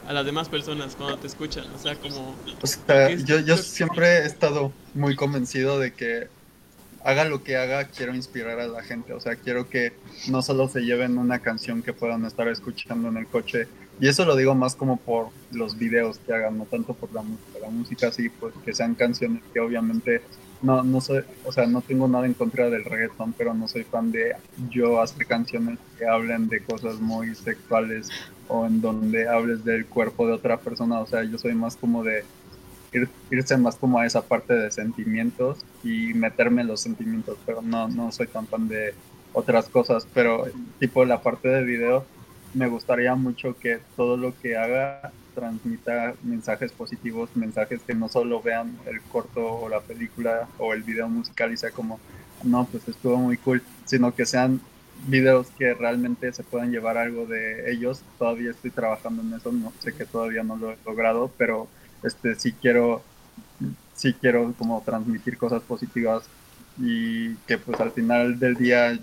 a 0.09 0.13
las 0.13 0.27
demás 0.27 0.49
personas 0.49 0.97
cuando 0.97 1.19
te 1.19 1.29
escuchan? 1.29 1.65
O 1.73 1.79
sea, 1.79 1.95
como... 1.95 2.35
yo, 3.25 3.39
yo 3.39 3.57
siempre 3.59 4.09
he 4.09 4.27
estado 4.27 4.73
muy 4.93 5.15
convencido 5.15 5.79
de 5.79 5.93
que 5.93 6.27
haga 7.05 7.25
lo 7.25 7.45
que 7.45 7.55
haga, 7.55 7.85
quiero 7.85 8.13
inspirar 8.13 8.59
a 8.59 8.67
la 8.67 8.83
gente. 8.83 9.13
O 9.13 9.21
sea, 9.21 9.37
quiero 9.37 9.71
que 9.71 9.93
no 10.29 10.43
solo 10.43 10.69
se 10.69 10.81
lleven 10.81 11.17
una 11.17 11.39
canción 11.39 11.81
que 11.81 11.93
puedan 11.93 12.25
estar 12.25 12.49
escuchando 12.49 13.09
en 13.09 13.19
el 13.19 13.29
coche. 13.29 13.69
Y 14.01 14.09
eso 14.09 14.25
lo 14.25 14.35
digo 14.35 14.57
más 14.57 14.75
como 14.75 14.97
por 14.97 15.29
los 15.53 15.79
videos 15.79 16.19
que 16.19 16.35
hagan, 16.35 16.59
no 16.59 16.65
tanto 16.65 16.93
por 16.93 17.13
la 17.13 17.23
música. 17.23 17.61
La 17.63 17.71
música 17.71 18.11
sí, 18.11 18.31
pues 18.31 18.53
que 18.65 18.75
sean 18.75 18.97
canciones 18.97 19.45
que 19.55 19.61
obviamente 19.61 20.23
no, 20.63 20.83
no 20.83 21.01
soy, 21.01 21.23
o 21.45 21.53
sea, 21.53 21.67
no 21.67 21.81
tengo 21.81 22.09
nada 22.09 22.27
en 22.27 22.35
contra 22.35 22.71
del 22.71 22.85
reggaetón, 22.85 23.33
pero 23.33 23.55
no 23.55 23.69
soy 23.69 23.85
fan 23.85 24.11
de 24.11 24.35
yo 24.71 25.01
hacer 25.01 25.27
canciones 25.27 25.79
que 25.99 26.07
hablen 26.07 26.49
de 26.49 26.61
cosas 26.61 27.01
muy 27.01 27.35
sexuales 27.35 28.09
o 28.49 28.67
en 28.67 28.81
donde 28.81 29.29
hables 29.29 29.65
del 29.65 29.87
cuerpo 29.87 30.27
de 30.27 30.33
otra 30.35 30.59
persona, 30.59 31.01
o 31.01 31.07
sea, 31.07 31.25
yo 31.25 31.39
soy 31.39 31.55
más 31.55 31.77
como 31.77 32.05
de 32.05 32.25
irse 33.31 33.57
más 33.59 33.77
como 33.77 33.99
a 33.99 34.07
esa 34.07 34.23
parte 34.23 34.55
de 34.55 34.71
sentimientos 34.71 35.59
y 35.85 36.15
meterme 36.15 36.63
en 36.63 36.69
los 36.69 36.81
sentimientos, 36.81 37.37
pero 37.45 37.61
no, 37.61 37.89
no 37.89 38.11
soy 38.13 38.27
tan 38.27 38.47
fan 38.47 38.69
de 38.69 38.95
otras 39.33 39.69
cosas, 39.69 40.07
pero 40.15 40.47
tipo 40.79 41.05
la 41.05 41.21
parte 41.21 41.49
de 41.49 41.63
video 41.63 42.05
me 42.55 42.69
gustaría 42.69 43.15
mucho 43.15 43.59
que 43.59 43.81
todo 43.97 44.17
lo 44.17 44.33
que 44.41 44.57
haga 44.57 45.13
transmita 45.37 46.15
mensajes 46.23 46.73
positivos, 46.73 47.29
mensajes 47.37 47.81
que 47.87 47.95
no 47.95 48.09
solo 48.09 48.41
vean 48.41 48.77
el 48.87 49.01
corto 49.03 49.47
o 49.47 49.69
la 49.69 49.81
película 49.81 50.49
o 50.59 50.73
el 50.73 50.83
video 50.83 51.09
musical 51.09 51.53
y 51.53 51.59
sea 51.59 51.71
como, 51.71 52.01
no, 52.43 52.65
pues 52.65 52.89
estuvo 52.89 53.19
muy 53.19 53.37
cool, 53.37 53.63
sino 53.85 54.15
que 54.15 54.25
sean 54.25 54.61
videos 55.07 55.49
que 55.59 55.75
realmente 55.75 56.33
se 56.33 56.43
puedan 56.43 56.73
llevar 56.73 56.97
algo 56.97 57.27
de 57.27 57.71
ellos. 57.71 58.03
Todavía 58.19 58.51
estoy 58.51 58.71
trabajando 58.71 59.23
en 59.23 59.35
eso, 59.35 59.53
no 59.53 59.73
sé 59.81 59.93
que 59.93 60.07
todavía 60.07 60.43
no 60.43 60.57
lo 60.57 60.73
he 60.73 60.79
logrado, 60.87 61.31
pero 61.37 61.69
este 62.03 62.35
sí 62.35 62.53
quiero 62.53 63.03
sí 63.95 64.15
quiero 64.15 64.53
como 64.59 64.83
transmitir 64.85 65.39
cosas 65.39 65.63
positivas 65.63 66.25
y 66.79 67.35
que 67.47 67.59
pues 67.59 67.81
al 67.81 67.93
final 67.93 68.39
del 68.39 68.55
día 68.55 68.99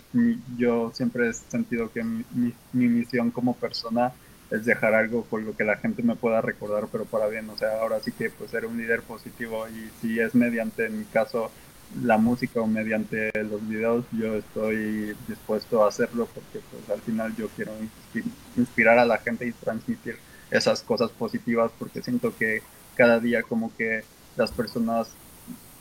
yo 0.58 0.92
siempre 0.94 1.30
he 1.30 1.34
sentido 1.34 1.92
que 1.92 2.04
mi, 2.04 2.24
mi 2.74 2.88
misión 2.88 3.32
como 3.32 3.56
persona 3.56 4.14
es 4.54 4.66
dejar 4.66 4.94
algo 4.94 5.24
con 5.24 5.46
lo 5.46 5.58
que 5.58 5.64
la 5.64 5.78
gente 5.78 6.04
me 6.04 6.16
pueda 6.16 6.40
recordar, 6.40 6.88
pero 6.92 7.06
para 7.06 7.28
bien, 7.28 7.50
o 7.50 7.58
sea, 7.58 7.82
ahora 7.82 8.00
sí 8.02 8.12
que 8.12 8.30
pues 8.30 8.52
ser 8.52 8.68
un 8.68 8.78
líder 8.78 9.02
positivo 9.02 9.68
y 9.68 9.90
si 10.00 10.20
es 10.20 10.36
mediante, 10.36 10.86
en 10.86 11.00
mi 11.00 11.06
caso, 11.06 11.50
la 12.04 12.20
música 12.20 12.62
o 12.62 12.68
mediante 12.68 13.32
los 13.44 13.68
videos, 13.68 14.06
yo 14.12 14.36
estoy 14.36 15.16
dispuesto 15.28 15.84
a 15.84 15.88
hacerlo 15.88 16.28
porque 16.32 16.60
pues 16.70 16.88
al 16.92 17.02
final 17.02 17.36
yo 17.36 17.48
quiero 17.56 17.72
inspirar 18.56 19.00
a 19.00 19.06
la 19.06 19.18
gente 19.18 19.48
y 19.48 19.54
transmitir 19.54 20.18
esas 20.52 20.84
cosas 20.84 21.10
positivas 21.10 21.72
porque 21.80 22.04
siento 22.04 22.36
que 22.38 22.62
cada 22.96 23.20
día 23.20 23.42
como 23.42 23.76
que 23.76 24.04
las 24.36 24.52
personas 24.52 25.10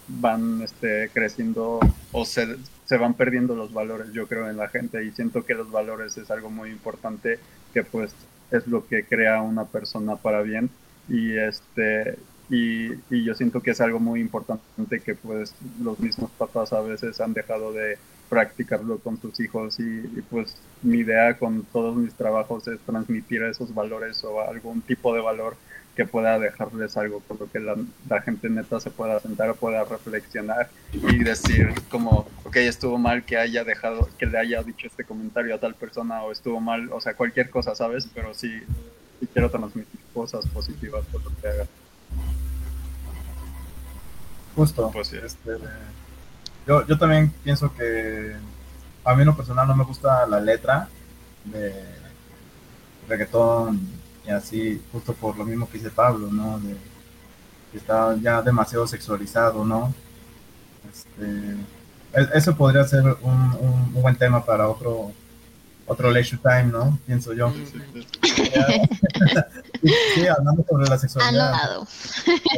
van 0.09 0.63
este, 0.63 1.11
creciendo 1.13 1.79
o 2.11 2.25
se, 2.25 2.57
se 2.87 2.97
van 2.97 3.13
perdiendo 3.13 3.55
los 3.55 3.75
valores, 3.75 4.13
yo 4.15 4.27
creo, 4.27 4.49
en 4.49 4.57
la 4.57 4.69
gente 4.69 5.05
y 5.05 5.11
siento 5.11 5.45
que 5.45 5.55
los 5.55 5.71
valores 5.71 6.17
es 6.17 6.31
algo 6.31 6.49
muy 6.49 6.71
importante 6.71 7.39
que 7.75 7.85
pues 7.85 8.15
es 8.53 8.67
lo 8.67 8.87
que 8.87 9.05
crea 9.07 9.43
una 9.43 9.65
persona 9.67 10.17
para 10.17 10.43
bien. 10.43 10.71
Y 11.09 11.37
este 11.37 12.19
Y, 12.51 12.93
y 13.11 13.25
yo 13.25 13.35
siento 13.35 13.61
que 13.63 13.71
es 13.71 13.81
algo 13.81 13.99
muy 13.99 14.21
importante 14.21 15.01
que 15.01 15.15
pues 15.15 15.55
los 15.81 15.99
mismos 16.01 16.31
papás 16.33 16.73
a 16.73 16.81
veces 16.83 17.21
han 17.21 17.33
dejado 17.33 17.73
de 17.73 17.99
practicarlo 18.29 18.99
con 18.99 19.19
sus 19.21 19.41
hijos. 19.41 19.79
Y, 19.81 19.83
y, 19.83 20.23
pues 20.29 20.57
mi 20.83 20.99
idea 20.99 21.39
con 21.39 21.65
todos 21.73 21.97
mis 21.97 22.15
trabajos 22.15 22.69
es 22.69 22.81
transmitir 22.81 23.43
esos 23.45 23.73
valores 23.75 24.23
o 24.25 24.41
algún 24.43 24.83
tipo 24.83 25.15
de 25.15 25.21
valor 25.23 25.57
que 25.95 26.07
pueda 26.07 26.39
dejarles 26.39 26.97
algo 26.97 27.21
por 27.21 27.39
lo 27.39 27.51
que 27.51 27.61
la, 27.61 27.77
la, 28.09 28.23
gente 28.23 28.49
neta 28.49 28.81
se 28.81 28.91
pueda 28.91 29.21
sentar 29.21 29.51
o 29.51 29.55
pueda 29.55 29.85
reflexionar 29.85 30.71
y 30.93 31.19
decir 31.19 31.75
como, 31.91 32.27
ok, 32.45 32.57
estuvo 32.57 32.97
mal 32.97 33.25
que 33.25 33.37
haya 33.37 33.63
dejado, 33.65 34.09
que 34.19 34.27
le 34.27 34.39
haya 34.39 34.63
dicho 34.63 34.87
este 34.87 35.05
comentario 35.05 35.55
a 35.55 35.59
tal 35.59 35.75
persona 35.75 36.23
o 36.23 36.33
estuvo 36.33 36.61
mal, 36.61 36.91
o 36.93 37.01
sea, 37.01 37.15
cualquier 37.15 37.51
cosa, 37.51 37.75
¿sabes? 37.75 38.09
Pero 38.15 38.33
sí, 38.33 38.61
sí 39.21 39.29
quiero 39.33 39.51
transmitir 39.51 40.01
cosas 40.15 40.47
positivas 40.49 41.05
por 41.13 41.23
lo 41.25 41.31
que 41.41 41.49
haga. 41.49 41.67
Justo. 44.57 44.91
Pues 44.93 45.09
sí. 45.09 45.19
Este, 45.23 45.53
yo, 46.67 46.87
yo 46.87 46.99
también 46.99 47.31
pienso 47.45 47.75
que 47.75 48.33
a 49.05 49.15
mí 49.15 49.23
en 49.23 49.27
lo 49.27 49.37
personal 49.37 49.67
no 49.67 49.77
me 49.77 49.85
gusta 49.85 50.27
la 50.27 50.41
letra 50.41 50.89
de 51.45 51.73
reggaetón 53.09 54.02
y 54.27 54.31
así, 54.31 54.81
justo 54.93 55.13
por 55.15 55.37
lo 55.37 55.45
mismo 55.45 55.69
que 55.69 55.79
dice 55.79 55.91
Pablo, 55.91 56.29
¿no? 56.31 56.59
De, 56.61 56.77
que 57.71 57.79
está 57.79 58.15
ya 58.21 58.43
demasiado 58.43 58.87
sexualizado, 58.87 59.65
¿no? 59.65 59.93
Este, 60.93 61.57
eso 62.35 62.55
podría 62.55 62.85
ser 62.85 63.03
un, 63.03 63.17
un, 63.23 63.93
un, 63.95 64.03
buen 64.03 64.17
tema 64.17 64.45
para 64.45 64.69
otro 64.69 65.13
otro 65.87 66.11
leisure 66.11 66.41
time, 66.43 66.65
¿no? 66.65 66.99
Pienso 67.07 67.33
yo. 67.33 67.53
sí, 70.15 70.27
hablando 70.27 70.65
sobre 70.69 70.89
la 70.89 70.99
sexualidad. 70.99 71.81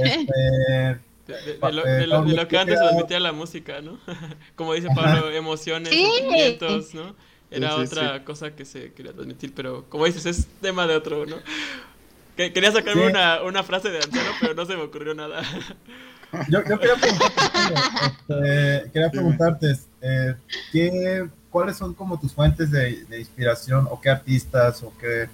Este, 0.02 0.32
de, 0.32 0.98
de, 1.26 1.34
de, 1.54 1.58
lo, 1.72 1.82
de, 1.82 2.06
lo, 2.06 2.22
de, 2.24 2.34
lo, 2.34 2.48
que 2.48 2.58
antes 2.58 2.78
transmitía 2.78 3.18
la 3.20 3.32
música, 3.32 3.80
¿no? 3.80 3.98
Como 4.56 4.74
dice 4.74 4.88
Pablo, 4.94 5.30
emociones, 5.30 5.90
sí. 5.90 6.04
sentimientos, 6.04 6.92
¿no? 6.94 7.14
Era 7.51 7.74
Sí, 7.76 7.80
otra 7.82 8.18
sí. 8.18 8.24
cosa 8.24 8.57
que 8.57 8.64
se 8.64 8.92
quería 8.92 9.12
transmitir, 9.12 9.53
pero 9.55 9.84
como 9.88 10.07
dices, 10.07 10.26
es 10.26 10.47
tema 10.61 10.86
de 10.86 10.97
otro, 10.97 11.24
¿no? 11.26 11.36
Que, 12.36 12.53
quería 12.53 12.72
sacarme 12.72 13.03
Sí. 13.05 13.11
una, 13.11 13.42
una 13.42 13.62
frase 13.62 13.90
de 13.90 13.99
anciano, 13.99 14.30
pero 14.40 14.55
no 14.55 14.66
se 14.66 14.76
me 14.76 14.82
ocurrió 14.82 15.14
nada. 15.14 15.42
Yo, 16.49 16.64
yo 16.64 16.78
quería 16.80 16.97
preguntarte, 16.97 17.42
este, 18.07 18.90
quería 18.90 19.09
preguntarte 19.11 19.76
eh, 20.01 20.34
¿qué, 20.72 21.28
¿cuáles 21.49 21.76
son 21.76 21.95
como 21.95 22.18
tus 22.18 22.32
fuentes 22.34 22.72
de, 22.72 23.05
de 23.05 23.20
inspiración 23.20 23.86
o 23.88 24.01
qué 24.01 24.11
artistas 24.11 24.82
o 24.82 24.92
qué... 24.99 25.28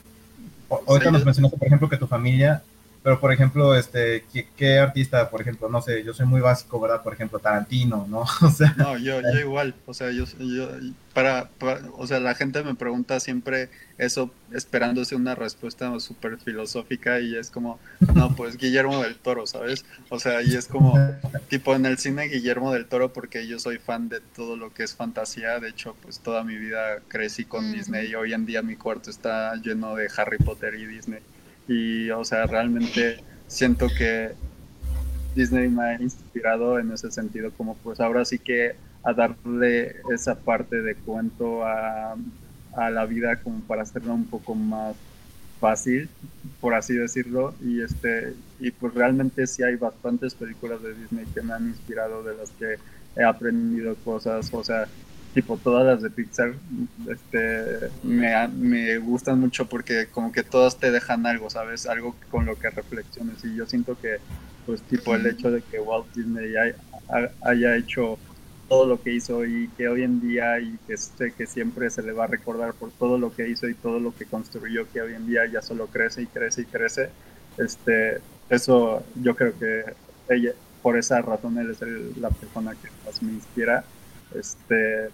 o- 0.68 0.82
ahorita 0.86 1.08
Sí, 1.08 1.12
nos 1.14 1.24
mencionaste, 1.24 1.56
por 1.56 1.66
ejemplo, 1.66 1.88
que 1.88 1.96
tu 1.96 2.06
familia, 2.06 2.62
pero 3.03 3.20
por 3.20 3.32
ejemplo, 3.32 3.74
este, 3.74 4.24
¿qué, 4.32 4.48
qué 4.57 4.78
artista, 4.78 5.30
por 5.30 5.40
ejemplo, 5.40 5.68
no 5.68 5.80
sé, 5.82 6.05
yo 6.05 6.12
soy 6.14 6.26
muy 6.26 6.40
básico, 6.40 6.80
¿verdad? 6.80 7.03
Por 7.03 7.14
ejemplo, 7.14 7.38
Tarantino, 7.38 8.07
¿no? 8.09 8.24
O 8.42 8.51
sea, 8.51 8.74
No, 8.76 8.96
yo, 8.96 9.20
yo 9.20 9.38
igual, 9.40 9.74
o 9.84 9.94
sea, 9.94 10.11
yo, 10.12 10.24
yo 10.38 10.68
para, 11.12 11.51
para- 11.59 11.90
o 11.92 12.07
sea, 12.07 12.20
la 12.20 12.34
gente 12.36 12.62
me 12.62 12.74
pregunta 12.76 13.18
siempre 13.18 13.68
eso 13.98 14.32
esperándose 14.53 15.16
una 15.16 15.34
respuesta 15.34 15.98
súper 15.98 16.38
filosófica 16.38 17.20
y 17.20 17.36
es 17.36 17.51
como, 17.51 17.80
no, 18.14 18.34
pues 18.36 18.57
Guillermo 18.57 19.03
del 19.03 19.18
Toro, 19.18 19.46
¿sabes? 19.46 19.84
O 20.09 20.20
sea, 20.20 20.42
y 20.42 20.55
es 20.55 20.68
como, 20.68 21.11
tipo 21.48 21.74
en 21.74 21.84
el 21.84 21.98
cine 21.98 22.28
Guillermo 22.28 22.72
del 22.72 22.86
Toro 22.86 23.12
porque 23.12 23.46
yo 23.48 23.59
soy 23.59 23.78
fan 23.78 24.09
de 24.09 24.20
todo 24.20 24.57
lo 24.57 24.72
que 24.72 24.84
es 24.84 24.94
fantasía, 24.94 25.59
de 25.59 25.68
hecho, 25.70 25.96
pues 26.01 26.20
toda 26.20 26.44
mi 26.44 26.57
vida 26.57 27.01
crecí 27.09 27.44
con 27.44 27.70
Ujú. 27.70 27.74
Disney 27.74 28.09
y 28.09 28.14
hoy 28.14 28.32
en 28.34 28.46
día 28.46 28.62
mi 28.62 28.76
cuarto 28.76 29.11
está 29.11 29.55
lleno 29.57 29.96
de 29.96 30.09
Harry 30.16 30.38
Potter 30.38 30.74
y 30.74 30.86
Disney 30.86 31.20
y, 31.70 32.10
o 32.10 32.24
sea, 32.24 32.46
realmente 32.46 33.18
siento 33.46 33.86
que 33.96 34.32
Disney 35.36 35.68
me 35.68 35.84
ha 35.84 36.02
inspirado 36.02 36.80
en 36.80 36.90
ese 36.90 37.12
sentido, 37.12 37.52
como 37.52 37.76
pues 37.76 38.00
ahora 38.00 38.24
sí 38.24 38.40
que 38.40 38.74
a 39.04 39.12
darle 39.12 39.96
esa 40.12 40.34
parte 40.34 40.82
de 40.82 40.96
cuento 40.96 41.64
a, 41.64 42.16
a 42.76 42.90
la 42.90 43.06
vida 43.06 43.36
como 43.36 43.60
para 43.60 43.82
hacerla 43.82 44.12
un 44.12 44.26
poco 44.26 44.56
más 44.56 44.96
fácil, 45.60 46.08
por 46.60 46.74
así 46.74 46.94
decirlo, 46.94 47.54
y 47.62 47.82
este 47.82 48.34
y 48.58 48.72
pues 48.72 48.92
realmente 48.92 49.46
sí 49.46 49.62
hay 49.62 49.76
bastantes 49.76 50.34
películas 50.34 50.82
de 50.82 50.94
Disney 50.94 51.24
que 51.32 51.40
me 51.40 51.52
han 51.52 51.68
inspirado, 51.68 52.24
de 52.24 52.36
las 52.36 52.50
que 52.50 52.78
he 53.16 53.22
aprendido 53.22 53.94
cosas, 53.94 54.52
o 54.52 54.64
sea, 54.64 54.88
tipo 55.32 55.58
todas 55.58 55.86
las 55.86 56.02
de 56.02 56.10
Pixar 56.10 56.60
este 57.10 57.92
me, 58.02 58.48
me 58.48 58.98
gustan 58.98 59.38
mucho 59.40 59.68
porque 59.68 60.10
como 60.10 60.32
que 60.32 60.42
todas 60.42 60.78
te 60.78 60.90
dejan 60.90 61.26
algo, 61.26 61.50
¿sabes? 61.50 61.86
Algo 61.86 62.18
con 62.28 62.46
lo 62.46 62.58
que 62.58 62.70
reflexiones 62.70 63.44
y 63.44 63.54
yo 63.56 63.66
siento 63.66 63.98
que 63.98 64.18
pues 64.64 64.86
tipo 64.86 65.14
el 65.14 65.26
hecho 65.26 65.50
de 65.50 65.62
que 65.64 65.80
Walt 65.80 66.12
Disney 66.14 66.56
hay- 66.56 66.74
ha- 67.08 67.32
haya 67.50 67.76
hecho 67.76 68.20
todo 68.68 68.86
lo 68.86 69.02
que 69.02 69.12
hizo 69.14 69.44
y 69.44 69.72
que 69.76 69.88
hoy 69.88 70.02
en 70.02 70.20
día 70.20 70.60
y 70.60 70.78
que 70.86 70.96
sé 70.96 71.34
que 71.34 71.46
siempre 71.46 71.90
se 71.90 72.02
le 72.02 72.12
va 72.12 72.24
a 72.24 72.26
recordar 72.28 72.74
por 72.74 72.92
todo 72.92 73.18
lo 73.18 73.34
que 73.34 73.48
hizo 73.48 73.68
y 73.68 73.74
todo 73.76 73.98
lo 74.00 74.14
que 74.14 74.28
construyó 74.28 74.90
que 74.90 75.00
hoy 75.02 75.14
en 75.14 75.26
día 75.26 75.42
ya 75.50 75.62
solo 75.62 75.90
crece 75.90 76.22
y 76.22 76.28
crece 76.28 76.62
y 76.62 76.66
crece 76.66 77.16
este 77.56 78.24
eso 78.48 79.10
yo 79.14 79.34
creo 79.36 79.58
que 79.58 79.84
ella 80.28 80.52
por 80.82 80.96
esa 80.98 81.20
razón 81.22 81.58
él 81.58 81.70
es 81.70 81.82
el- 81.82 82.12
la 82.20 82.30
persona 82.30 82.76
que 82.80 82.88
más 83.04 83.22
me 83.22 83.32
inspira 83.32 83.90
este 84.30 85.10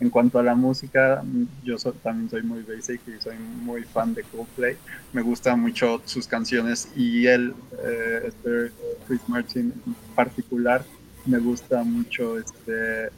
en 0.00 0.10
cuanto 0.10 0.38
a 0.38 0.42
la 0.42 0.54
música 0.54 1.22
yo 1.64 1.76
también 2.02 2.30
soy 2.30 2.42
muy 2.42 2.62
basic 2.62 3.00
y 3.08 3.20
soy 3.20 3.36
muy 3.36 3.82
fan 3.82 4.14
de 4.14 4.22
Coldplay. 4.22 4.76
Me 5.12 5.22
gustan 5.22 5.60
mucho 5.60 6.00
sus 6.04 6.26
canciones 6.26 6.88
y 6.96 7.26
él 7.26 7.54
eh, 7.84 8.28
este 8.28 8.72
Chris 9.06 9.20
Martin 9.28 9.72
en 9.86 9.94
particular 10.14 10.84
me 11.26 11.38
gusta 11.38 11.82
mucho 11.84 12.38
este 12.38 13.10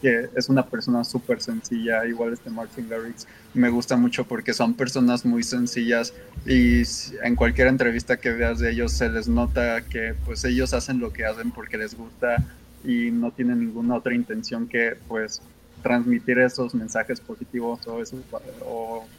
que 0.00 0.30
es 0.34 0.48
una 0.48 0.64
persona 0.64 1.04
súper 1.04 1.42
sencilla, 1.42 2.06
igual 2.06 2.32
este 2.32 2.48
Martin 2.48 2.88
Garrix, 2.88 3.26
me 3.52 3.68
gusta 3.68 3.96
mucho 3.96 4.24
porque 4.24 4.54
son 4.54 4.74
personas 4.74 5.26
muy 5.26 5.42
sencillas 5.42 6.14
y 6.46 6.82
en 7.22 7.36
cualquier 7.36 7.68
entrevista 7.68 8.16
que 8.16 8.30
veas 8.30 8.58
de 8.60 8.70
ellos 8.70 8.92
se 8.92 9.10
les 9.10 9.28
nota 9.28 9.82
que 9.82 10.14
pues 10.24 10.44
ellos 10.44 10.72
hacen 10.72 11.00
lo 11.00 11.12
que 11.12 11.26
hacen 11.26 11.50
porque 11.50 11.76
les 11.76 11.94
gusta 11.94 12.36
y 12.82 13.10
no 13.12 13.32
tienen 13.32 13.60
ninguna 13.60 13.96
otra 13.96 14.14
intención 14.14 14.68
que 14.68 14.96
pues 15.06 15.46
transmitir 15.82 16.38
esos 16.38 16.74
mensajes 16.74 17.20
positivos 17.20 17.86
o 17.86 18.00
eso 18.02 18.24
o 18.60 19.12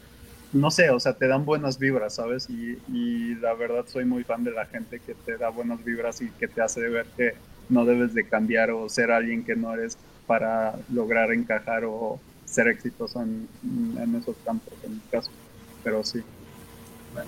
no 0.50 0.70
sé, 0.70 0.90
o 0.90 1.00
sea, 1.00 1.16
te 1.16 1.28
dan 1.28 1.44
buenas 1.46 1.78
vibras, 1.78 2.16
¿sabes? 2.16 2.48
Y, 2.50 2.82
y 2.86 3.34
la 3.36 3.54
verdad 3.54 3.86
soy 3.86 4.04
muy 4.04 4.24
fan 4.24 4.44
de 4.44 4.52
la 4.52 4.66
gente 4.66 5.02
que 5.02 5.14
te 5.14 5.38
da 5.38 5.48
buenas 5.50 5.82
vibras 5.82 6.20
y 6.20 6.34
que 6.36 6.48
te 6.48 6.60
hace 6.62 6.88
ver 6.88 7.12
que 7.16 7.40
no 7.68 7.84
debes 7.86 8.12
de 8.14 8.28
cambiar 8.28 8.70
o 8.70 8.88
ser 8.88 9.10
alguien 9.12 9.44
que 9.44 9.56
no 9.56 9.72
eres 9.74 9.98
para 10.26 10.82
lograr 10.88 11.32
encajar 11.32 11.84
o 11.86 12.24
ser 12.44 12.68
exitoso 12.68 13.22
en, 13.22 13.48
en 13.62 14.14
esos 14.16 14.40
campos, 14.44 14.78
en 14.84 14.96
mi 14.96 15.02
caso. 15.08 15.32
Pero 15.82 16.04
sí. 16.04 16.20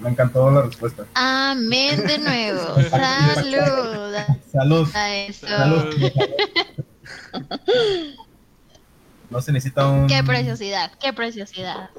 Me, 0.01 0.09
encantó 0.09 0.51
la 0.51 0.63
respuesta. 0.63 1.05
Amén 1.15 2.07
de 2.07 2.19
nuevo. 2.19 2.61
Salud. 2.91 4.15
Salud. 4.53 4.89
A 4.95 5.17
eso. 5.17 5.47
Salud. 5.47 5.95
No 9.31 9.41
se 9.41 9.53
necesita 9.53 9.89
un... 9.89 10.07
Qué 10.07 10.23
preciosidad, 10.23 10.93
qué 11.01 11.13
preciosidad. 11.13 11.91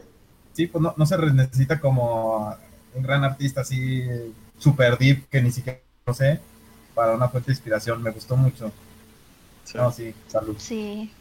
Sí, 0.54 0.68
pues 0.68 0.82
no, 0.82 0.94
no 0.96 1.06
se 1.06 1.18
necesita 1.18 1.80
como 1.80 2.56
un 2.94 3.04
gran 3.04 3.24
artista 3.24 3.62
así 3.62 4.04
super 4.58 4.98
deep 4.98 5.28
que 5.30 5.42
ni 5.42 5.52
siquiera 5.52 5.80
no 6.06 6.14
sé 6.14 6.40
para 6.94 7.14
una 7.14 7.28
fuente 7.28 7.48
de 7.48 7.54
inspiración. 7.54 8.02
Me 8.02 8.12
gustó 8.12 8.38
mucho. 8.38 8.72
sí. 9.66 9.78
No, 9.78 9.92
sí, 9.92 10.14
salud. 10.28 10.56
Sí. 10.58 11.12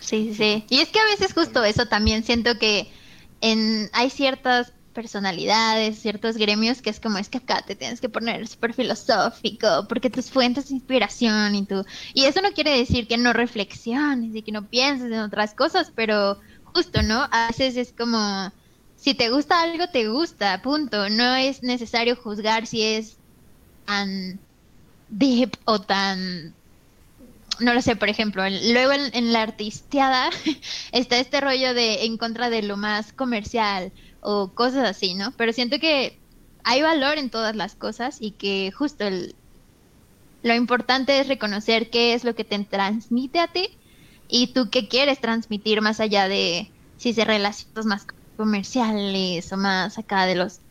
Sí, 0.00 0.34
sí, 0.34 0.34
sí. 0.34 0.66
Y 0.68 0.80
es 0.80 0.90
que 0.90 1.00
a 1.00 1.04
veces 1.04 1.32
justo 1.32 1.64
eso 1.64 1.86
también 1.86 2.22
siento 2.22 2.58
que 2.58 2.92
en 3.40 3.88
hay 3.92 4.10
ciertas 4.10 4.74
personalidades, 5.00 5.98
ciertos 5.98 6.36
gremios 6.36 6.82
que 6.82 6.90
es 6.90 7.00
como 7.00 7.16
es 7.16 7.30
que 7.30 7.38
acá 7.38 7.62
te 7.66 7.74
tienes 7.74 8.02
que 8.02 8.10
poner 8.10 8.46
súper 8.46 8.74
filosófico 8.74 9.86
porque 9.88 10.10
tus 10.10 10.30
fuentes 10.30 10.68
de 10.68 10.74
inspiración 10.74 11.54
y 11.54 11.64
tú 11.64 11.86
y 12.12 12.26
eso 12.26 12.42
no 12.42 12.52
quiere 12.52 12.76
decir 12.76 13.08
que 13.08 13.16
no 13.16 13.32
reflexiones 13.32 14.34
y 14.34 14.42
que 14.42 14.52
no 14.52 14.68
pienses 14.68 15.10
en 15.10 15.20
otras 15.20 15.54
cosas, 15.54 15.90
pero 15.96 16.38
justo, 16.64 17.02
¿no? 17.02 17.26
A 17.30 17.48
veces 17.48 17.78
es 17.78 17.94
como 17.96 18.52
si 18.94 19.14
te 19.14 19.30
gusta 19.30 19.62
algo 19.62 19.88
te 19.88 20.06
gusta, 20.08 20.60
punto. 20.60 21.08
No 21.08 21.34
es 21.34 21.62
necesario 21.62 22.14
juzgar 22.14 22.66
si 22.66 22.82
es 22.82 23.16
tan 23.86 24.38
deep 25.08 25.56
o 25.64 25.80
tan 25.80 26.54
no 27.60 27.74
lo 27.74 27.82
sé, 27.82 27.96
por 27.96 28.08
ejemplo, 28.08 28.42
luego 28.72 28.92
en, 28.92 29.14
en 29.14 29.32
la 29.32 29.42
artisteada 29.42 30.30
está 30.92 31.18
este 31.18 31.40
rollo 31.40 31.74
de 31.74 32.04
en 32.04 32.16
contra 32.16 32.50
de 32.50 32.62
lo 32.62 32.76
más 32.76 33.12
comercial 33.12 33.92
o 34.20 34.54
cosas 34.54 34.88
así, 34.88 35.14
¿no? 35.14 35.32
Pero 35.36 35.52
siento 35.52 35.78
que 35.78 36.22
hay 36.64 36.82
valor 36.82 37.18
en 37.18 37.30
todas 37.30 37.56
las 37.56 37.76
cosas 37.76 38.16
y 38.20 38.36
que 38.36 38.72
justo 38.72 39.06
el, 39.06 39.36
lo 40.42 40.54
importante 40.54 41.18
es 41.20 41.28
reconocer 41.28 41.90
qué 41.90 42.14
es 42.14 42.24
lo 42.24 42.34
que 42.34 42.44
te 42.44 42.62
transmite 42.64 43.40
a 43.40 43.48
ti 43.48 43.68
y 44.28 44.52
tú 44.52 44.70
qué 44.70 44.88
quieres 44.88 45.20
transmitir 45.20 45.80
más 45.82 46.00
allá 46.00 46.28
de 46.28 46.72
si 46.96 47.12
se 47.14 47.24
relacionas 47.24 47.86
más 47.86 48.06
comerciales 48.36 49.52
o 49.52 49.56
más 49.56 49.98
acá 49.98 50.26
de 50.26 50.36
los 50.36 50.62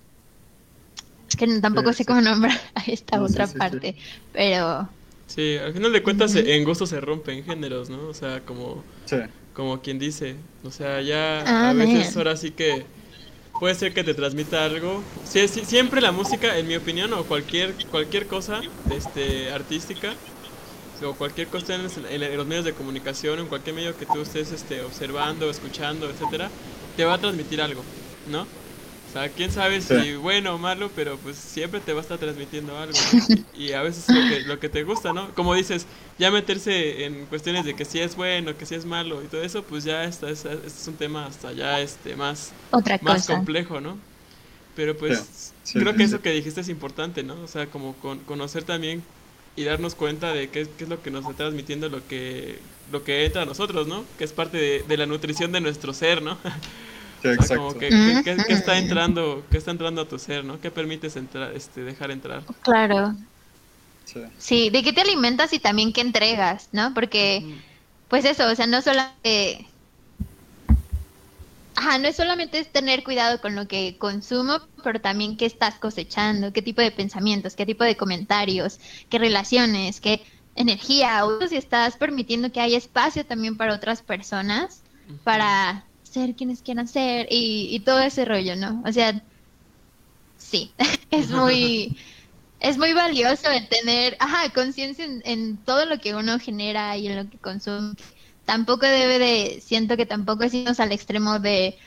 Es 1.30 1.36
que 1.38 1.48
tampoco 1.62 1.94
Sí, 1.94 1.94
sé 1.94 2.06
sí. 2.06 2.06
cómo 2.06 2.22
nombrar 2.22 2.60
a 2.76 2.82
esta 2.92 3.22
sí, 3.28 3.28
otra 3.28 3.48
sí, 3.48 3.62
sí. 3.62 3.78
parte, 3.78 3.96
pero 4.32 4.98
Sí, 5.28 5.58
al 5.58 5.74
final 5.74 5.94
de 5.94 6.02
cuentas 6.04 6.36
en 6.36 6.64
gusto 6.64 6.86
se 6.88 7.00
rompen 7.00 7.44
géneros, 7.44 7.90
¿no? 7.90 8.08
O 8.10 8.14
sea, 8.14 8.42
como, 8.46 8.84
Sí, 9.06 9.18
como 9.54 9.82
quien 9.82 10.00
dice. 10.00 10.36
O 10.64 10.72
sea, 10.72 11.02
ya 11.02 11.54
Ah, 11.54 11.72
a 11.72 11.74
veces 11.74 12.16
man. 12.16 12.18
ahora 12.18 12.36
sí 12.38 12.52
que 12.52 12.86
puede 13.60 13.76
ser 13.76 13.94
que 13.94 14.04
te 14.04 14.14
transmita 14.14 14.64
algo. 14.66 15.04
Sí, 15.26 15.48
sí, 15.48 15.62
siempre 15.66 16.02
la 16.02 16.12
música, 16.12 16.58
en 16.58 16.68
mi 16.68 16.76
opinión, 16.76 17.14
o 17.14 17.24
cualquier, 17.26 17.74
cualquier 17.92 18.28
cosa 18.28 18.62
este, 18.92 19.52
artística, 19.52 20.14
o 21.06 21.14
cualquier 21.14 21.48
cosa 21.48 21.76
en, 21.76 21.88
en- 22.10 22.38
los 22.38 22.48
medios 22.48 22.66
de 22.66 22.74
comunicación, 22.74 23.40
en 23.40 23.48
cualquier 23.48 23.76
medio 23.76 23.98
que 23.98 24.06
tú 24.06 24.22
estés 24.22 24.52
este, 24.52 24.82
observando, 24.82 25.50
escuchando, 25.50 26.10
etcétera, 26.10 26.50
te 26.98 27.06
va 27.06 27.14
a 27.16 27.18
transmitir 27.18 27.62
algo, 27.62 27.84
¿no? 28.32 28.46
O 29.10 29.12
sea, 29.12 29.30
quién 29.34 29.52
sabe 29.52 29.82
si 29.82 30.12
Sí. 30.12 30.16
bueno 30.16 30.54
o 30.56 30.58
malo, 30.60 30.92
pero 30.96 31.18
pues 31.20 31.38
siempre 31.38 31.80
te 31.82 31.94
va 31.94 32.00
a 32.00 32.04
estar 32.04 32.20
transmitiendo 32.20 32.78
algo. 32.78 33.06
¿no? 33.06 33.18
Y 33.54 33.74
a 33.74 33.82
veces 33.82 34.12
lo 34.12 34.24
que, 34.26 34.42
lo 34.42 34.60
que 34.60 34.70
te 34.70 34.84
gusta, 34.84 35.14
¿no? 35.14 35.34
Como 35.34 35.56
dices, 35.56 35.88
ya 36.20 36.32
meterse 36.32 37.06
en 37.06 37.26
cuestiones 37.26 37.66
de 37.66 37.76
que 37.76 37.86
si 37.86 38.00
es 38.00 38.16
bueno, 38.16 38.56
que 38.58 38.66
si 38.66 38.76
es 38.76 38.86
malo 38.86 39.24
y 39.24 39.28
todo 39.28 39.42
eso, 39.44 39.64
pues 39.64 39.84
ya 39.84 40.04
está, 40.06 40.30
es, 40.30 40.46
este 40.46 40.68
es 40.68 40.88
un 40.88 40.98
tema 40.98 41.26
hasta 41.26 41.52
ya 41.54 41.82
este 41.82 42.16
más, 42.16 42.56
otra 42.72 43.00
más 43.02 43.24
cosa. 43.24 43.34
complejo, 43.34 43.82
¿no? 43.82 43.98
Pero 44.76 44.98
pues 44.98 45.54
Sí, 45.64 45.74
sí, 45.74 45.80
creo 45.80 45.94
sí, 45.94 45.98
que 45.98 46.06
sí. 46.08 46.16
eso 46.16 46.22
que 46.22 46.32
dijiste 46.32 46.62
es 46.62 46.70
importante, 46.70 47.24
¿no? 47.24 47.42
O 47.42 47.48
sea, 47.48 47.68
como 47.70 47.96
con- 47.98 48.20
conocer 48.26 48.64
también 48.64 49.04
y 49.56 49.64
darnos 49.64 49.96
cuenta 49.96 50.34
de 50.34 50.50
qué, 50.50 50.68
qué 50.78 50.84
es 50.86 50.90
lo 50.90 51.02
que 51.02 51.12
nos 51.12 51.24
está 51.24 51.36
transmitiendo 51.36 51.90
lo 51.90 52.06
que 52.08 52.60
lo 52.92 53.04
que 53.04 53.26
entra 53.26 53.44
a 53.44 53.46
nosotros, 53.46 53.88
¿no? 53.88 54.06
Que 54.18 54.24
es 54.24 54.34
parte 54.34 54.58
de, 54.58 54.84
de 54.88 54.98
la 54.98 55.06
nutrición 55.06 55.52
de 55.52 55.62
nuestro 55.62 55.94
ser, 55.94 56.22
¿no? 56.22 56.38
sí, 57.22 57.28
O 57.34 57.34
sea, 57.34 57.48
exacto. 57.48 57.58
como 57.58 57.78
que, 57.78 58.02
que- 58.02 58.22
que- 58.22 58.44
que 58.46 58.54
está 58.54 58.78
entrando, 58.78 59.48
que 59.50 59.58
está 59.58 59.72
entrando 59.72 60.02
a 60.02 60.08
tu 60.08 60.20
ser, 60.20 60.46
¿no? 60.46 60.60
¿Qué 60.62 60.72
permites 60.72 61.16
entrar, 61.16 61.56
este, 61.56 61.82
dejar 61.84 62.12
entrar? 62.12 62.48
Claro. 62.62 63.18
Sí, 64.06 64.20
Sí, 64.38 64.70
de 64.70 64.84
qué 64.84 64.94
te 64.94 65.02
alimentas 65.02 65.54
y 65.54 65.60
también 65.60 65.94
qué 65.94 66.02
entregas, 66.02 66.70
¿no? 66.72 66.94
Porque, 66.94 67.48
pues 68.08 68.26
eso, 68.26 68.48
o 68.52 68.56
sea, 68.56 68.68
no 68.68 68.82
solamente... 68.82 69.68
Ajá, 71.76 71.98
no 71.98 72.08
es 72.10 72.18
solamente 72.18 72.60
es 72.60 72.72
tener 72.72 73.04
cuidado 73.04 73.40
con 73.40 73.56
lo 73.56 73.66
que 73.68 73.98
consumo, 73.98 74.60
pero 74.84 75.00
también 75.00 75.38
qué 75.38 75.46
estás 75.46 75.80
cosechando, 75.80 76.52
qué 76.52 76.62
tipo 76.62 76.82
de 76.82 76.92
pensamientos, 76.92 77.56
qué 77.56 77.66
tipo 77.66 77.84
de 77.86 77.96
comentarios, 77.96 78.80
qué 79.10 79.18
relaciones, 79.18 80.02
qué 80.02 80.26
energía, 80.56 81.26
o 81.26 81.48
si 81.48 81.56
estás 81.56 81.96
permitiendo 81.98 82.52
que 82.52 82.60
haya 82.60 82.78
espacio 82.78 83.26
también 83.26 83.56
para 83.56 83.74
otras 83.76 84.04
personas, 84.04 84.84
para 85.24 85.89
ser 86.10 86.36
quienes 86.36 86.62
quieran 86.62 86.88
ser 86.88 87.28
y, 87.30 87.76
y 87.76 87.80
todo 87.82 88.00
ese 88.02 88.26
rollo, 88.26 88.56
¿no? 88.56 88.82
O 88.86 88.92
sea, 88.92 89.24
sí, 90.38 90.74
es 91.12 91.30
muy, 91.30 91.98
es 92.60 92.78
muy 92.78 92.94
valioso 92.94 93.50
el 93.52 93.68
tener, 93.70 94.18
ajá, 94.20 94.52
conciencia 94.54 95.06
en, 95.06 95.22
en 95.26 95.64
todo 95.64 95.86
lo 95.86 96.00
que 96.00 96.16
uno 96.16 96.40
genera 96.40 96.98
y 96.98 97.08
en 97.08 97.18
lo 97.18 97.30
que 97.30 97.38
consume. 97.40 97.94
Tampoco 98.46 98.86
debe 98.86 99.20
de, 99.20 99.62
siento 99.62 99.96
que 99.98 100.06
tampoco 100.06 100.44
es 100.44 100.54
irnos 100.54 100.80
al 100.80 100.92
extremo 100.92 101.40
de 101.40 101.78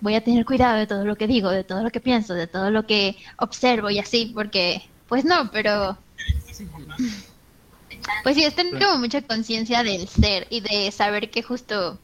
voy 0.00 0.14
a 0.16 0.24
tener 0.24 0.44
cuidado 0.44 0.78
de 0.78 0.86
todo 0.86 1.04
lo 1.04 1.16
que 1.16 1.28
digo, 1.28 1.50
de 1.50 1.64
todo 1.64 1.82
lo 1.82 1.90
que 1.90 2.00
pienso, 2.00 2.34
de 2.34 2.48
todo 2.48 2.70
lo 2.70 2.86
que 2.86 3.16
observo 3.38 3.88
y 3.88 4.00
así, 4.00 4.32
porque, 4.34 4.82
pues 5.08 5.24
no, 5.24 5.50
pero 5.52 5.96
pues 8.24 8.36
sí, 8.36 8.44
es 8.44 8.54
tener 8.54 8.82
como 8.82 8.98
mucha 8.98 9.22
conciencia 9.22 9.82
del 9.84 10.08
ser 10.08 10.48
y 10.50 10.60
de 10.60 10.90
saber 10.90 11.30
que 11.30 11.42
justo 11.42 12.00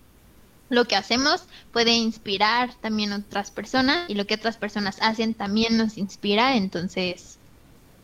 lo 0.68 0.84
que 0.86 0.96
hacemos 0.96 1.44
puede 1.72 1.92
inspirar 1.92 2.74
también 2.80 3.12
a 3.12 3.16
otras 3.18 3.50
personas 3.50 4.08
y 4.10 4.14
lo 4.14 4.26
que 4.26 4.34
otras 4.34 4.56
personas 4.58 4.98
hacen 5.00 5.34
también 5.34 5.76
nos 5.78 5.98
inspira, 5.98 6.56
entonces 6.56 7.38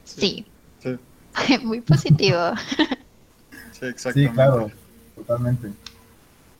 sí, 0.04 0.46
sí, 0.82 0.98
muy 1.62 1.80
positivo. 1.80 2.38
sí, 3.72 3.78
Sí, 3.80 3.86
exactamente. 3.88 4.32
claro, 4.34 4.70
totalmente. 5.14 5.72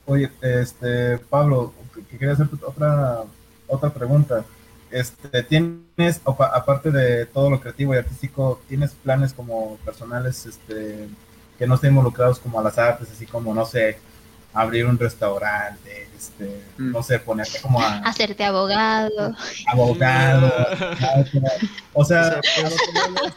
Oye, 0.07 0.31
este, 0.43 1.19
Pablo, 1.19 1.73
que- 1.95 2.03
que 2.05 2.19
quería 2.19 2.35
hacerte 2.35 2.57
otra, 2.65 3.25
otra 3.67 3.93
pregunta. 3.93 4.45
Este, 4.91 5.43
¿tienes, 5.45 6.21
apa- 6.25 6.49
aparte 6.55 6.91
de 6.91 7.27
todo 7.27 7.51
lo 7.51 7.61
creativo 7.61 7.95
y 7.95 7.99
artístico, 7.99 8.61
tienes 8.69 8.93
planes 8.93 9.33
como 9.33 9.77
personales, 9.85 10.47
este, 10.47 11.09
que 11.59 11.67
no 11.67 11.77
estén 11.77 11.91
involucrados 11.91 12.39
como 12.39 12.61
a 12.61 12.63
las 12.63 12.79
artes, 12.79 13.11
así 13.11 13.27
como, 13.27 13.55
no 13.55 13.65
sé, 13.67 13.99
abrir 14.55 14.87
un 14.87 14.99
restaurante, 14.99 16.09
este, 16.17 16.63
Mm. 16.79 16.93
no 16.93 17.03
sé, 17.03 17.19
ponerte 17.19 17.61
como 17.61 17.81
a 17.81 17.99
Hacerte 17.99 18.45
abogado. 18.45 19.35
abogado, 19.67 20.53
o 21.93 22.05
sea, 22.05 22.41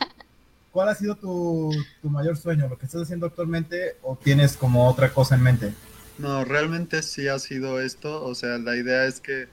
¿cuál 0.72 0.90
ha 0.90 0.96
sido 0.96 1.16
tu, 1.16 1.72
tu 2.02 2.10
mayor 2.10 2.38
sueño? 2.38 2.68
¿Lo 2.68 2.78
que 2.78 2.86
estás 2.86 3.04
haciendo 3.04 3.26
actualmente 3.26 3.98
o 4.04 4.16
tienes 4.16 4.56
como 4.58 4.88
otra 4.88 5.10
cosa 5.12 5.36
en 5.36 5.44
mente? 5.44 5.74
No, 6.18 6.44
realmente 6.46 7.04
sí 7.04 7.28
ha 7.28 7.38
sido 7.40 7.80
esto. 7.80 8.24
O 8.24 8.34
sea, 8.36 8.58
la 8.58 8.76
idea 8.76 9.06
es 9.06 9.20
que 9.20 9.48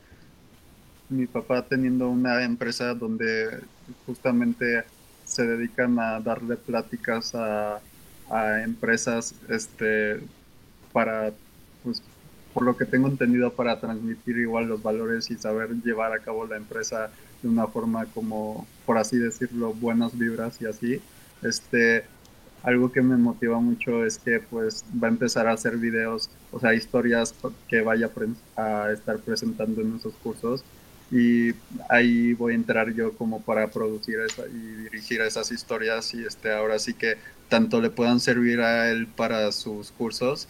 mi 1.11 1.27
papá 1.27 1.63
teniendo 1.63 2.09
una 2.09 2.43
empresa 2.45 2.95
donde 2.95 3.61
justamente 4.07 4.85
se 5.25 5.47
dedican 5.47 5.99
a 5.99 6.21
darle 6.21 6.57
pláticas 6.57 7.35
a, 7.35 7.81
a 8.31 8.63
empresas 8.63 9.35
este, 9.51 10.21
para, 10.93 11.33
por 12.55 12.65
lo 12.65 12.77
que 12.79 12.87
tengo 12.87 13.09
entendido, 13.09 13.57
para 13.57 13.81
transmitir 13.81 14.39
igual 14.39 14.67
los 14.69 14.83
valores 14.83 15.31
y 15.31 15.39
saber 15.39 15.71
llevar 15.83 16.15
a 16.15 16.23
cabo 16.23 16.47
la 16.47 16.57
empresa 16.59 17.13
de 17.43 17.49
una 17.51 17.69
forma 17.69 18.13
como, 18.13 18.73
por 18.87 18.99
así 18.99 19.19
decirlo, 19.19 19.75
buenas 19.75 20.17
vibras 20.19 20.61
y 20.63 20.67
así. 20.67 21.05
Este, 21.43 22.11
algo 22.63 22.93
que 22.93 23.03
me 23.03 23.17
motiva 23.19 23.61
mucho 23.61 24.05
es 24.07 24.19
que 24.19 24.41
pues 24.41 24.87
va 24.93 25.09
a 25.09 25.11
empezar 25.13 25.49
a 25.49 25.53
hacer 25.55 25.79
videos, 25.79 26.31
o 26.51 26.61
sea, 26.61 26.75
historias 26.75 27.35
que 27.69 27.83
vaya 27.83 28.11
a 28.57 28.93
estar 28.93 29.23
presentando 29.25 29.83
en 29.83 29.97
esos 29.97 30.19
cursos 30.19 30.65
y 31.11 31.53
ahí 31.91 32.35
voy 32.35 32.55
a 32.55 32.57
entrar 32.57 32.93
yo 32.95 33.17
como 33.17 33.45
para 33.45 33.73
producir 33.73 34.21
esa- 34.21 34.49
y 34.49 34.53
dirigir 34.77 35.21
esas 35.21 35.53
historias 35.53 36.15
y 36.15 36.25
este 36.25 36.53
ahora 36.53 36.79
sí 36.79 36.95
que 36.97 37.19
tanto 37.49 37.81
le 37.81 37.91
puedan 37.91 38.21
servir 38.21 38.61
a 38.63 38.91
él 38.91 39.13
para 39.15 39.53
sus 39.53 39.93
cursos 39.93 40.49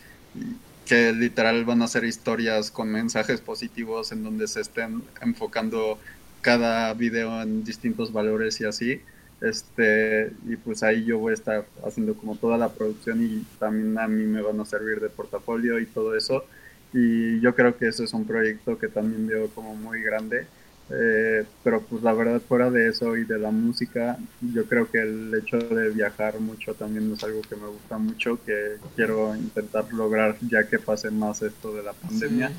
que 0.86 1.12
literal 1.12 1.64
van 1.64 1.82
a 1.82 1.88
ser 1.88 2.04
historias 2.04 2.70
con 2.70 2.90
mensajes 2.90 3.40
positivos 3.40 4.12
en 4.12 4.22
donde 4.22 4.46
se 4.48 4.60
estén 4.60 5.02
enfocando 5.20 5.98
cada 6.42 6.92
video 6.94 7.40
en 7.42 7.64
distintos 7.64 8.12
valores 8.12 8.60
y 8.60 8.64
así. 8.64 9.00
Este 9.40 10.32
y 10.46 10.56
pues 10.56 10.82
ahí 10.82 11.04
yo 11.04 11.18
voy 11.18 11.32
a 11.32 11.34
estar 11.34 11.66
haciendo 11.86 12.14
como 12.14 12.36
toda 12.36 12.56
la 12.56 12.70
producción 12.70 13.22
y 13.22 13.44
también 13.58 13.98
a 13.98 14.06
mí 14.08 14.24
me 14.24 14.42
van 14.42 14.60
a 14.60 14.64
servir 14.64 15.00
de 15.00 15.08
portafolio 15.08 15.80
y 15.80 15.86
todo 15.86 16.16
eso. 16.16 16.44
Y 16.92 17.40
yo 17.40 17.54
creo 17.54 17.76
que 17.76 17.88
ese 17.88 18.04
es 18.04 18.12
un 18.12 18.26
proyecto 18.26 18.78
que 18.78 18.88
también 18.88 19.26
veo 19.26 19.48
como 19.48 19.74
muy 19.74 20.02
grande 20.02 20.46
eh, 20.90 21.46
pero 21.62 21.80
pues 21.82 22.02
la 22.02 22.12
verdad 22.12 22.42
fuera 22.46 22.70
de 22.70 22.88
eso 22.90 23.16
y 23.16 23.24
de 23.24 23.38
la 23.38 23.50
música 23.50 24.18
yo 24.52 24.66
creo 24.66 24.90
que 24.90 24.98
el 25.00 25.32
hecho 25.34 25.56
de 25.58 25.88
viajar 25.90 26.38
mucho 26.40 26.74
también 26.74 27.10
es 27.12 27.24
algo 27.24 27.40
que 27.42 27.56
me 27.56 27.66
gusta 27.68 27.96
mucho 27.98 28.38
que 28.44 28.76
quiero 28.94 29.34
intentar 29.34 29.90
lograr 29.92 30.36
ya 30.42 30.68
que 30.68 30.78
pase 30.78 31.10
más 31.10 31.40
esto 31.42 31.72
de 31.74 31.82
la 31.82 31.94
pandemia 31.94 32.52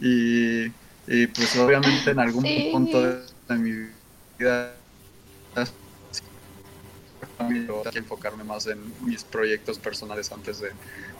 y, 0.00 0.66
y, 1.08 1.26
pues 1.34 1.56
obviamente 1.56 2.10
en 2.10 2.20
algún 2.20 2.44
Sí. 2.44 2.68
punto 2.72 3.02
de, 3.02 3.16
de 3.48 3.54
mi 3.56 3.70
vida 4.38 4.76
tengo 7.38 7.82
que 7.82 7.98
enfocarme 7.98 8.44
más 8.44 8.66
en 8.66 8.78
mis 9.04 9.24
proyectos 9.24 9.78
personales 9.78 10.30
antes 10.32 10.60
de 10.60 10.70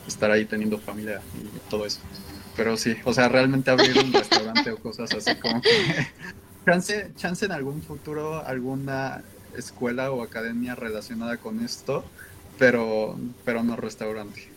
estar 0.06 0.30
ahí 0.30 0.44
teniendo 0.44 0.78
familia 0.78 1.20
y 1.34 1.70
todo 1.70 1.86
eso. 1.86 2.00
Pero 2.56 2.76
sí, 2.76 2.96
o 3.04 3.12
sea, 3.12 3.28
realmente 3.28 3.70
abrir 3.70 3.98
un 3.98 4.12
restaurante 4.12 4.70
o 4.70 4.76
cosas 4.76 5.12
así 5.12 5.34
como 5.36 5.60
que 5.60 5.68
chance, 6.64 7.12
chance 7.16 7.44
en 7.44 7.52
algún 7.52 7.82
futuro 7.82 8.44
alguna 8.46 9.22
escuela 9.56 10.10
o 10.10 10.22
academia 10.22 10.74
relacionada 10.74 11.36
con 11.36 11.64
esto, 11.64 12.04
pero, 12.58 13.18
pero 13.44 13.62
no 13.62 13.76
restaurante. 13.76 14.48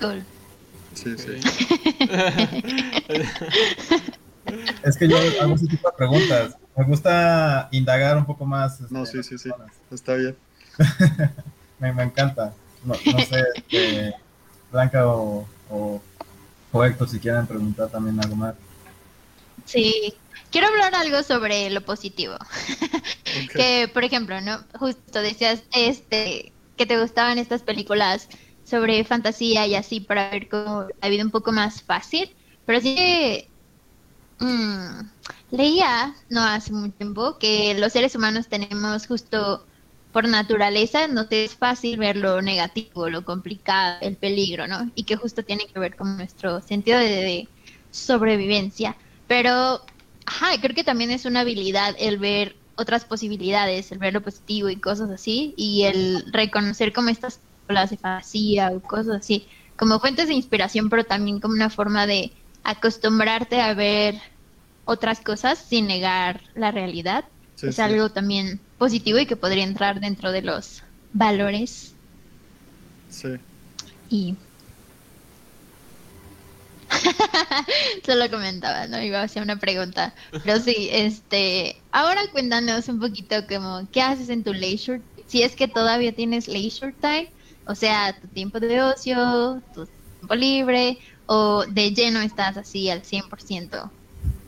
Cool. 0.00 0.24
Sí, 0.94 1.14
sí. 1.18 1.40
Es 4.82 4.96
que 4.96 5.08
yo 5.08 5.16
hago 5.40 5.54
ese 5.54 5.66
tipo 5.66 5.88
de 5.90 5.96
preguntas. 5.96 6.56
Me 6.76 6.84
gusta 6.84 7.68
indagar 7.72 8.16
un 8.16 8.26
poco 8.26 8.46
más. 8.46 8.80
este, 8.80 8.94
No, 8.94 9.04
sí, 9.06 9.22
sí, 9.22 9.38
sí. 9.38 9.50
Está 9.90 10.14
bien. 10.14 10.36
Me, 11.78 11.92
me 11.92 12.04
encanta. 12.04 12.54
No, 12.84 12.94
no 12.94 13.18
sé, 13.20 13.44
este, 13.54 14.14
Blanca 14.72 15.06
o, 15.06 15.46
o, 15.68 16.00
o 16.72 16.84
Héctor, 16.84 17.08
si 17.08 17.18
quieren 17.18 17.46
preguntar 17.46 17.88
también 17.88 18.18
algo 18.18 18.36
más. 18.36 18.54
Sí. 19.66 20.14
Quiero 20.50 20.68
hablar 20.68 20.94
algo 20.94 21.22
sobre 21.22 21.70
lo 21.70 21.82
positivo. 21.82 22.36
Que, 23.52 23.88
por 23.92 24.04
ejemplo, 24.04 24.40
¿no? 24.40 24.64
Justo 24.78 25.20
decías 25.20 25.62
este 25.72 26.52
que 26.76 26.86
te 26.86 26.98
gustaban 26.98 27.38
estas 27.38 27.62
películas 27.62 28.28
sobre 28.64 29.04
fantasía 29.04 29.66
y 29.66 29.74
así 29.74 30.00
para 30.00 30.30
ver 30.30 30.48
cómo 30.48 30.86
la 31.02 31.08
vida 31.08 31.24
un 31.24 31.30
poco 31.30 31.52
más 31.52 31.82
fácil. 31.82 32.34
Pero 32.64 32.80
sí 32.80 32.94
que 32.96 33.48
mm, 34.38 35.00
leía 35.50 36.14
no 36.30 36.42
hace 36.42 36.72
mucho 36.72 36.94
tiempo 36.94 37.38
que 37.38 37.74
los 37.74 37.92
seres 37.92 38.14
humanos 38.14 38.48
tenemos 38.48 39.06
justo 39.06 39.66
por 40.12 40.26
naturaleza, 40.28 41.08
no 41.08 41.28
te 41.28 41.44
es 41.44 41.56
fácil 41.56 41.98
ver 41.98 42.16
lo 42.16 42.40
negativo, 42.40 43.10
lo 43.10 43.24
complicado, 43.24 43.98
el 44.00 44.16
peligro, 44.16 44.66
¿no? 44.66 44.90
Y 44.94 45.04
que 45.04 45.16
justo 45.16 45.44
tiene 45.44 45.66
que 45.66 45.78
ver 45.78 45.94
con 45.94 46.16
nuestro 46.16 46.62
sentido 46.62 46.98
de, 46.98 47.06
de 47.06 47.48
sobrevivencia. 47.90 48.96
Pero, 49.28 49.80
ajá, 50.24 50.60
creo 50.60 50.74
que 50.74 50.84
también 50.84 51.10
es 51.10 51.24
una 51.24 51.40
habilidad 51.40 51.94
el 51.98 52.18
ver 52.18 52.56
otras 52.76 53.04
posibilidades, 53.04 53.90
el 53.90 53.98
ver 53.98 54.12
lo 54.12 54.20
positivo 54.22 54.68
y 54.68 54.76
cosas 54.76 55.10
así, 55.10 55.54
y 55.56 55.84
el 55.84 56.24
reconocer 56.32 56.92
como 56.92 57.08
estas 57.08 57.40
películas 57.66 57.90
de 57.90 57.96
fantasía 57.96 58.70
o 58.70 58.80
cosas 58.80 59.16
así, 59.16 59.48
como 59.76 59.98
fuentes 59.98 60.28
de 60.28 60.34
inspiración, 60.34 60.88
pero 60.90 61.04
también 61.04 61.40
como 61.40 61.54
una 61.54 61.70
forma 61.70 62.06
de 62.06 62.32
acostumbrarte 62.62 63.60
a 63.60 63.74
ver 63.74 64.20
otras 64.84 65.20
cosas 65.20 65.58
sin 65.58 65.86
negar 65.86 66.42
la 66.54 66.70
realidad. 66.70 67.24
Sí, 67.56 67.68
es 67.68 67.76
sí. 67.76 67.82
algo 67.82 68.10
también 68.10 68.60
positivo 68.78 69.18
y 69.18 69.26
que 69.26 69.36
podría 69.36 69.64
entrar 69.64 70.00
dentro 70.00 70.30
de 70.30 70.42
los 70.42 70.82
valores 71.12 71.94
Sí. 73.08 73.28
y 74.10 74.36
solo 78.06 78.30
comentaba, 78.30 78.86
no 78.86 79.00
iba 79.02 79.20
a 79.20 79.24
hacer 79.24 79.42
una 79.42 79.56
pregunta, 79.58 80.14
pero 80.44 80.60
sí, 80.60 80.88
este, 80.90 81.76
ahora 81.92 82.20
cuéntanos 82.32 82.88
un 82.88 83.00
poquito 83.00 83.46
como 83.46 83.88
qué 83.90 84.02
haces 84.02 84.28
en 84.28 84.44
tu 84.44 84.52
leisure, 84.52 85.02
si 85.26 85.42
es 85.42 85.56
que 85.56 85.68
todavía 85.68 86.12
tienes 86.12 86.48
leisure 86.48 86.94
time, 87.00 87.30
o 87.66 87.74
sea, 87.74 88.18
tu 88.20 88.28
tiempo 88.28 88.60
de 88.60 88.80
ocio, 88.80 89.62
tu 89.74 89.86
tiempo 89.86 90.34
libre 90.34 90.98
o 91.26 91.64
de 91.66 91.90
lleno 91.90 92.20
estás 92.20 92.56
así 92.56 92.88
al 92.88 93.02
100%. 93.02 93.90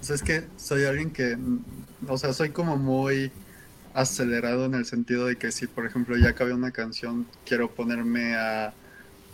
O 0.01 0.05
sea, 0.05 0.15
es 0.15 0.23
que 0.23 0.45
soy 0.57 0.85
alguien 0.85 1.11
que, 1.11 1.37
o 2.07 2.17
sea, 2.17 2.33
soy 2.33 2.51
como 2.51 2.77
muy 2.77 3.33
acelerado 3.95 4.67
en 4.67 4.75
el 4.75 4.87
sentido 4.87 5.27
de 5.27 5.37
que 5.37 5.51
si, 5.51 5.67
por 5.67 5.85
ejemplo, 5.85 6.17
ya 6.17 6.31
acabé 6.31 6.55
una 6.55 6.71
canción, 6.71 7.27
quiero 7.45 7.75
ponerme 7.75 8.37
a 8.37 8.73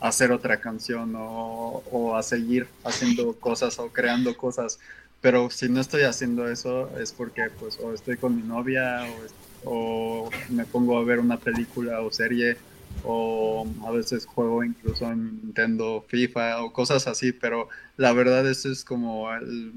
hacer 0.04 0.32
otra 0.32 0.60
canción 0.60 1.14
o, 1.16 1.82
o 1.90 2.14
a 2.14 2.22
seguir 2.22 2.66
haciendo 2.84 3.32
cosas 3.36 3.78
o 3.78 3.88
creando 3.88 4.36
cosas. 4.36 4.78
Pero 5.22 5.48
si 5.50 5.70
no 5.70 5.80
estoy 5.80 6.02
haciendo 6.02 6.46
eso 6.46 6.90
es 6.98 7.10
porque, 7.10 7.48
pues, 7.58 7.78
o 7.78 7.94
estoy 7.94 8.18
con 8.18 8.36
mi 8.36 8.42
novia 8.42 9.06
o, 9.64 10.28
me 10.50 10.66
pongo 10.66 10.98
a 10.98 11.04
ver 11.04 11.20
una 11.20 11.38
película 11.38 12.02
o 12.02 12.12
serie 12.12 12.58
o 13.02 13.66
a 13.86 13.90
veces 13.92 14.26
juego 14.26 14.62
incluso 14.62 15.10
en 15.10 15.40
Nintendo, 15.42 16.04
FIFA 16.06 16.62
o 16.64 16.72
cosas 16.74 17.06
así, 17.06 17.32
pero 17.32 17.70
la 17.96 18.12
verdad 18.12 18.46
eso 18.46 18.70
es 18.70 18.84
como 18.84 19.32
el, 19.32 19.72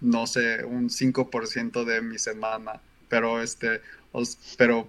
no 0.00 0.26
sé, 0.26 0.64
un 0.64 0.90
5% 0.90 1.84
de 1.84 2.02
mi 2.02 2.18
semana, 2.18 2.80
pero 3.08 3.40
este, 3.40 3.80
pero 4.56 4.88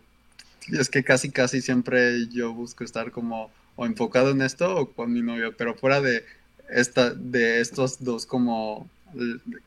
es 0.68 0.90
que 0.90 1.04
casi 1.04 1.30
casi 1.30 1.62
siempre 1.62 2.28
yo 2.30 2.54
busco 2.54 2.84
estar 2.84 3.12
como 3.12 3.52
o 3.80 3.86
enfocado 3.86 4.32
en 4.32 4.42
esto 4.42 4.76
o 4.76 4.92
con 4.92 5.14
mi 5.14 5.22
novio, 5.22 5.56
pero 5.56 5.74
fuera 5.74 6.02
de 6.02 6.26
esta 6.70 7.12
de 7.12 7.62
estos 7.62 8.04
dos 8.04 8.26
como 8.26 8.90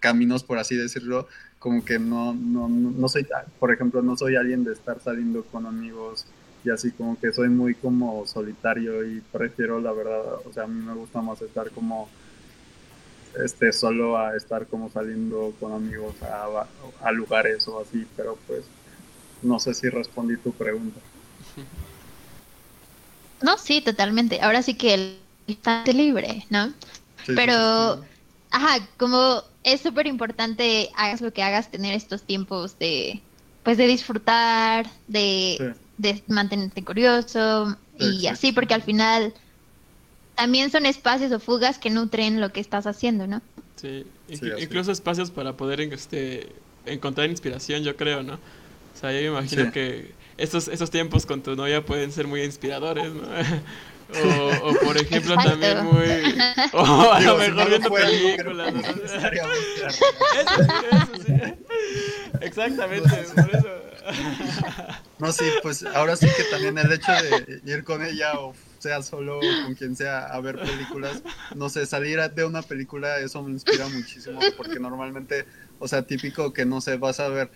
caminos 0.01 0.45
por 0.45 0.59
así 0.59 0.77
decirlo, 0.77 1.29
como 1.59 1.83
que 1.83 1.99
no 1.99 2.35
no 2.35 2.69
no 2.69 3.09
soy, 3.09 3.27
por 3.59 3.73
ejemplo, 3.73 4.03
no 4.03 4.15
soy 4.19 4.37
alguien 4.37 4.65
de 4.65 4.75
estar 4.75 5.01
saliendo 5.01 5.43
con 5.45 5.65
amigos 5.65 6.27
y 6.63 6.69
así 6.69 6.91
como 6.91 7.19
que 7.19 7.33
soy 7.33 7.49
muy 7.49 7.75
como 7.75 8.27
solitario 8.27 9.03
y 9.03 9.23
prefiero 9.33 9.81
la 9.81 9.93
verdad, 9.93 10.35
o 10.45 10.53
sea, 10.53 10.65
a 10.65 10.67
mí 10.67 10.85
me 10.85 10.93
gusta 10.93 11.23
más 11.23 11.41
estar 11.41 11.71
como 11.71 12.11
este 13.43 13.73
solo 13.73 14.19
a 14.19 14.37
estar 14.37 14.67
como 14.67 14.91
saliendo 14.91 15.55
con 15.59 15.73
amigos 15.73 16.23
a, 16.23 16.67
a 17.01 17.13
lugares 17.13 17.67
o 17.67 17.81
así, 17.81 18.07
pero 18.15 18.37
pues 18.47 18.65
no 19.41 19.59
sé 19.59 19.73
si 19.73 19.89
respondí 19.89 20.37
tu 20.37 20.53
pregunta. 20.53 21.01
No, 23.43 23.59
sí, 23.59 23.81
totalmente. 23.81 24.41
Ahora 24.41 24.63
sí 24.63 24.75
que 24.75 24.95
el 24.95 25.19
instante 25.47 25.93
libre, 25.93 26.45
¿no? 26.51 26.73
Sí, 27.27 27.33
Pero, 27.35 27.97
sí. 27.97 28.03
ajá, 28.51 28.89
como 28.99 29.43
es 29.65 29.81
súper 29.81 30.07
importante, 30.07 30.91
hagas 30.97 31.21
lo 31.21 31.33
que 31.33 31.43
hagas, 31.43 31.71
tener 31.71 31.95
estos 31.95 32.23
tiempos 32.23 32.79
de, 32.79 33.21
pues, 33.63 33.77
de 33.79 33.87
disfrutar, 33.87 34.87
de, 35.07 35.57
Sí. 35.59 35.65
de 35.99 36.23
mantenerte 36.29 36.85
curioso 36.85 37.77
y 37.99 38.27
Exacto. 38.27 38.29
así, 38.31 38.53
porque 38.53 38.75
al 38.75 38.83
final 38.83 39.35
también 40.35 40.71
son 40.71 40.87
espacios 40.87 41.31
o 41.33 41.39
fugas 41.41 41.79
que 41.79 41.91
nutren 41.91 42.41
lo 42.41 42.53
que 42.53 42.61
estás 42.61 42.87
haciendo, 42.87 43.27
¿no? 43.27 43.41
Sí, 43.77 44.05
incluso 44.29 44.93
espacios 44.93 45.31
para 45.31 45.57
poder 45.57 45.81
este, 45.81 46.49
encontrar 46.87 47.31
inspiración, 47.31 47.83
yo 47.83 47.97
creo, 47.97 48.23
¿no? 48.23 48.35
O 48.35 48.99
sea, 49.01 49.13
yo 49.13 49.19
me 49.33 49.39
imagino 49.39 49.65
Sí. 49.65 49.71
que 49.73 50.13
estos, 50.37 50.69
estos 50.69 50.91
tiempos 50.91 51.27
con 51.27 51.43
tu 51.43 51.55
novia 51.57 51.85
pueden 51.85 52.13
ser 52.13 52.27
muy 52.27 52.43
inspiradores, 52.43 53.13
¿no? 53.13 53.23
O, 54.15 54.69
o, 54.69 54.75
por 54.81 54.95
ejemplo 54.99 55.33
Exacto. 55.33 55.51
también 55.53 55.87
muy... 55.87 56.05
O 56.75 57.13
a 57.13 57.19
Digo, 57.19 57.33
lo 57.33 57.39
mejor 57.39 57.55
no 57.55 57.67
viendo 57.67 57.89
no 57.89 57.95
películas. 57.95 58.75
¿no? 58.75 58.83
ya. 58.83 59.47
Eso 60.43 60.65
sí, 60.65 60.73
eso 60.93 61.25
sí. 61.25 61.55
Exactamente, 62.43 63.09
por 63.09 63.57
eso. 63.57 63.69
No, 65.19 65.33
sí, 65.33 65.45
pues 65.63 65.85
ahora 65.85 66.17
sí 66.17 66.27
que 66.37 66.45
también 66.45 66.77
el 66.79 66.93
hecho 66.93 67.13
de 67.13 67.61
ir 67.65 67.85
con 67.85 68.05
ella 68.05 68.33
o 68.39 68.55
sea 68.81 69.03
solo 69.03 69.39
con 69.65 69.75
quien 69.77 69.95
sea 69.95 70.27
a 70.27 70.41
ver 70.41 70.59
películas, 70.59 71.23
no 71.55 71.69
sé, 71.69 71.87
salir 71.87 72.21
de 72.21 72.45
una 72.45 72.63
película, 72.63 73.19
eso 73.21 73.43
me 73.43 73.53
inspira 73.53 73.87
muchísimo 73.89 74.41
porque 74.57 74.81
normalmente, 74.81 75.47
o 75.79 75.87
sea, 75.87 76.03
típico 76.03 76.53
que 76.53 76.65
no 76.67 76.81
sé, 76.81 76.97
vas 76.97 77.21
a 77.21 77.29
ver, 77.29 77.51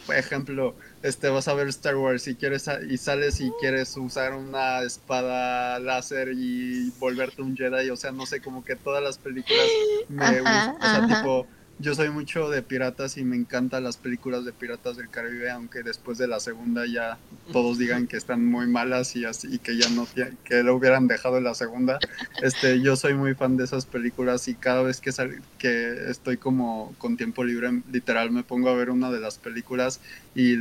por 0.00 0.16
ejemplo, 0.16 0.76
este, 1.02 1.28
vas 1.28 1.48
a 1.48 1.54
ver 1.54 1.68
Star 1.68 1.96
Wars 1.96 2.26
y 2.28 2.36
quieres 2.36 2.66
y 2.88 2.98
sales 2.98 3.40
y 3.40 3.54
quieres 3.54 3.96
usar 3.96 4.34
una 4.34 4.82
espada 4.82 5.78
láser 5.80 6.30
y 6.34 6.90
volverte 6.92 7.42
un 7.42 7.56
Jedi, 7.56 7.90
o 7.90 7.96
sea, 7.96 8.12
no 8.12 8.26
sé, 8.26 8.40
como 8.40 8.64
que 8.64 8.76
todas 8.76 9.02
las 9.02 9.18
películas 9.18 9.78
me 10.08 10.40
Ajá, 10.42 10.42
gustan, 10.42 10.76
o 10.80 10.88
sea, 10.88 11.04
tipo 11.04 11.48
yo 11.78 11.94
soy 11.94 12.10
mucho 12.10 12.50
de 12.50 12.62
piratas 12.62 13.16
y 13.16 13.24
me 13.24 13.36
encantan 13.36 13.84
las 13.84 13.98
películas 13.98 14.44
de 14.44 14.52
piratas 14.52 14.96
del 14.96 15.10
Caribe, 15.10 15.50
aunque 15.50 15.82
después 15.82 16.18
de 16.18 16.28
la 16.28 16.40
segunda 16.40 16.86
ya 16.86 17.22
todos 17.50 17.78
digan 17.78 18.06
que 18.08 18.16
están 18.18 18.44
muy 18.44 18.66
malas 18.66 19.16
y 19.16 19.24
así 19.24 19.58
que 19.60 19.76
ya 19.78 19.88
no 19.88 20.10
que 20.44 20.62
lo 20.62 20.74
hubieran 20.76 21.06
dejado 21.08 21.38
en 21.38 21.44
la 21.44 21.54
segunda. 21.54 22.02
Este, 22.40 22.82
yo 22.82 22.96
soy 22.96 23.14
muy 23.14 23.34
fan 23.34 23.56
de 23.56 23.64
esas 23.64 23.86
películas 23.86 24.48
y 24.48 24.58
cada 24.58 24.82
vez 24.82 25.00
que 25.00 25.12
sal- 25.12 25.46
que 25.56 26.10
estoy 26.10 26.38
como 26.38 26.96
con 26.98 27.16
tiempo 27.16 27.44
libre, 27.44 27.70
literal 27.86 28.30
me 28.32 28.44
pongo 28.44 28.68
a 28.70 28.74
ver 28.76 28.90
una 28.90 29.10
de 29.10 29.20
las 29.20 29.38
películas 29.38 30.00
y 30.34 30.56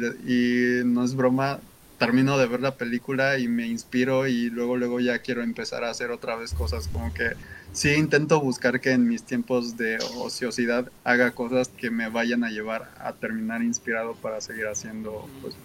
no 0.85 1.03
es 1.03 1.15
broma, 1.15 1.63
termino 1.97 2.37
de 2.37 2.47
ver 2.47 2.61
la 2.61 2.75
película 2.77 3.39
y 3.39 3.47
me 3.47 3.67
inspiro 3.67 4.27
y 4.27 4.49
luego 4.49 4.77
luego 4.77 4.99
ya 4.99 5.19
quiero 5.19 5.41
empezar 5.43 5.83
a 5.83 5.89
hacer 5.89 6.11
otra 6.11 6.35
vez 6.35 6.53
cosas 6.53 6.87
como 6.87 7.13
que 7.13 7.31
sí 7.71 7.89
intento 7.93 8.39
buscar 8.39 8.79
que 8.81 8.91
en 8.91 9.07
mis 9.07 9.23
tiempos 9.25 9.77
de 9.77 9.97
ociosidad 10.15 10.91
haga 11.03 11.31
cosas 11.31 11.69
que 11.69 11.89
me 11.91 12.09
vayan 12.09 12.43
a 12.43 12.49
llevar 12.51 12.93
a 12.99 13.13
terminar 13.13 13.61
inspirado 13.63 14.15
para 14.15 14.41
seguir 14.41 14.67
haciendo 14.67 15.31
pues, 15.41 15.55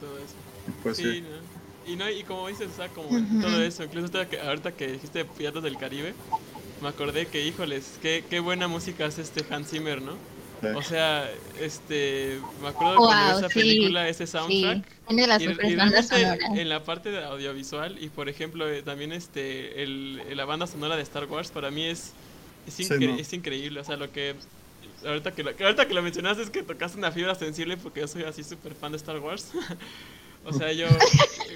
Todo 0.00 0.18
eso. 0.18 0.36
pues 0.82 0.96
sí, 0.96 1.04
sí. 1.04 1.20
¿no? 1.22 1.62
Y, 1.84 1.96
no, 1.96 2.08
y 2.08 2.22
como 2.24 2.46
dices, 2.48 2.70
o 2.70 2.76
sea, 2.76 2.88
como 2.90 3.08
todo 3.40 3.60
eso, 3.62 3.82
incluso 3.84 4.06
ahorita 4.06 4.28
que, 4.28 4.40
ahorita 4.40 4.72
que 4.72 4.86
dijiste 4.92 5.24
Piratas 5.24 5.64
del 5.64 5.76
Caribe, 5.76 6.14
me 6.80 6.88
acordé 6.88 7.26
que, 7.28 7.44
híjoles, 7.44 7.98
qué, 8.00 8.24
qué 8.30 8.38
buena 8.40 8.68
música 8.68 9.06
hace 9.06 9.22
este 9.22 9.44
Hans 9.52 9.70
Zimmer, 9.70 10.00
¿no? 10.00 10.20
Sí. 10.60 10.68
O 10.76 10.82
sea, 10.82 11.28
este, 11.60 12.40
me 12.60 12.68
acuerdo 12.68 13.04
cuando 13.04 13.28
Wow, 13.28 13.38
esa 13.38 13.50
sí, 13.50 13.54
película, 13.54 14.08
ese 14.08 14.26
Sí, 14.26 14.32
soundtrack, 14.32 15.01
tiene 15.14 15.26
las 15.28 15.44
y, 15.44 15.46
mejores 15.46 15.70
y 15.70 15.76
bandas 15.76 16.08
realmente 16.08 16.08
sonoras. 16.08 16.50
en 16.52 16.68
la 16.68 16.84
parte 16.84 17.10
de 17.10 17.24
audiovisual 17.24 17.98
y 18.02 18.10
por 18.10 18.28
ejemplo 18.28 18.68
eh, 18.68 18.82
también 18.82 19.12
este 19.12 19.82
el, 19.82 20.36
la 20.36 20.44
banda 20.44 20.66
sonora 20.66 20.96
de 20.96 21.02
Star 21.02 21.24
Wars 21.26 21.50
para 21.50 21.70
mí 21.70 21.84
es 21.86 22.14
es, 22.66 22.74
Sí, 22.76 22.84
incre- 22.84 22.98
no. 23.00 23.18
es 23.18 23.32
increíble, 23.32 23.80
o 23.80 23.84
sea, 23.84 23.96
lo 23.96 24.12
que 24.12 24.36
ahorita 25.04 25.34
que 25.34 25.42
lo, 25.42 25.50
ahorita 25.50 25.88
que 25.88 25.94
lo 25.94 26.02
mencionaste 26.02 26.42
es 26.44 26.50
que 26.50 26.62
tocaste 26.62 26.98
una 26.98 27.12
fibra 27.12 27.34
sensible 27.34 27.76
porque 27.76 28.00
yo 28.00 28.08
soy 28.08 28.22
así 28.24 28.44
súper 28.44 28.74
fan 28.74 28.92
de 28.92 28.98
Star 28.98 29.18
Wars. 29.20 29.52
O 30.44 30.52
sea, 30.52 30.72
yo 30.72 30.86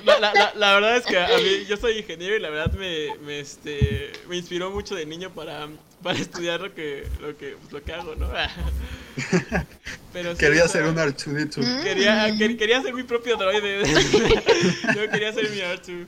la, 0.05 0.21
la, 0.21 0.33
la, 0.35 0.53
la 0.55 0.75
verdad 0.75 0.97
es 0.97 1.07
que 1.07 1.19
a 1.19 1.39
mí 1.39 1.65
yo 1.69 1.77
soy 1.77 1.99
ingeniero 1.99 2.37
y 2.37 2.41
la 2.41 2.51
verdad 2.51 2.73
me, 2.75 3.17
me 3.19 3.41
este 3.41 4.13
me 4.29 4.37
inspiró 4.37 4.71
mucho 4.71 4.95
de 4.95 5.07
niño 5.07 5.35
para, 5.35 5.69
para 6.07 6.19
estudiar 6.21 6.61
lo 6.61 6.73
que 6.73 7.05
lo 7.21 7.37
que 7.37 7.57
pues, 7.61 7.73
lo 7.73 7.83
que 7.83 7.93
hago, 7.93 8.15
¿no? 8.15 8.29
Pero 10.13 10.33
sí, 10.33 10.39
Quería 10.39 10.69
ser 10.69 10.85
un 10.85 10.99
Archudito. 10.99 11.61
Mm. 11.61 11.83
Quería, 11.83 12.29
quer- 12.29 12.57
quería 12.57 12.81
ser 12.83 12.95
mi 12.95 13.03
propio 13.03 13.37
droide. 13.37 13.83
Yo 14.95 15.11
quería 15.11 15.33
ser 15.33 15.51
mi 15.51 15.57
R2, 15.59 16.07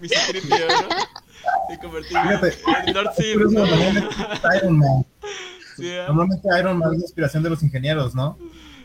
mi 0.00 0.08
secretio, 0.08 0.66
¿no? 0.68 1.74
Y 1.74 1.78
convertirme 1.78 2.34
en 2.86 2.92
Darth 2.92 3.16
Sim, 3.16 3.40
Iron 3.40 4.78
Man. 4.78 5.06
Sí, 5.76 5.88
¿eh? 5.88 6.04
Normalmente 6.08 6.48
Iron 6.58 6.78
Man 6.78 6.92
es 6.92 6.98
la 6.98 7.04
inspiración 7.06 7.42
de 7.42 7.50
los 7.50 7.62
ingenieros, 7.62 8.14
¿no? 8.14 8.38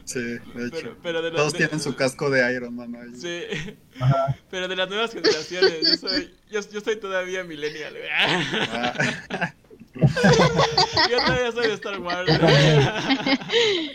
Sí, 0.05 0.20
de 0.20 0.68
hecho. 0.68 0.70
pero, 0.72 0.97
pero 1.03 1.22
de 1.22 1.30
las 1.32 1.38
Todos 1.38 1.53
de- 1.53 1.57
tienen 1.59 1.80
su 1.80 1.95
casco 1.95 2.30
de 2.30 2.53
Iron 2.55 2.76
Man 2.76 2.95
ahí. 2.95 3.20
Sí, 3.20 3.76
Ajá. 3.99 4.38
pero 4.49 4.68
de 4.68 4.76
las 4.76 4.88
nuevas 4.89 5.11
generaciones, 5.14 5.74
yo 6.01 6.07
soy, 6.07 6.34
yo, 6.51 6.59
yo 6.72 6.82
soy 6.82 6.95
todavía 6.97 7.43
millennial. 7.43 7.95
Ah, 8.18 9.53
Yo 11.10 11.22
todavía 11.24 11.51
soy 11.51 11.68
de 11.68 11.74
Star 11.74 11.99
Wars. 11.99 12.32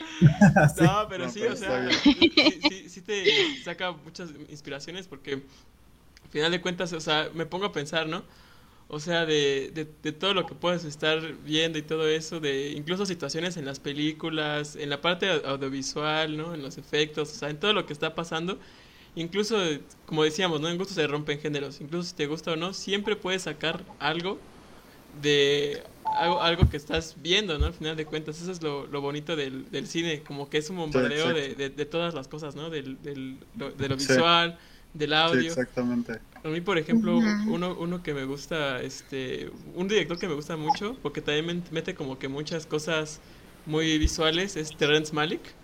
No, 0.77 1.07
pero 1.09 1.29
sí, 1.29 1.47
o 1.47 1.57
sea, 1.57 1.95
sí, 2.03 2.61
sí, 2.69 2.89
sí 2.89 3.03
te 3.03 3.57
saca 3.63 3.93
muchas 3.93 4.31
inspiraciones 4.49 5.09
porque 5.09 5.35
al 5.35 6.31
final 6.31 6.51
de 6.53 6.61
cuentas, 6.61 6.93
o 6.93 7.01
sea, 7.01 7.31
me 7.35 7.47
pongo 7.47 7.67
a 7.67 7.73
pensar, 7.73 8.09
¿no? 8.09 8.25
O 8.89 9.01
sea, 9.01 9.27
de, 9.27 9.71
de, 9.75 9.87
de 10.03 10.13
todo 10.13 10.35
lo 10.35 10.47
que 10.47 10.55
puedes 10.55 10.85
estar 10.85 11.21
viendo 11.45 11.79
y 11.79 11.83
todo 11.83 12.09
eso, 12.09 12.41
de 12.41 12.71
incluso 12.73 13.07
situaciones 13.07 13.57
en 13.57 13.67
las 13.67 13.81
películas, 13.81 14.77
en 14.77 14.91
la 14.91 15.01
parte 15.01 15.27
au- 15.31 15.45
audiovisual, 15.47 16.37
¿no? 16.37 16.55
En 16.55 16.63
los 16.63 16.79
efectos, 16.79 17.31
o 17.33 17.35
sea, 17.35 17.51
en 17.51 17.61
todo 17.61 17.73
lo 17.75 17.87
que 17.87 17.93
está 17.93 18.15
pasando. 18.15 18.59
Incluso, 19.15 19.59
como 20.07 20.25
decíamos, 20.25 20.61
¿no? 20.61 20.69
En 20.69 20.79
gusto 20.79 20.95
se 20.95 21.07
rompen 21.07 21.41
géneros. 21.41 21.81
Incluso 21.81 22.09
si 22.11 22.15
te 22.17 22.27
gusta 22.27 22.53
o 22.53 22.57
no, 22.57 22.73
siempre 22.75 23.17
puedes 23.17 23.43
sacar 23.43 23.85
algo 23.99 24.39
de 25.13 25.85
algo, 26.05 26.41
algo 26.43 26.69
que 26.69 26.77
estás 26.77 27.21
viendo, 27.21 27.59
¿no? 27.59 27.67
Al 27.67 27.75
final 27.75 27.97
de 27.97 28.07
cuentas, 28.07 28.41
eso 28.41 28.53
es 28.53 28.63
lo, 28.63 28.87
lo 28.87 29.01
bonito 29.01 29.37
del, 29.37 29.71
del 29.71 29.87
cine, 29.89 30.25
como 30.25 30.49
que 30.51 30.59
es 30.59 30.71
un 30.71 30.77
bombardeo 30.79 31.33
de, 31.33 31.55
de, 31.55 31.71
de 31.71 31.87
todas 31.87 32.15
las 32.15 32.29
cosas, 32.29 32.57
¿no? 32.57 32.71
Del, 32.71 33.03
del, 33.03 33.47
lo- 33.55 33.73
de 33.73 33.89
lo 33.89 33.97
Sí. 33.97 34.15
visual, 34.23 34.59
del 34.93 35.13
Sí, 35.25 35.37
audio. 35.39 35.59
exactamente. 35.59 36.21
A 36.45 36.49
mí, 36.49 36.61
por 36.61 36.79
ejemplo, 36.79 37.41
uno, 37.45 37.77
uno 37.79 38.03
que 38.03 38.15
me 38.15 38.25
gusta, 38.25 38.81
este, 38.83 39.51
un 39.75 39.89
director 39.89 40.19
que 40.19 40.29
me 40.29 40.35
gusta 40.35 40.57
mucho, 40.57 41.01
porque 41.03 41.21
también 41.23 41.65
mete 41.71 41.95
como 41.95 42.19
que 42.19 42.29
muchas 42.29 42.67
cosas 42.67 43.23
muy 43.65 43.99
visuales, 43.99 44.57
es 44.57 44.77
Terrence 44.77 45.13
Malick. 45.15 45.57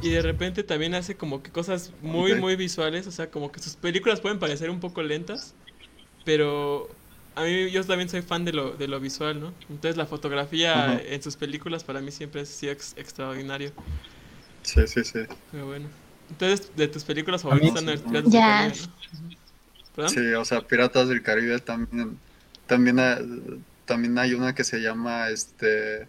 Y 0.00 0.10
de 0.10 0.22
repente 0.22 0.64
también 0.64 0.94
hace 0.94 1.16
como 1.16 1.42
que 1.42 1.52
cosas 1.52 1.94
muy, 2.00 2.34
muy 2.34 2.56
visuales, 2.56 3.06
o 3.06 3.10
sea, 3.12 3.30
como 3.30 3.52
que 3.52 3.60
sus 3.60 3.76
películas 3.76 4.20
pueden 4.20 4.38
parecer 4.38 4.70
un 4.70 4.80
poco 4.80 5.02
lentas, 5.02 5.56
pero 6.24 6.99
a 7.40 7.44
mí 7.44 7.70
yo 7.70 7.84
también 7.84 8.08
soy 8.08 8.22
fan 8.22 8.44
de 8.44 8.52
lo, 8.52 8.76
de 8.76 8.88
lo 8.88 9.00
visual, 9.00 9.40
¿no? 9.40 9.54
Entonces 9.68 9.96
la 9.96 10.06
fotografía 10.06 10.92
Ajá. 10.92 11.00
en 11.00 11.22
sus 11.22 11.36
películas 11.36 11.84
para 11.84 12.00
mí 12.00 12.10
siempre 12.12 12.42
ha 12.42 12.46
sido 12.46 12.72
ex- 12.72 12.94
extraordinario. 12.96 13.72
Sí, 14.62 14.86
sí, 14.86 15.04
sí. 15.04 15.20
Pero 15.50 15.66
bueno. 15.66 15.88
Entonces, 16.28 16.74
de 16.76 16.88
tus 16.88 17.04
películas 17.04 17.42
favoritas 17.42 17.72
sí. 17.72 17.78
son 17.84 17.88
el 17.88 18.00
Piratas 18.00 18.32
del 18.32 18.32
Ya. 18.32 18.42
Caribe, 18.44 18.74
¿no? 19.96 20.08
Sí, 20.08 20.32
o 20.34 20.44
sea, 20.44 20.66
Piratas 20.66 21.08
del 21.08 21.22
Caribe 21.22 21.58
también, 21.60 22.18
también, 22.66 22.98
hay, 22.98 23.64
también 23.84 24.18
hay 24.18 24.34
una 24.34 24.54
que 24.54 24.64
se 24.64 24.80
llama 24.80 25.28
este 25.30 26.08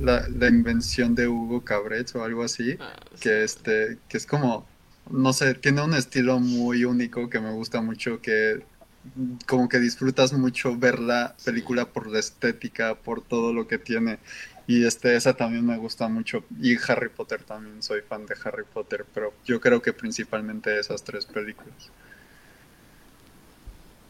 la, 0.00 0.28
la 0.28 0.48
invención 0.48 1.14
de 1.14 1.28
Hugo 1.28 1.64
Cabret 1.64 2.14
o 2.16 2.24
algo 2.24 2.42
así, 2.44 2.78
Ah, 2.78 2.94
sí. 3.14 3.18
que 3.20 3.44
este, 3.44 3.98
que 4.08 4.16
es 4.18 4.26
como, 4.26 4.66
no 5.10 5.32
sé, 5.32 5.54
tiene 5.54 5.82
un 5.82 5.94
estilo 5.94 6.38
muy 6.40 6.84
único 6.84 7.28
que 7.30 7.40
me 7.40 7.52
gusta 7.52 7.80
mucho, 7.82 8.20
que 8.20 8.66
como 9.46 9.68
que 9.68 9.78
disfrutas 9.78 10.32
mucho 10.32 10.76
ver 10.76 10.98
la 10.98 11.34
película 11.44 11.86
por 11.86 12.06
la 12.06 12.18
estética, 12.18 12.94
por 12.94 13.22
todo 13.22 13.52
lo 13.52 13.66
que 13.68 13.78
tiene. 13.78 14.18
Y 14.66 14.84
este, 14.84 15.14
esa 15.16 15.34
también 15.34 15.64
me 15.64 15.76
gusta 15.76 16.08
mucho. 16.08 16.44
Y 16.60 16.76
Harry 16.88 17.08
Potter 17.08 17.42
también, 17.42 17.82
soy 17.82 18.00
fan 18.00 18.26
de 18.26 18.34
Harry 18.44 18.64
Potter, 18.64 19.04
pero 19.14 19.32
yo 19.44 19.60
creo 19.60 19.80
que 19.80 19.92
principalmente 19.92 20.78
esas 20.78 21.02
tres 21.04 21.24
películas. 21.26 21.90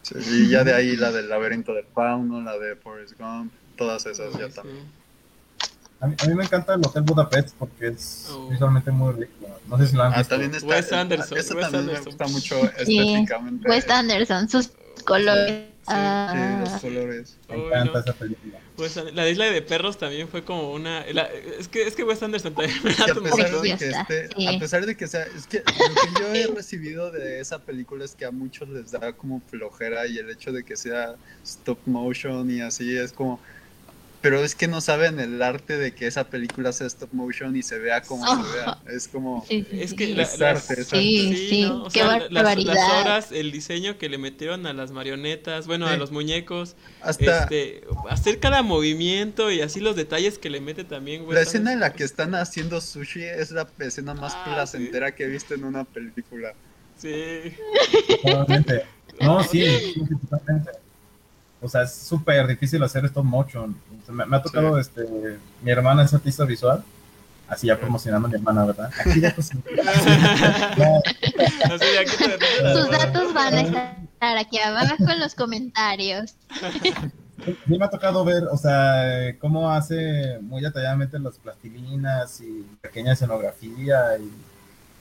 Sí, 0.03 0.15
y 0.31 0.49
ya 0.49 0.63
de 0.63 0.73
ahí 0.73 0.97
la 0.97 1.11
del 1.11 1.29
laberinto 1.29 1.75
del 1.75 1.85
fauno, 1.87 2.41
la 2.41 2.57
de 2.59 2.77
Forrest 2.77 3.19
Gump, 3.19 3.53
todas 3.77 4.07
esas 4.07 4.33
ya 4.39 4.49
Sí. 4.49 4.55
también. 4.55 4.85
A 5.99 6.07
mí, 6.07 6.15
a 6.23 6.27
mí 6.27 6.35
me 6.35 6.45
encanta 6.45 6.75
el 6.75 6.81
Hotel 6.87 7.03
Budapest 7.03 7.57
porque 7.59 7.89
es 7.89 8.29
Oh. 8.31 8.49
visualmente 8.51 8.91
muy 8.91 9.15
rico. 9.15 9.33
No 9.67 9.79
sé 9.79 9.87
si 9.89 9.97
lo 9.97 10.03
han 10.05 10.13
Ah, 10.13 10.19
visto. 10.19 10.35
también 10.35 10.55
está. 10.55 10.67
Wes 10.69 10.93
Anderson, 10.93 11.39
Esa 11.39 11.55
Wes 11.55 11.63
también 11.63 11.81
Anderson. 11.83 12.05
me 12.05 12.11
gusta 12.11 12.27
mucho 12.29 12.61
Sí, 12.85 12.99
estéticamente. 13.01 13.69
Wes 13.69 13.89
Anderson, 13.91 14.49
sus 14.49 14.71
colores. 15.07 15.65
Sí, 15.87 15.93
Ah, 15.95 16.59
los 16.69 16.81
colores. 16.83 17.37
Me 17.49 17.57
Uy, 17.57 17.63
encanta 17.67 17.93
no. 17.93 17.99
esa 18.01 18.13
película. 18.13 18.59
An- 18.59 19.15
la 19.17 19.29
isla 19.31 19.45
de 19.47 19.63
perros 19.63 19.97
también 19.99 20.29
fue 20.29 20.43
como 20.45 20.73
una 20.73 21.07
la- 21.13 21.31
es 21.33 21.69
que 21.69 21.83
es 21.85 21.95
que 21.95 22.03
Wes 22.03 22.23
Anderson 22.23 22.55
también 22.55 22.77
me 22.83 22.91
Y 22.91 22.95
a 22.95 23.15
pesar 23.15 23.61
de 23.63 23.77
que 23.77 23.93
sí. 24.37 24.47
a 24.49 24.59
pesar 24.59 24.85
de 24.87 24.97
que 24.97 25.07
sea, 25.07 25.23
es 25.23 25.47
que 25.47 25.59
lo 25.59 25.65
que 25.65 26.21
yo 26.21 26.35
he 26.35 26.47
recibido 26.55 27.11
de 27.13 27.41
esa 27.41 27.61
película 27.61 28.05
es 28.05 28.15
que 28.17 28.25
a 28.25 28.33
muchos 28.33 28.69
les 28.69 28.91
da 28.91 29.13
como 29.13 29.41
flojera 29.49 30.07
y 30.09 30.19
el 30.19 30.29
hecho 30.29 30.51
de 30.53 30.65
que 30.65 30.77
sea 30.77 31.15
stop 31.45 31.79
motion 31.87 32.51
y 32.51 32.61
así 32.61 32.97
es 32.99 33.13
como, 33.13 33.41
pero 34.29 34.43
es 34.43 34.57
que 34.57 34.67
no 34.67 34.81
saben 34.81 35.21
el 35.21 35.41
arte 35.41 35.79
de 35.79 35.95
que 35.95 36.09
esa 36.09 36.25
película 36.25 36.73
sea 36.73 36.89
stop 36.89 37.11
motion 37.13 37.55
y 37.57 37.63
se 37.63 37.79
vea 37.79 38.01
como 38.03 38.27
se 38.27 38.57
vea, 38.59 38.79
es 38.91 39.07
como, 39.07 39.45
sí, 39.49 39.65
sí, 39.71 39.81
Es 39.81 39.91
sí. 39.91 39.97
que 39.97 40.09
la- 40.09 40.23
Es 40.25 40.39
las- 40.41 40.69
arte, 40.69 40.81
es 40.81 40.89
Sí, 40.89 41.27
arte. 41.29 41.37
sí, 41.49 41.63
¿no? 41.63 41.83
O 41.85 41.91
qué 41.91 42.01
sea, 42.01 42.07
la- 42.07 42.19
las, 42.19 42.33
barbaridad. 42.33 42.75
las 42.75 42.93
horas, 42.93 43.31
el 43.31 43.53
diseño 43.53 43.99
que 43.99 44.09
le 44.09 44.19
metieron 44.19 44.67
a 44.67 44.73
las 44.73 44.91
marionetas, 44.91 45.69
bueno, 45.69 45.87
a 45.87 45.97
los 45.97 46.11
muñecos, 46.11 46.75
hasta 47.03 47.43
este, 47.45 47.85
hacer 48.11 48.41
cada 48.41 48.63
movimiento 48.63 49.53
y 49.53 49.61
así 49.61 49.79
los 49.79 49.95
detalles 49.95 50.39
que 50.41 50.51
le 50.51 50.61
mete 50.61 50.83
también, 50.83 51.23
Wes 51.25 51.35
la 51.37 51.43
escena 51.43 51.73
en 51.73 51.79
la 51.79 51.93
que 51.93 52.03
están 52.03 52.35
haciendo 52.35 52.81
sushi 52.81 53.23
es 53.23 53.53
la 53.53 53.69
escena 53.79 54.13
más 54.15 54.33
Ah, 54.35 54.43
placentera 54.53 55.15
que 55.15 55.23
he 55.23 55.29
visto 55.29 55.55
en 55.55 55.63
una 55.63 55.85
película. 55.85 56.53
Sí. 56.99 57.55
Totalmente. 58.25 58.83
No, 59.21 59.43
sí, 59.45 59.65
sí, 59.65 59.93
sí, 59.95 60.01
totalmente. 60.29 60.73
O 61.63 61.69
sea, 61.71 61.85
es 61.85 61.95
súper 61.95 62.47
difícil 62.47 62.83
hacer 62.83 63.07
stop 63.07 63.25
motion. 63.25 63.75
Sea, 64.07 64.15
me, 64.15 64.25
me 64.25 64.37
ha 64.37 64.43
tocado, 64.43 64.79
este, 64.79 65.05
mi 65.63 65.71
hermana 65.71 66.05
es 66.05 66.15
artista 66.15 66.45
visual, 66.45 66.85
así 67.49 67.67
ya 67.67 67.79
promocionando 67.79 68.29
a 68.29 68.31
mi 68.31 68.37
hermana, 68.37 68.65
¿verdad? 68.65 68.89
Aquí 69.01 69.21
ya 69.21 69.35
pues, 69.35 69.49
Sus 72.73 72.91
datos 72.91 73.35
van 73.35 73.55
a 73.55 73.61
estar 73.61 74.39
aquí 74.39 74.59
abajo 74.61 75.11
en 75.11 75.21
los 75.21 75.35
comentarios. 75.35 76.37
sí 76.87 76.95
me 77.67 77.85
ha 77.85 77.91
tocado 77.91 78.25
ver, 78.25 78.45
o 78.45 78.57
sea, 78.57 79.37
cómo 79.41 79.71
hace 79.71 80.39
muy 80.41 80.63
detalladamente 80.63 81.19
las 81.19 81.37
plastilinas 81.39 82.41
y 82.41 82.65
pequeña 82.81 83.13
escenografía 83.13 84.17
y, 84.19 84.31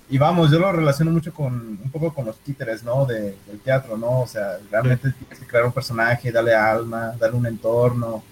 y 0.09 0.17
vamos, 0.17 0.51
yo 0.51 0.59
lo 0.59 0.71
relaciono 0.71 1.11
mucho 1.11 1.31
con 1.33 1.53
un 1.53 1.91
poco 1.91 2.13
con 2.13 2.25
los 2.25 2.37
títeres, 2.39 2.83
¿no? 2.83 3.05
De, 3.05 3.37
del 3.47 3.59
teatro, 3.63 3.97
¿no? 3.97 4.21
O 4.21 4.27
sea, 4.27 4.57
realmente 4.69 5.11
tienes 5.11 5.39
que 5.39 5.45
crear 5.45 5.65
un 5.65 5.71
personaje, 5.71 6.31
darle 6.31 6.55
alma, 6.55 7.13
darle 7.19 7.37
un 7.37 7.45
entorno 7.45 8.23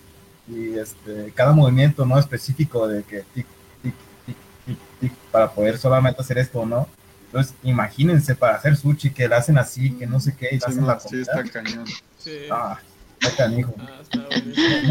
y 0.48 0.78
este, 0.78 1.32
cada 1.36 1.54
movimiento, 1.54 2.06
¿no? 2.06 2.20
Específico 2.20 2.88
de 2.88 3.04
que 3.04 3.22
tic, 3.34 3.46
tic, 3.82 3.94
tic, 4.26 4.36
tic, 4.66 4.78
tic, 5.00 5.14
para 5.32 5.52
poder 5.52 5.78
solamente 5.78 6.22
hacer 6.22 6.38
esto, 6.38 6.66
¿no? 6.66 6.88
Entonces, 7.28 7.56
imagínense 7.64 8.36
para 8.36 8.56
hacer 8.58 8.76
sushi 8.78 9.10
que 9.12 9.28
la 9.28 9.38
hacen 9.38 9.58
así, 9.58 9.92
que 9.94 10.06
no 10.06 10.20
sé 10.20 10.36
qué, 10.36 10.50
y 10.52 10.60
la 10.60 10.68
Sí, 10.68 10.72
hacen 10.72 10.88
la 10.88 11.00
sí 11.00 11.22
está 11.22 11.44
cañón. 11.44 11.86
Sí. 12.20 12.32
Ah, 12.52 12.80
está 13.20 13.36
canijo. 13.36 13.74
Ah, 13.80 14.02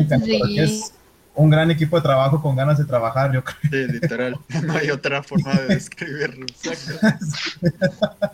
está 0.00 0.18
Sí. 0.20 0.59
es 0.59 0.92
un 1.34 1.48
gran 1.50 1.70
equipo 1.70 1.96
de 1.96 2.03
trabajo 2.03 2.42
con 2.42 2.57
ganas 2.57 2.78
de 2.78 2.84
trabajar, 2.84 3.32
yo 3.32 3.42
creo. 3.44 3.86
Sí, 3.86 3.92
literal. 3.92 4.36
No 4.64 4.72
hay 4.74 4.90
otra 4.90 5.22
forma 5.22 5.53
de 5.55 5.66
describirlo. 5.74 6.46
Exacto. 6.46 7.28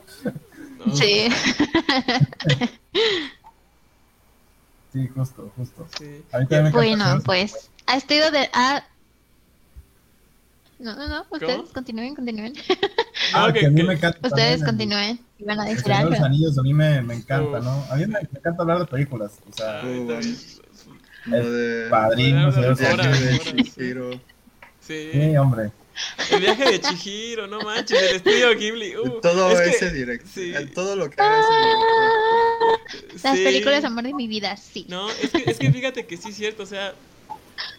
No, 0.86 0.94
Sí. 0.94 1.28
Sí, 4.92 5.06
justo, 5.14 5.52
justo. 5.56 5.86
sí. 5.98 6.22
A 6.32 6.38
mí 6.38 6.46
también 6.46 6.62
me 6.64 6.68
encanta 6.68 6.76
Bueno, 6.78 7.20
pues, 7.24 7.70
ha 7.86 7.96
estado 7.96 8.30
de... 8.30 8.48
Ah... 8.52 8.84
No, 10.78 10.94
no, 10.94 11.08
no, 11.08 11.26
ustedes 11.30 11.56
¿Cómo? 11.56 11.68
continúen, 11.72 12.14
continúen. 12.14 12.54
Ah, 13.34 13.48
No, 13.48 13.52
que 13.52 13.60
que- 13.60 13.66
a 13.66 13.70
mí 13.70 13.82
me 13.82 13.94
encanta 13.94 14.18
Ustedes 14.28 14.60
el- 14.60 14.66
continúen. 14.66 15.20
Iban 15.38 15.58
a 15.60 15.68
el 15.68 15.76
decir 15.76 15.92
algo. 15.92 16.10
los 16.10 16.20
Anillos 16.20 16.56
a 16.58 16.62
mí 16.62 16.72
me, 16.72 17.02
me 17.02 17.14
encanta, 17.14 17.58
Uf. 17.58 17.64
¿no? 17.64 17.84
A 17.90 17.96
mí 17.96 18.02
me, 18.06 18.12
me 18.12 18.20
encanta 18.38 18.62
hablar 18.62 18.78
de 18.78 18.86
películas, 18.86 19.32
o 19.48 19.52
sea, 19.52 19.80
Ah, 19.80 19.86
de 21.36 21.86
Padrino, 21.90 22.50
de 22.52 22.66
el 22.68 22.76
de. 22.76 23.38
Chihiro. 23.74 24.10
Sí. 24.80 25.10
Sí, 25.12 25.36
hombre. 25.36 25.72
El 26.30 26.40
viaje 26.40 26.64
de 26.70 26.80
Chihiro, 26.80 27.46
no 27.48 27.60
manches, 27.60 28.00
el 28.00 28.16
estudio 28.16 28.56
Ghibli. 28.56 28.96
Uh, 28.96 29.20
todo 29.20 29.50
es 29.50 29.60
que- 29.60 29.70
ese 29.76 29.90
directo. 29.92 30.28
sí. 30.32 30.54
Todo 30.74 30.94
lo 30.96 31.10
que 31.10 31.16
ese 31.16 31.26
director. 31.26 32.47
Las 33.22 33.40
sí. 33.40 33.40
películas 33.40 33.84
Amor 33.84 34.04
de 34.04 34.14
mi 34.14 34.28
vida, 34.28 34.56
sí. 34.56 34.86
No, 34.86 35.14
es 35.14 35.34
que, 35.34 35.50
es 35.50 35.58
que 35.58 35.70
fíjate 35.70 36.06
que 36.06 36.16
sí 36.16 36.30
es 36.30 36.36
cierto, 36.36 36.62
o 36.62 36.66
sea, 36.66 36.98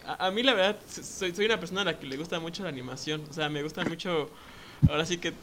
a, 0.02 0.28
a 0.28 0.30
mí 0.32 0.42
la 0.42 0.54
verdad 0.54 0.84
soy, 0.88 1.34
soy 1.34 1.46
una 1.46 1.60
persona 1.60 1.82
a 1.82 1.84
la 1.84 1.98
que 1.98 2.06
le 2.06 2.16
gusta 2.18 2.40
mucho 2.40 2.62
la 2.64 2.70
animación, 2.70 3.26
o 3.30 3.32
sea, 3.34 3.48
me 3.50 3.62
gusta 3.62 3.84
mucho, 3.84 4.32
ahora 4.86 5.06
sí 5.06 5.18
que, 5.20 5.42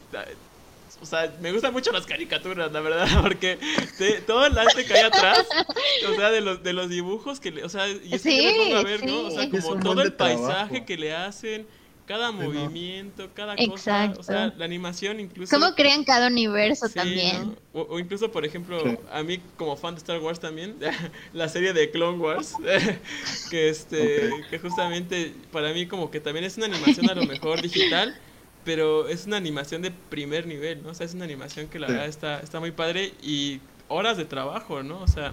o 1.00 1.06
sea, 1.06 1.36
me 1.40 1.52
gustan 1.52 1.72
mucho 1.72 1.92
las 1.92 2.06
caricaturas, 2.06 2.72
la 2.72 2.80
verdad, 2.80 3.06
porque 3.22 3.58
te- 3.96 4.22
todo 4.22 4.46
el 4.46 4.56
arte 4.58 4.86
que 4.86 4.94
hay 4.94 5.02
atrás, 5.02 5.56
o 6.02 6.14
sea, 6.14 6.30
de 6.30 6.40
los, 6.40 6.62
de 6.62 6.72
los 6.72 6.88
dibujos 6.88 7.40
que 7.40 7.50
le, 7.52 7.64
o 7.64 7.68
sea, 7.68 7.88
y 7.88 8.14
es 8.14 8.24
que 8.24 8.34
yo 8.34 8.42
me 8.44 8.52
Sí, 8.52 8.54
pongo 8.54 8.76
a 8.76 8.82
ver, 8.82 9.04
¿no? 9.04 9.22
O 9.24 9.30
sea, 9.30 9.48
sí. 9.50 9.50
Como 9.50 9.80
todo 9.80 10.02
el 10.02 10.16
trabajo. 10.16 10.16
paisaje 10.16 10.84
que 10.84 10.96
le 10.96 11.14
hacen, 11.14 11.68
cada 12.08 12.32
¿no? 12.32 12.42
movimiento, 12.50 13.28
cada 13.34 13.54
cosa, 13.54 13.64
Exacto. 13.64 14.20
o 14.20 14.22
sea, 14.24 14.52
la 14.56 14.64
animación 14.64 15.20
incluso... 15.20 15.54
¿Cómo 15.56 15.74
crean 15.76 16.02
cada 16.04 16.26
universo 16.26 16.88
Sí, 16.88 16.94
también? 16.94 17.56
¿no? 17.72 17.80
O, 17.80 17.82
o 17.94 17.98
incluso, 18.00 18.32
por 18.32 18.44
ejemplo, 18.44 18.80
Sí. 18.82 18.98
a 19.12 19.22
mí 19.22 19.40
como 19.56 19.76
fan 19.76 19.94
de 19.94 19.98
Star 19.98 20.18
Wars 20.18 20.40
también, 20.40 20.76
la 21.32 21.48
serie 21.48 21.72
de 21.72 21.90
Clone 21.90 22.18
Wars, 22.18 22.54
que 23.50 23.68
este, 23.68 24.30
que 24.50 24.58
justamente 24.58 25.32
para 25.52 25.72
mí 25.72 25.86
como 25.86 26.10
que 26.10 26.18
también 26.20 26.44
es 26.44 26.56
una 26.56 26.66
animación 26.66 27.08
a 27.10 27.14
lo 27.14 27.24
mejor 27.24 27.62
digital, 27.62 28.16
pero 28.64 29.08
es 29.08 29.26
una 29.26 29.36
animación 29.36 29.82
de 29.82 29.90
primer 29.90 30.46
nivel, 30.46 30.82
¿no? 30.82 30.90
O 30.90 30.94
sea, 30.94 31.06
es 31.06 31.14
una 31.14 31.24
animación 31.24 31.68
que 31.68 31.78
la 31.78 31.86
Sí. 31.86 31.92
verdad 31.92 32.08
está, 32.08 32.40
está 32.40 32.60
muy 32.60 32.70
padre 32.72 33.12
y 33.22 33.60
horas 33.88 34.16
de 34.16 34.24
trabajo, 34.24 34.82
¿no? 34.82 35.00
O 35.00 35.08
sea, 35.08 35.32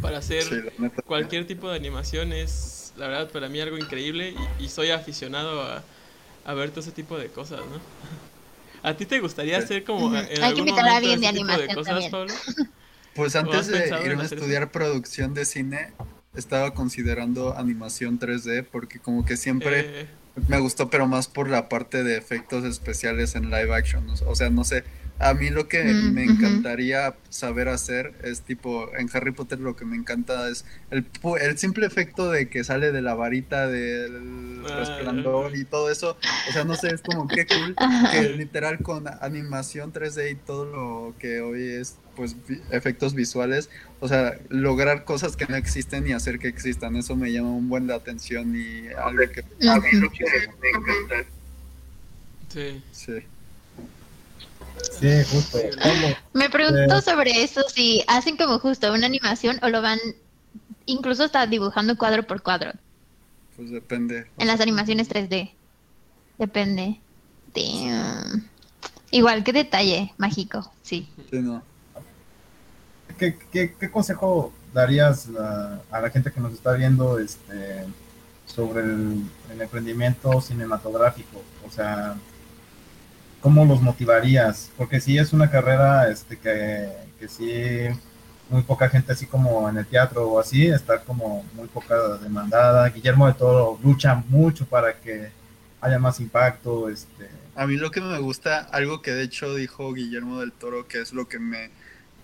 para 0.00 0.18
hacer 0.18 0.46
Sí, 0.48 0.56
cualquier 1.06 1.46
tipo 1.46 1.68
de 1.70 1.76
animación 1.76 2.32
es, 2.32 2.92
la 2.96 3.08
verdad, 3.08 3.30
para 3.30 3.48
mí 3.48 3.60
algo 3.60 3.78
increíble 3.78 4.30
y, 4.30 4.64
y 4.64 4.68
soy 4.68 4.90
aficionado 4.90 5.62
a, 5.62 5.82
a 6.44 6.54
ver 6.54 6.70
todo 6.70 6.80
ese 6.80 6.92
tipo 6.92 7.18
de 7.18 7.28
cosas, 7.28 7.60
¿no? 7.60 7.80
¿A 8.88 8.94
ti 8.94 9.06
te 9.06 9.20
gustaría 9.20 9.58
Sí. 9.58 9.64
hacer 9.64 9.84
como 9.84 10.06
Ujú. 10.06 10.16
en 10.16 10.42
Hay 10.42 10.54
que 10.54 10.60
invitar 10.60 10.88
a 10.88 10.96
alguien 10.96 11.20
de 11.20 11.26
animación 11.28 11.74
cosas, 11.74 11.86
también. 11.86 12.10
Pablo? 12.12 12.34
Pues 13.14 13.34
¿O 13.34 13.38
antes 13.40 13.66
de 13.68 13.88
irme 14.04 14.22
a 14.22 14.26
eso? 14.26 14.36
estudiar 14.36 14.70
producción 14.70 15.34
de 15.34 15.44
cine, 15.44 15.92
estaba 16.36 16.74
considerando 16.74 17.56
animación 17.56 18.18
3D 18.18 18.62
porque 18.62 19.00
como 19.00 19.24
que 19.24 19.36
siempre 19.36 19.86
Eh, 19.88 20.06
me 20.48 20.60
gustó, 20.60 20.90
pero 20.90 21.06
más 21.06 21.28
por 21.28 21.48
la 21.48 21.68
parte 21.68 22.04
de 22.04 22.18
efectos 22.18 22.64
especiales 22.64 23.34
en 23.34 23.44
live 23.50 23.74
action. 23.74 24.06
O 24.26 24.34
sea, 24.34 24.50
no 24.50 24.64
sé, 24.64 24.84
a 25.18 25.34
mí 25.34 25.50
lo 25.50 25.68
que 25.68 25.94
Mm, 26.02 26.10
me 26.10 26.24
encantaría 26.24 27.16
saber 27.30 27.68
hacer 27.68 28.14
es 28.22 28.42
tipo, 28.42 28.94
en 28.96 29.08
Harry 29.12 29.32
Potter 29.32 29.58
lo 29.60 29.76
que 29.76 29.84
me 29.84 29.96
encanta 29.96 30.48
es 30.50 30.64
el, 30.90 31.08
el 31.40 31.58
simple 31.58 31.86
efecto 31.86 32.30
de 32.30 32.48
que 32.50 32.64
sale 32.64 32.92
de 32.92 33.02
la 33.02 33.14
varita 33.14 33.66
del 33.68 34.68
Ah, 34.68 34.72
resplandor 34.74 35.56
y 35.56 35.64
todo 35.64 35.90
eso. 35.90 36.18
O 36.44 36.52
sea, 36.52 36.64
no 36.64 36.76
sé, 36.76 36.92
es 36.92 37.02
como 37.02 37.30
que 37.32 37.48
cool 37.48 37.78
que 38.08 38.28
literal 38.30 38.82
con 38.82 39.06
animación 39.20 39.92
3D 39.92 40.30
y 40.30 40.36
todo 40.36 40.64
lo 40.66 41.16
que 41.18 41.40
hoy 41.40 41.62
es 41.64 41.98
pues 42.14 42.46
vi- 42.46 42.62
efectos 42.70 43.14
visuales, 43.14 43.68
o 43.98 44.08
sea, 44.08 44.38
lograr 44.48 45.04
cosas 45.04 45.36
que 45.36 45.46
no 45.46 45.56
existen 45.56 46.06
y 46.06 46.12
hacer 46.12 46.38
que 46.38 46.48
existan, 46.48 46.96
eso 46.96 47.14
me 47.16 47.30
llama 47.32 47.50
un 47.50 47.68
buen 47.68 47.86
la 47.86 47.96
atención 47.96 48.54
y 48.56 48.88
algo 48.88 49.30
que 49.32 49.40
a 49.66 49.76
mí 49.80 49.88
lo 50.00 50.08
que 50.10 50.24
me 50.62 50.70
encanta. 50.70 51.16
sí. 52.48 52.82
Sí. 52.90 53.12
Sí, 55.00 55.08
justo. 55.30 55.58
Me 56.32 56.48
pregunto 56.50 56.98
Eh. 56.98 57.02
sobre 57.02 57.42
eso, 57.42 57.62
si 57.68 58.04
hacen 58.08 58.36
como 58.36 58.58
justo 58.58 58.92
una 58.92 59.06
animación 59.06 59.58
o 59.62 59.68
lo 59.68 59.82
van 59.82 59.98
incluso 60.86 61.24
hasta 61.24 61.46
dibujando 61.46 61.96
cuadro 61.98 62.22
por 62.26 62.42
cuadro 62.42 62.72
Pues 63.56 63.70
depende. 63.70 64.26
en 64.38 64.46
las 64.46 64.60
animaciones 64.60 65.08
3D. 65.08 65.52
Depende. 66.38 67.00
Damn. 67.54 68.48
Igual, 69.10 69.42
qué 69.44 69.52
detalle 69.52 70.12
mágico, 70.18 70.70
sí. 70.82 71.08
Sí, 71.30 71.38
no. 71.40 71.62
¿Qué, 73.18 73.38
qué, 73.50 73.74
qué 73.78 73.90
consejo 73.90 74.52
darías 74.74 75.28
a, 75.38 75.80
a 75.90 76.00
la 76.00 76.10
gente 76.10 76.30
que 76.30 76.40
nos 76.40 76.52
está 76.52 76.72
viendo 76.72 77.18
este, 77.18 77.84
sobre 78.44 78.82
el, 78.82 79.22
el 79.50 79.60
emprendimiento 79.62 80.38
cinematográfico? 80.42 81.42
O 81.66 81.70
sea, 81.70 82.16
¿cómo 83.46 83.64
los 83.64 83.80
motivarías? 83.80 84.70
Porque 84.76 85.00
sí 85.00 85.18
es 85.18 85.32
una 85.32 85.48
carrera 85.50 86.08
este, 86.10 86.36
que, 86.38 86.90
que 87.20 87.28
sí, 87.28 88.00
muy 88.50 88.62
poca 88.62 88.88
gente 88.88 89.12
así 89.12 89.26
como 89.26 89.68
en 89.68 89.76
el 89.78 89.86
teatro 89.86 90.28
o 90.28 90.40
así, 90.40 90.66
está 90.66 90.98
como 91.02 91.44
muy 91.54 91.68
poca 91.68 91.96
demandada. 92.18 92.88
Guillermo 92.90 93.26
de 93.28 93.34
Toro 93.34 93.78
lucha 93.82 94.14
mucho 94.28 94.66
para 94.66 94.92
que 95.00 95.30
haya 95.80 95.98
más 95.98 96.18
impacto. 96.20 96.88
Este, 96.88 97.28
A 97.54 97.66
mí 97.66 97.76
lo 97.76 97.90
que 97.90 98.00
me 98.00 98.18
gusta, 98.18 98.58
algo 98.60 99.00
que 99.02 99.12
de 99.12 99.22
hecho 99.24 99.54
dijo 99.54 99.92
Guillermo 99.92 100.40
del 100.40 100.52
Toro, 100.52 100.86
que 100.88 101.00
es 101.00 101.12
lo 101.12 101.26
que 101.28 101.38
me 101.38 101.70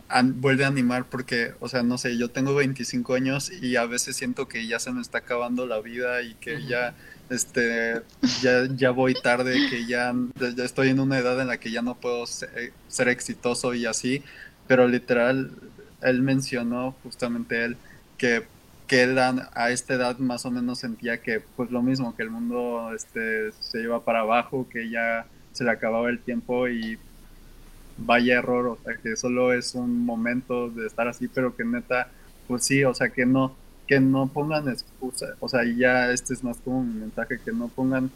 an- 0.09 0.41
vuelve 0.41 0.65
a 0.65 0.69
animar, 0.69 1.09
porque, 1.09 1.55
o 1.61 1.69
sea, 1.69 1.83
no 1.83 1.99
sé, 1.99 2.19
yo 2.19 2.31
tengo 2.31 2.55
25 2.55 3.15
años 3.15 3.51
y 3.51 3.77
a 3.77 3.87
veces 3.87 4.17
siento 4.17 4.49
que 4.49 4.67
ya 4.67 4.79
se 4.81 4.93
me 4.93 5.01
está 5.03 5.19
acabando 5.19 5.67
la 5.67 5.81
vida 5.81 6.23
y 6.23 6.35
que 6.37 6.53
Ujú. 6.55 6.67
ya, 6.67 6.95
este, 7.31 8.03
ya, 8.43 8.67
ya 8.75 8.91
voy 8.91 9.15
tarde, 9.15 9.55
que 9.71 9.87
ya, 9.87 10.15
ya 10.57 10.65
estoy 10.65 10.89
en 10.91 11.01
una 11.01 11.19
edad 11.19 11.41
en 11.41 11.49
la 11.49 11.59
que 11.59 11.71
ya 11.71 11.83
no 11.83 11.95
puedo 11.95 12.27
ser, 12.27 13.09
exitoso 13.09 13.75
y 13.75 13.87
así, 13.87 14.23
pero 14.67 14.89
literal, 14.89 15.51
él 16.03 16.23
mencionó, 16.23 16.95
justamente 17.03 17.65
él, 17.65 17.77
que 18.19 18.45
que 18.93 19.05
él 19.05 19.19
a, 19.19 19.71
esta 19.71 19.95
edad 19.95 20.19
más 20.19 20.45
o 20.45 20.51
menos 20.51 20.81
sentía 20.81 21.23
que 21.23 21.41
pues 21.41 21.71
lo 21.71 21.81
mismo, 21.81 22.15
que 22.15 22.25
el 22.25 22.31
mundo 22.31 22.93
este, 22.95 23.51
se 23.53 23.81
iba 23.81 24.05
para 24.05 24.21
abajo, 24.21 24.67
que 24.69 24.91
ya 24.91 25.25
se 25.53 25.65
le 25.65 25.71
acababa 25.71 26.11
el 26.11 26.19
tiempo 26.19 26.69
y 26.69 26.99
vaya 27.97 28.39
error, 28.39 28.67
o 28.67 28.79
sea, 28.85 28.95
que 29.03 29.17
solo 29.17 29.55
es 29.55 29.75
un 29.75 30.05
momento 30.05 30.69
de 30.69 30.87
estar 30.87 31.09
así, 31.09 31.27
pero 31.27 31.57
que 31.57 31.65
neta, 31.65 32.11
pues 32.47 32.65
sí, 32.65 32.85
o 32.85 32.93
sea, 32.93 33.09
que 33.09 33.25
no, 33.25 33.57
que 33.87 34.01
no 34.01 34.27
pongan 34.29 34.69
excusa, 34.69 35.35
o 35.41 35.49
sea, 35.49 35.65
y 35.65 35.77
ya 35.77 36.11
este 36.11 36.35
es 36.35 36.45
más 36.45 36.59
como 36.59 36.83
mi 36.83 37.01
mensaje, 37.01 37.41
que 37.45 37.53
no 37.53 37.69
pongan, 37.69 38.11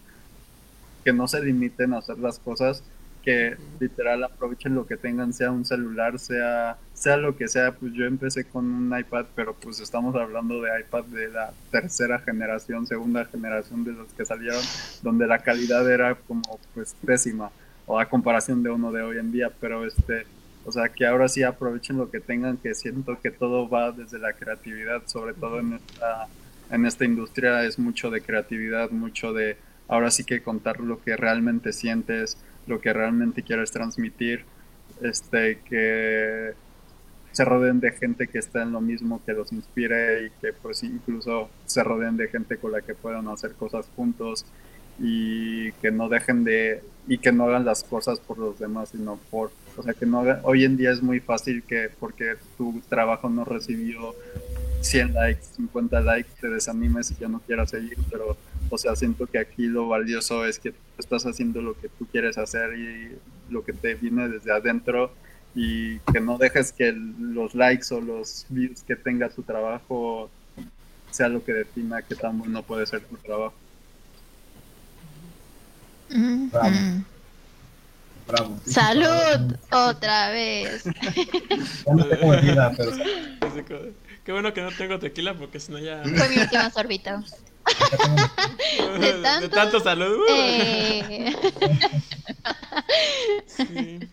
que 1.05 1.13
no 1.13 1.29
se 1.29 1.43
limiten 1.43 1.95
a 1.95 1.99
hacer 1.99 2.19
las 2.19 2.39
cosas, 2.39 2.83
que 3.27 3.57
literal 3.81 4.23
aprovechen 4.23 4.77
lo 4.77 4.87
que 4.87 4.97
tengan, 4.97 5.33
sea 5.33 5.51
un 5.51 5.65
celular, 5.65 6.21
sea, 6.21 6.79
sea 6.95 7.17
lo 7.17 7.37
que 7.37 7.49
sea, 7.49 7.73
pues 7.73 7.93
yo 7.93 8.05
empecé 8.05 8.45
con 8.45 8.65
un 8.65 8.97
iPad, 8.97 9.27
pero 9.35 9.53
pues 9.55 9.81
estamos 9.81 10.15
hablando 10.15 10.63
de 10.63 10.81
iPad 10.81 11.05
de 11.07 11.29
la 11.29 11.53
tercera 11.73 12.21
generación, 12.21 12.87
segunda 12.87 13.25
generación 13.25 13.83
de 13.83 13.93
los 13.95 14.13
que 14.13 14.25
salieron, 14.25 14.63
donde 15.03 15.27
la 15.27 15.41
calidad 15.41 15.91
era 15.91 16.15
como 16.15 16.61
pues 16.73 16.95
pésima, 17.05 17.51
o 17.87 17.99
a 17.99 18.09
comparación 18.09 18.63
de 18.63 18.71
uno 18.71 18.93
de 18.93 19.03
hoy 19.03 19.19
en 19.19 19.33
día, 19.33 19.51
pero 19.61 19.85
este, 19.85 20.25
o 20.67 20.73
sea, 20.73 20.89
que 20.89 21.07
ahora 21.07 21.29
sí 21.29 21.45
aprovechen 21.45 21.97
lo 21.97 22.11
que 22.11 22.21
tengan, 22.21 22.57
que 22.57 22.75
siento 22.75 23.21
que 23.21 23.31
todo 23.31 23.69
va 23.69 23.93
desde 23.93 24.19
la 24.19 24.33
creatividad, 24.33 25.03
sobre 25.07 25.33
todo 25.33 25.61
en 25.61 25.75
esta, 25.75 26.27
en 26.71 26.87
esta 26.87 27.05
industria 27.05 27.63
es 27.65 27.79
mucho 27.79 28.11
de 28.11 28.21
creatividad, 28.21 28.91
mucho 28.91 29.33
de 29.33 29.57
ahora 29.87 30.11
sí 30.11 30.25
que 30.25 30.43
contar 30.43 30.81
lo 30.81 31.01
que 31.01 31.17
realmente 31.17 31.73
sientes, 31.73 32.37
lo 32.67 32.81
que 32.81 32.93
realmente 32.93 33.43
quieres 33.43 33.71
transmitir, 33.71 34.45
este, 35.03 35.61
que 35.61 36.55
se 37.31 37.45
rodeen 37.45 37.79
de 37.79 37.93
gente 37.93 38.27
que 38.27 38.39
está 38.39 38.63
en 38.63 38.73
lo 38.73 38.81
mismo, 38.81 39.23
que 39.25 39.35
los 39.35 39.53
inspire 39.53 40.27
y 40.27 40.31
que 40.41 40.53
pues 40.53 40.83
incluso 40.83 41.49
se 41.67 41.85
rodeen 41.85 42.17
de 42.17 42.29
gente 42.29 42.57
con 42.57 42.73
la 42.73 42.81
que 42.81 42.95
puedan 42.95 43.29
hacer 43.29 43.53
cosas 43.53 43.87
juntos 43.95 44.45
y 44.99 45.71
que 45.73 45.91
no 45.91 46.09
dejen 46.09 46.45
de 46.45 46.83
y 47.07 47.19
que 47.19 47.31
no 47.31 47.45
hagan 47.45 47.67
las 47.67 47.85
cosas 47.85 48.19
por 48.19 48.39
los 48.39 48.59
demás 48.59 48.89
sino 48.89 49.21
por 49.31 49.51
o 49.77 49.83
sea 49.83 49.95
que 49.95 50.07
no 50.07 50.21
haga, 50.21 50.41
hoy 50.45 50.65
en 50.65 50.77
día 50.77 50.91
es 50.91 51.03
muy 51.03 51.21
fácil 51.21 51.63
que 51.63 51.91
porque 52.01 52.35
tu 52.57 52.81
trabajo 52.89 53.29
no 53.29 53.45
recibió 53.45 54.15
100 54.81 55.15
likes 55.15 55.43
50 55.57 56.01
likes 56.01 56.31
te 56.41 56.49
desanimes 56.49 57.11
y 57.11 57.17
ya 57.17 57.29
no 57.29 57.41
quieras 57.41 57.71
seguir 57.71 57.97
pero 58.11 58.37
o 58.71 58.79
sea 58.79 58.95
siento 58.97 59.27
que 59.27 59.39
aquí 59.39 59.67
lo 59.67 59.89
valioso 59.89 60.45
es 60.47 60.59
que 60.59 60.75
estás 60.99 61.27
haciendo 61.27 61.61
lo 61.61 61.79
que 61.79 61.89
tú 61.89 62.07
quieres 62.07 62.39
hacer 62.39 62.79
y 62.79 63.19
lo 63.53 63.65
que 63.65 63.73
te 63.73 63.95
viene 63.95 64.29
desde 64.29 64.53
adentro 64.53 65.13
y 65.55 65.99
que 66.13 66.21
no 66.21 66.37
dejes 66.37 66.73
que 66.73 66.93
los 66.93 67.55
likes 67.55 67.93
o 67.95 68.01
los 68.01 68.47
views 68.51 68.83
que 68.83 68.97
tenga 68.97 69.29
tu 69.31 69.43
trabajo 69.43 70.31
sea 71.11 71.29
lo 71.29 71.43
que 71.43 71.53
defina 71.53 72.03
qué 72.03 72.15
tan 72.15 72.39
bueno 72.39 72.63
puede 72.63 72.87
ser 72.87 73.01
tu 73.01 73.17
trabajo. 73.17 73.55
Bravo. 76.11 76.77
Bravo. 78.27 78.59
Salud, 78.67 79.55
otra 79.71 80.31
vez. 80.31 80.85
Ya 81.87 81.95
no 81.95 82.05
tengo 82.07 82.31
bebida, 82.31 82.73
pero 82.77 82.93
Qué 84.25 84.33
bueno 84.33 84.53
que 84.53 84.61
no 84.61 84.73
tengo 84.73 84.99
tequila 84.99 85.35
porque 85.35 85.61
si 85.61 85.71
no 85.71 85.79
ya... 85.79 86.03
Fue 86.03 86.29
mi 86.29 86.39
última 86.39 86.69
sorbita. 86.71 87.23
de, 89.01 89.49
tanto- 89.49 89.79
salud. 89.81 90.19
uh, 90.19 90.25
Eh, 90.29 91.33
sí. 93.47 93.99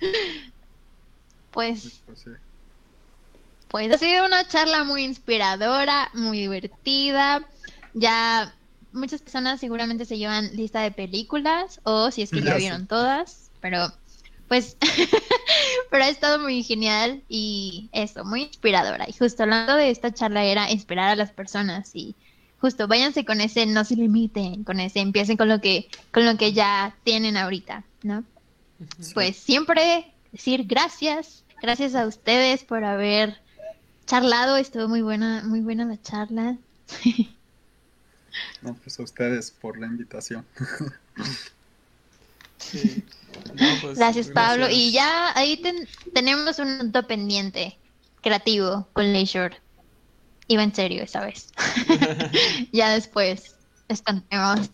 pues, 1.51 2.01
Pues 2.05 2.19
sí. 2.19 2.29
pues 3.69 3.91
ha 3.91 3.97
sido 3.97 4.25
una 4.25 4.47
charla 4.47 4.83
muy 4.83 5.03
inspiradora, 5.03 6.09
muy 6.13 6.39
divertida. 6.41 7.43
Ya 7.93 8.53
muchas 8.91 9.21
personas 9.21 9.59
seguramente 9.59 10.05
se 10.05 10.17
llevan 10.17 10.55
lista 10.55 10.81
de 10.81 10.91
películas 10.91 11.79
o 11.83 12.11
si 12.11 12.21
es 12.21 12.29
que 12.29 12.41
ya 12.41 12.55
vieron 12.55 12.85
todas, 12.87 13.49
pero 13.61 13.91
pues, 14.53 14.77
pero 15.89 16.03
ha 16.03 16.09
estado 16.09 16.37
muy 16.37 16.61
genial 16.61 17.23
y 17.27 17.89
eso, 17.91 18.23
muy 18.23 18.43
inspiradora. 18.43 19.09
Y 19.09 19.13
justo 19.13 19.41
hablando 19.41 19.75
de 19.75 19.89
esta 19.89 20.13
charla 20.13 20.43
era 20.43 20.69
inspirar 20.69 21.09
a 21.09 21.15
las 21.15 21.31
personas 21.31 21.89
y 21.95 22.15
justo 22.59 22.87
váyanse 22.87 23.25
con 23.25 23.41
ese, 23.41 23.65
no 23.65 23.83
se 23.83 23.95
limiten 23.95 24.63
con 24.63 24.79
ese, 24.79 24.99
empiecen 24.99 25.37
con 25.37 25.49
lo 25.49 25.59
que, 25.59 25.89
con 26.11 26.23
lo 26.23 26.37
que 26.37 26.53
ya 26.53 26.95
tienen 27.03 27.35
ahorita, 27.35 27.83
¿no? 28.03 28.23
Pues 29.15 29.37
siempre 29.37 30.13
decir 30.31 30.65
gracias, 30.67 31.43
gracias 31.59 31.95
a 31.95 32.05
ustedes 32.05 32.63
por 32.63 32.83
haber 32.83 33.41
charlado, 34.05 34.57
estuvo 34.57 34.87
muy 34.87 35.01
buena, 35.01 35.41
muy 35.43 35.61
buena 35.61 35.85
la 35.85 35.99
charla. 35.99 36.57
No, 38.63 38.73
pues 38.73 38.99
a 38.99 39.03
ustedes 39.03 39.51
por 39.51 39.79
la 39.79 39.85
invitación. 39.85 40.43
Sí. 42.71 43.03
No, 43.55 43.67
pues, 43.81 43.97
Gracias 43.97 44.27
Pablo. 44.29 44.65
gracias. 44.65 44.79
Y 44.81 44.91
ya 44.91 45.37
ahí 45.37 45.57
ten- 45.57 45.87
tenemos 46.13 46.59
un 46.59 46.77
punto 46.77 47.05
pendiente 47.07 47.77
creativo 48.21 48.87
con 48.93 49.11
Leisure. 49.11 49.57
Iba 50.47 50.63
en 50.63 50.73
serio 50.73 51.03
esa 51.03 51.21
vez. 51.21 51.51
ya 52.71 52.89
después 52.91 53.55
escondemos. 53.87 54.69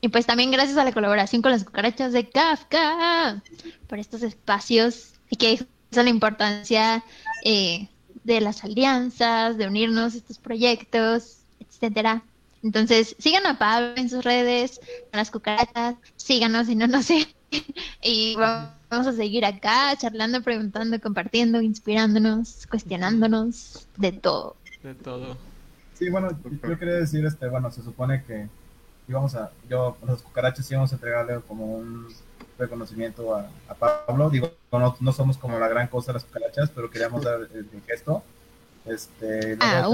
Y 0.00 0.08
pues 0.08 0.26
también 0.26 0.50
gracias 0.50 0.76
a 0.76 0.84
la 0.84 0.92
colaboración 0.92 1.40
con 1.40 1.50
las 1.52 1.64
cucarachas 1.64 2.12
de 2.12 2.28
Kafka 2.28 3.42
por 3.86 3.98
estos 3.98 4.22
espacios 4.22 5.12
y 5.30 5.36
que 5.36 5.64
la 5.90 6.08
importancia 6.10 7.04
eh, 7.44 7.88
de 8.24 8.40
las 8.40 8.64
alianzas, 8.64 9.56
de 9.56 9.66
unirnos 9.66 10.14
a 10.14 10.16
estos 10.18 10.38
proyectos, 10.38 11.38
etcétera. 11.60 12.22
Entonces, 12.64 13.14
sigan 13.18 13.46
a 13.46 13.58
Pablo 13.58 13.92
en 13.96 14.08
sus 14.08 14.24
redes, 14.24 14.80
a 15.12 15.18
las 15.18 15.30
cucarachas, 15.30 15.96
síganos 16.16 16.66
si 16.66 16.74
no, 16.74 16.86
no 16.86 17.02
sé. 17.04 17.28
y 18.02 18.34
vamos 18.36 19.06
a 19.06 19.12
seguir 19.12 19.44
acá 19.44 19.94
charlando, 19.96 20.42
preguntando, 20.42 20.98
compartiendo, 21.00 21.60
inspirándonos, 21.60 22.66
cuestionándonos, 22.68 23.86
de 23.98 24.12
todo. 24.12 24.56
De 24.82 24.94
todo. 24.94 25.36
Sí, 25.92 26.08
bueno, 26.08 26.30
yo 26.42 26.78
quería 26.78 26.94
decir, 26.94 27.24
este, 27.26 27.48
bueno, 27.48 27.70
se 27.70 27.82
supone 27.82 28.24
que 28.24 28.48
íbamos 29.08 29.34
a, 29.34 29.52
yo, 29.68 29.96
los 30.06 30.22
cucarachas 30.22 30.68
íbamos 30.70 30.90
a 30.90 30.94
entregarle 30.96 31.40
como 31.46 31.66
un 31.66 32.08
reconocimiento 32.58 33.36
a, 33.36 33.46
a 33.68 33.74
Pablo. 33.74 34.30
Digo, 34.30 34.50
no, 34.72 34.96
no 34.98 35.12
somos 35.12 35.36
como 35.36 35.58
la 35.58 35.68
gran 35.68 35.88
cosa 35.88 36.14
las 36.14 36.24
cucarachas, 36.24 36.70
pero 36.74 36.90
queríamos 36.90 37.22
dar 37.22 37.40
el, 37.42 37.68
el 37.72 37.82
gesto. 37.86 38.22
Este, 38.86 39.56
Ah, 39.60 39.86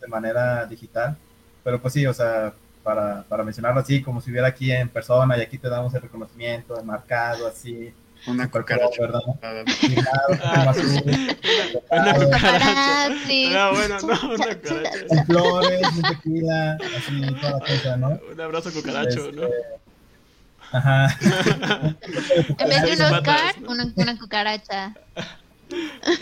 de 0.00 0.08
manera 0.08 0.66
digital. 0.66 1.16
Pero 1.64 1.80
pues 1.80 1.94
sí, 1.94 2.06
o 2.06 2.12
sea, 2.14 2.52
para, 2.82 3.22
para 3.28 3.44
mencionarlo 3.44 3.80
así, 3.80 4.02
como 4.02 4.20
si 4.20 4.30
hubiera 4.30 4.48
aquí 4.48 4.72
en 4.72 4.88
persona 4.88 5.36
y 5.38 5.40
aquí 5.42 5.58
te 5.58 5.68
damos 5.68 5.94
el 5.94 6.02
reconocimiento, 6.02 6.78
enmarcado, 6.78 7.46
así, 7.46 7.92
Una 8.26 8.50
cucaracha. 8.50 9.00
¿verdad? 9.00 9.20
Ah, 9.42 9.62
Ah, 10.44 10.72
Una 11.90 12.14
tocado, 12.14 12.24
cucaracha. 12.26 13.08
Ah, 13.54 13.70
bueno, 13.72 13.96
no, 14.00 14.34
una 14.34 14.54
cucaracha. 14.58 15.06
con 15.08 15.26
flores, 15.26 15.82
un 15.96 16.02
tequila, 16.02 16.78
así, 16.96 17.20
toda 17.40 17.52
la 17.52 17.58
cosa, 17.60 17.96
¿no? 17.96 18.20
Un 18.32 18.40
abrazo 18.40 18.72
cucaracho, 18.72 19.30
¿no? 19.32 19.42
Este, 19.44 19.56
Ajá. 20.72 21.18
En 22.58 22.68
vez 22.68 22.82
de 22.82 22.92
un 22.94 23.12
Oscar, 23.12 23.60
¿no? 23.60 23.70
una, 23.72 23.92
una 23.94 24.18
cucaracha. 24.18 24.94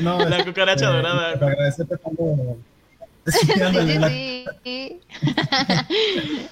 No, 0.00 0.18
La 0.28 0.44
cucaracha 0.44 0.86
dorada. 0.88 1.34
Para 1.38 1.52
agradecerte 1.52 1.96
cuando... 1.98 2.56
Sí, 3.30 3.46
Sí, 4.64 5.00
sí, 5.00 5.00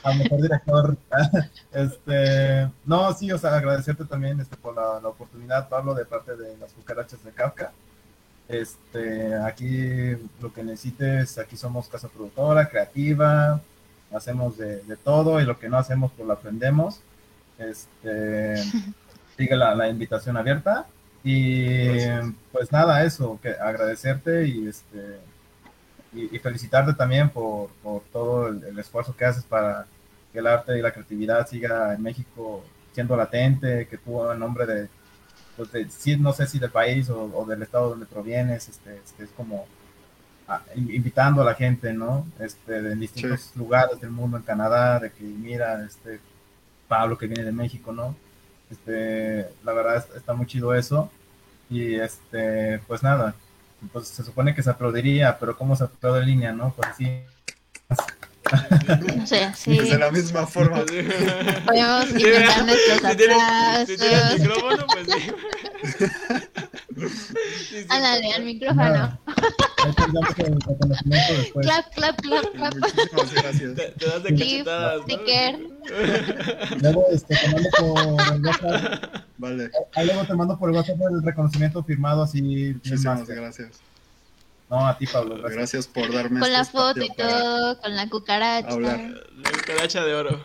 al 0.03 0.19
mejor 0.19 0.43
director. 0.43 0.97
Este, 1.73 2.69
no, 2.87 3.13
sí, 3.13 3.31
o 3.31 3.39
sea, 3.39 3.55
agradecerte 3.57 4.05
también 4.05 4.41
este, 4.41 4.57
por 4.57 4.75
la, 4.75 5.01
la 5.01 5.09
oportunidad, 5.09 5.69
Pablo, 5.69 5.95
de 5.95 6.05
parte 6.05 6.35
de 6.37 6.57
las 6.59 6.73
cucarachas 6.73 7.23
de 7.23 7.31
Kafka. 7.31 7.73
Este, 8.49 9.35
aquí 9.37 10.17
lo 10.41 10.53
que 10.53 10.63
necesites, 10.65 11.37
aquí 11.39 11.57
somos 11.57 11.89
casa 11.89 12.09
productora, 12.09 12.69
creativa, 12.69 13.61
hacemos 14.15 14.57
de, 14.57 14.79
de 14.83 14.97
todo 14.97 15.41
y 15.41 15.45
lo 15.45 15.59
que 15.59 15.69
no 15.69 15.77
hacemos, 15.77 16.11
pues 16.17 16.27
lo 16.27 16.33
aprendemos. 16.33 17.01
Este, 17.59 18.57
sigue 19.37 19.57
la, 19.57 19.75
la 19.75 19.89
invitación 19.89 20.37
abierta 20.37 20.87
y 21.23 21.85
Gracias. 21.85 22.27
pues 22.53 22.73
nada, 22.73 23.05
eso, 23.05 23.39
que 23.43 23.51
agradecerte 23.51 24.47
y 24.49 24.69
este 24.69 25.19
y, 26.15 26.35
y 26.35 26.39
felicitarte 26.39 26.95
también 26.95 27.31
por, 27.31 27.71
por 27.83 28.03
todo 28.13 28.49
el, 28.49 28.65
el 28.65 28.79
esfuerzo 28.79 29.15
que 29.17 29.25
haces 29.25 29.45
para 29.45 29.87
que 30.33 30.39
el 30.41 30.47
arte 30.47 30.79
y 30.79 30.83
la 30.83 30.93
creatividad 30.93 31.47
siga 31.49 31.95
en 31.95 32.03
México 32.03 32.65
siendo 32.93 33.17
latente, 33.17 33.87
que 33.89 33.99
tú 33.99 34.31
en 34.31 34.39
nombre 34.39 34.67
de, 34.67 34.89
pues 35.57 35.73
de- 35.73 35.91
sí, 35.91 36.17
no 36.17 36.33
sé 36.33 36.47
si 36.47 36.59
del 36.59 36.71
país 36.71 37.11
o, 37.11 37.25
o 37.35 37.47
del 37.47 37.63
estado 37.63 37.91
donde 37.91 38.07
provienes, 38.07 38.69
este, 38.69 38.97
este, 39.05 39.25
es 39.25 39.31
como 39.33 39.67
ah, 40.49 40.63
in- 40.77 40.91
invitando 40.95 41.43
a 41.43 41.45
la 41.45 41.55
gente, 41.55 41.93
¿no? 41.93 42.27
Este, 42.39 42.83
de 42.83 42.95
distintos 42.97 43.53
lugares 43.57 44.01
del 44.01 44.11
mundo, 44.11 44.37
en 44.37 44.43
Canadá, 44.45 44.99
de 45.01 45.13
que 45.13 45.25
mira, 45.25 45.85
este, 45.85 46.21
Pablo 46.89 47.19
que 47.19 47.27
viene 47.27 47.45
de 47.45 47.53
México, 47.53 47.93
¿no? 47.93 48.17
Este, 48.71 49.49
la 49.65 49.73
verdad 49.73 49.97
es- 49.99 50.17
está 50.17 50.35
muy 50.35 50.47
chido 50.47 50.75
eso. 50.75 51.11
Y 51.71 51.97
este, 51.97 52.81
pues 52.89 53.03
nada, 53.03 53.35
pues 53.93 54.09
se 54.09 54.25
supone 54.25 54.55
que 54.55 54.63
se 54.63 54.71
aplaudiría, 54.71 55.39
pero 55.39 55.57
¿cómo 55.57 55.77
se 55.77 55.85
aplaude 55.85 56.21
en 56.21 56.27
línea, 56.27 56.53
no? 56.53 56.73
Pues 56.75 56.89
así. 56.89 57.21
No 59.17 59.27
sé, 59.27 59.45
así. 59.45 59.77
Pues 59.77 59.91
de 59.91 59.99
la 59.99 60.11
misma 60.11 60.47
forma. 60.47 60.85
Podemos 60.87 62.07
Sí, 62.09 62.15
inventar 62.25 62.65
nuestros 62.65 63.11
si 63.11 63.17
tienes, 63.17 63.39
si 63.87 63.97
tienes 63.97 64.23
aplausos. 64.23 64.41
micrófono, 64.41 64.87
pues 64.87 65.07
sí. 65.07 66.05
Sí. 67.69 67.87
Ándale, 67.89 68.33
al 68.33 68.45
micrófono. 68.45 69.19
Clap, 71.61 71.95
clap, 71.95 72.21
clap, 72.21 72.45
clap. 72.53 72.75
Muchísimas 72.75 73.33
gracias. 73.35 73.75
Te, 73.75 73.89
te 73.93 74.07
das 74.07 74.23
de 74.23 74.31
cachetadas, 74.31 74.97
¿no? 74.99 75.03
sticker. 75.05 75.59
Luego 76.83 77.07
este, 77.13 77.37
te 77.37 77.49
mando 77.53 77.69
por 77.79 78.35
el 78.35 78.45
WhatsApp. 78.45 79.15
Vale, 79.39 79.71
Ahí 79.95 80.07
luego 80.07 80.25
te 80.25 80.35
mando 80.35 80.59
por 80.59 80.71
el 80.71 80.77
WhatsApp 80.77 80.97
el 81.11 81.23
reconocimiento 81.23 81.83
firmado 81.85 82.23
así. 82.23 82.43
muchísimas 82.43 83.27
gracias. 83.27 83.81
No, 84.71 84.87
a 84.87 84.99
ti, 84.99 85.07
Pablo. 85.07 85.37
Gracias. 85.37 85.55
Gracias 85.57 85.87
por 85.87 86.13
darme 86.13 86.41
Con 86.41 86.49
este 86.51 86.59
la 86.59 86.65
foto 86.65 87.03
y 87.03 87.09
todo, 87.15 87.81
con 87.81 87.97
la 87.97 88.09
cucaracha. 88.09 88.69
hablar. 88.69 89.01
La 89.37 89.51
cucaracha 89.51 90.05
de 90.05 90.15
oro. 90.15 90.45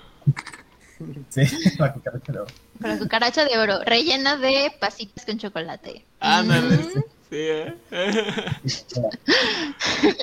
Sí, 1.29 1.41
la 1.79 1.93
cucaracha 1.93 2.31
de 2.31 2.39
oro. 2.39 2.51
Con 2.81 2.89
la 2.89 2.97
cucaracha 2.99 3.45
de 3.45 3.57
oro, 3.57 3.79
rellena 3.85 4.37
de 4.37 4.71
pasitas 4.79 5.25
con 5.25 5.37
chocolate. 5.37 6.05
Ándale. 6.19 6.77
Mm. 6.77 7.03
Sí, 7.29 7.39
¿eh? 7.39 7.73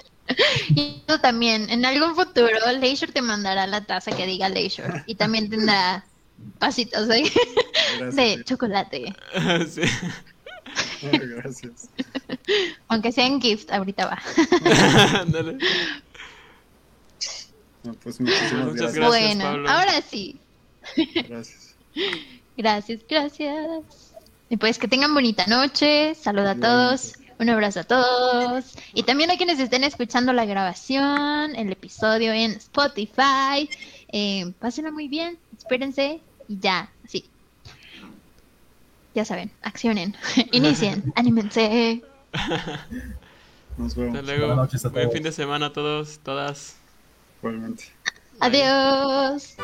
Y 0.68 1.03
tú 1.07 1.18
también, 1.18 1.68
en 1.71 1.85
algún 1.85 2.14
futuro, 2.14 2.49
Leisure 2.79 3.11
te 3.11 3.21
mandará 3.21 3.66
la 3.66 3.81
taza 3.85 4.12
que 4.12 4.27
diga 4.27 4.49
Leisure. 4.49 5.03
Y 5.07 5.16
también 5.16 5.51
tendrá 5.51 6.05
pasitos 6.61 7.09
de, 7.09 7.23
Gracias. 7.99 8.16
de 8.16 8.45
chocolate. 8.45 9.14
Sí. 11.01 11.09
Gracias. 11.11 11.89
Aunque 12.87 13.11
sea 13.11 13.27
en 13.27 13.41
gift, 13.41 13.73
ahorita 13.73 14.07
va. 14.07 14.18
Ándale. 15.21 15.57
No, 17.83 17.95
pues 17.95 18.21
muchísimas 18.21 18.66
Muchas 18.66 18.75
gracias. 18.77 18.95
gracias, 18.95 19.07
bueno, 19.09 19.45
Pablo. 19.45 19.71
ahora 19.71 20.03
sí. 20.03 20.39
Gracias. 20.97 21.76
Gracias, 22.57 23.01
gracias. 23.09 24.12
Y 24.49 24.57
pues 24.57 24.78
que 24.78 24.88
tengan 24.88 25.14
bonita 25.14 25.47
noche. 25.47 26.14
Saluda 26.14 26.53
a 26.53 26.57
todos. 26.57 27.14
Un 27.38 27.49
abrazo 27.49 27.80
a 27.80 27.84
todos. 27.84 28.74
Y 28.93 29.05
también 29.05 29.30
a 29.30 29.36
quienes 29.36 29.59
estén 29.61 29.84
escuchando 29.84 30.32
la 30.32 30.45
grabación, 30.45 31.57
el 31.57 31.72
episodio 31.72 32.32
en 32.32 32.53
Spotify. 32.53 33.70
Eh, 34.12 34.53
pásenla 34.59 34.91
muy 34.91 35.09
bien. 35.09 35.38
Espérense. 35.57 36.20
Y 36.49 36.59
ya, 36.59 36.91
así. 37.05 37.24
Ya 39.14 39.24
saben, 39.24 39.51
accionen. 39.62 40.16
Inicien. 40.53 41.12
Anímense. 41.16 42.03
Nos 43.78 43.95
vemos. 43.95 44.18
Hasta 44.18 44.26
luego. 44.26 44.47
Buenas 44.49 44.66
noches 44.66 44.84
a 44.84 44.88
Buen 44.88 45.11
fin 45.11 45.22
de 45.22 45.32
semana 45.32 45.66
a 45.66 45.72
todos, 45.72 46.18
todas. 46.22 46.76
Igualmente. 47.38 47.84
Adiós. 48.41 49.57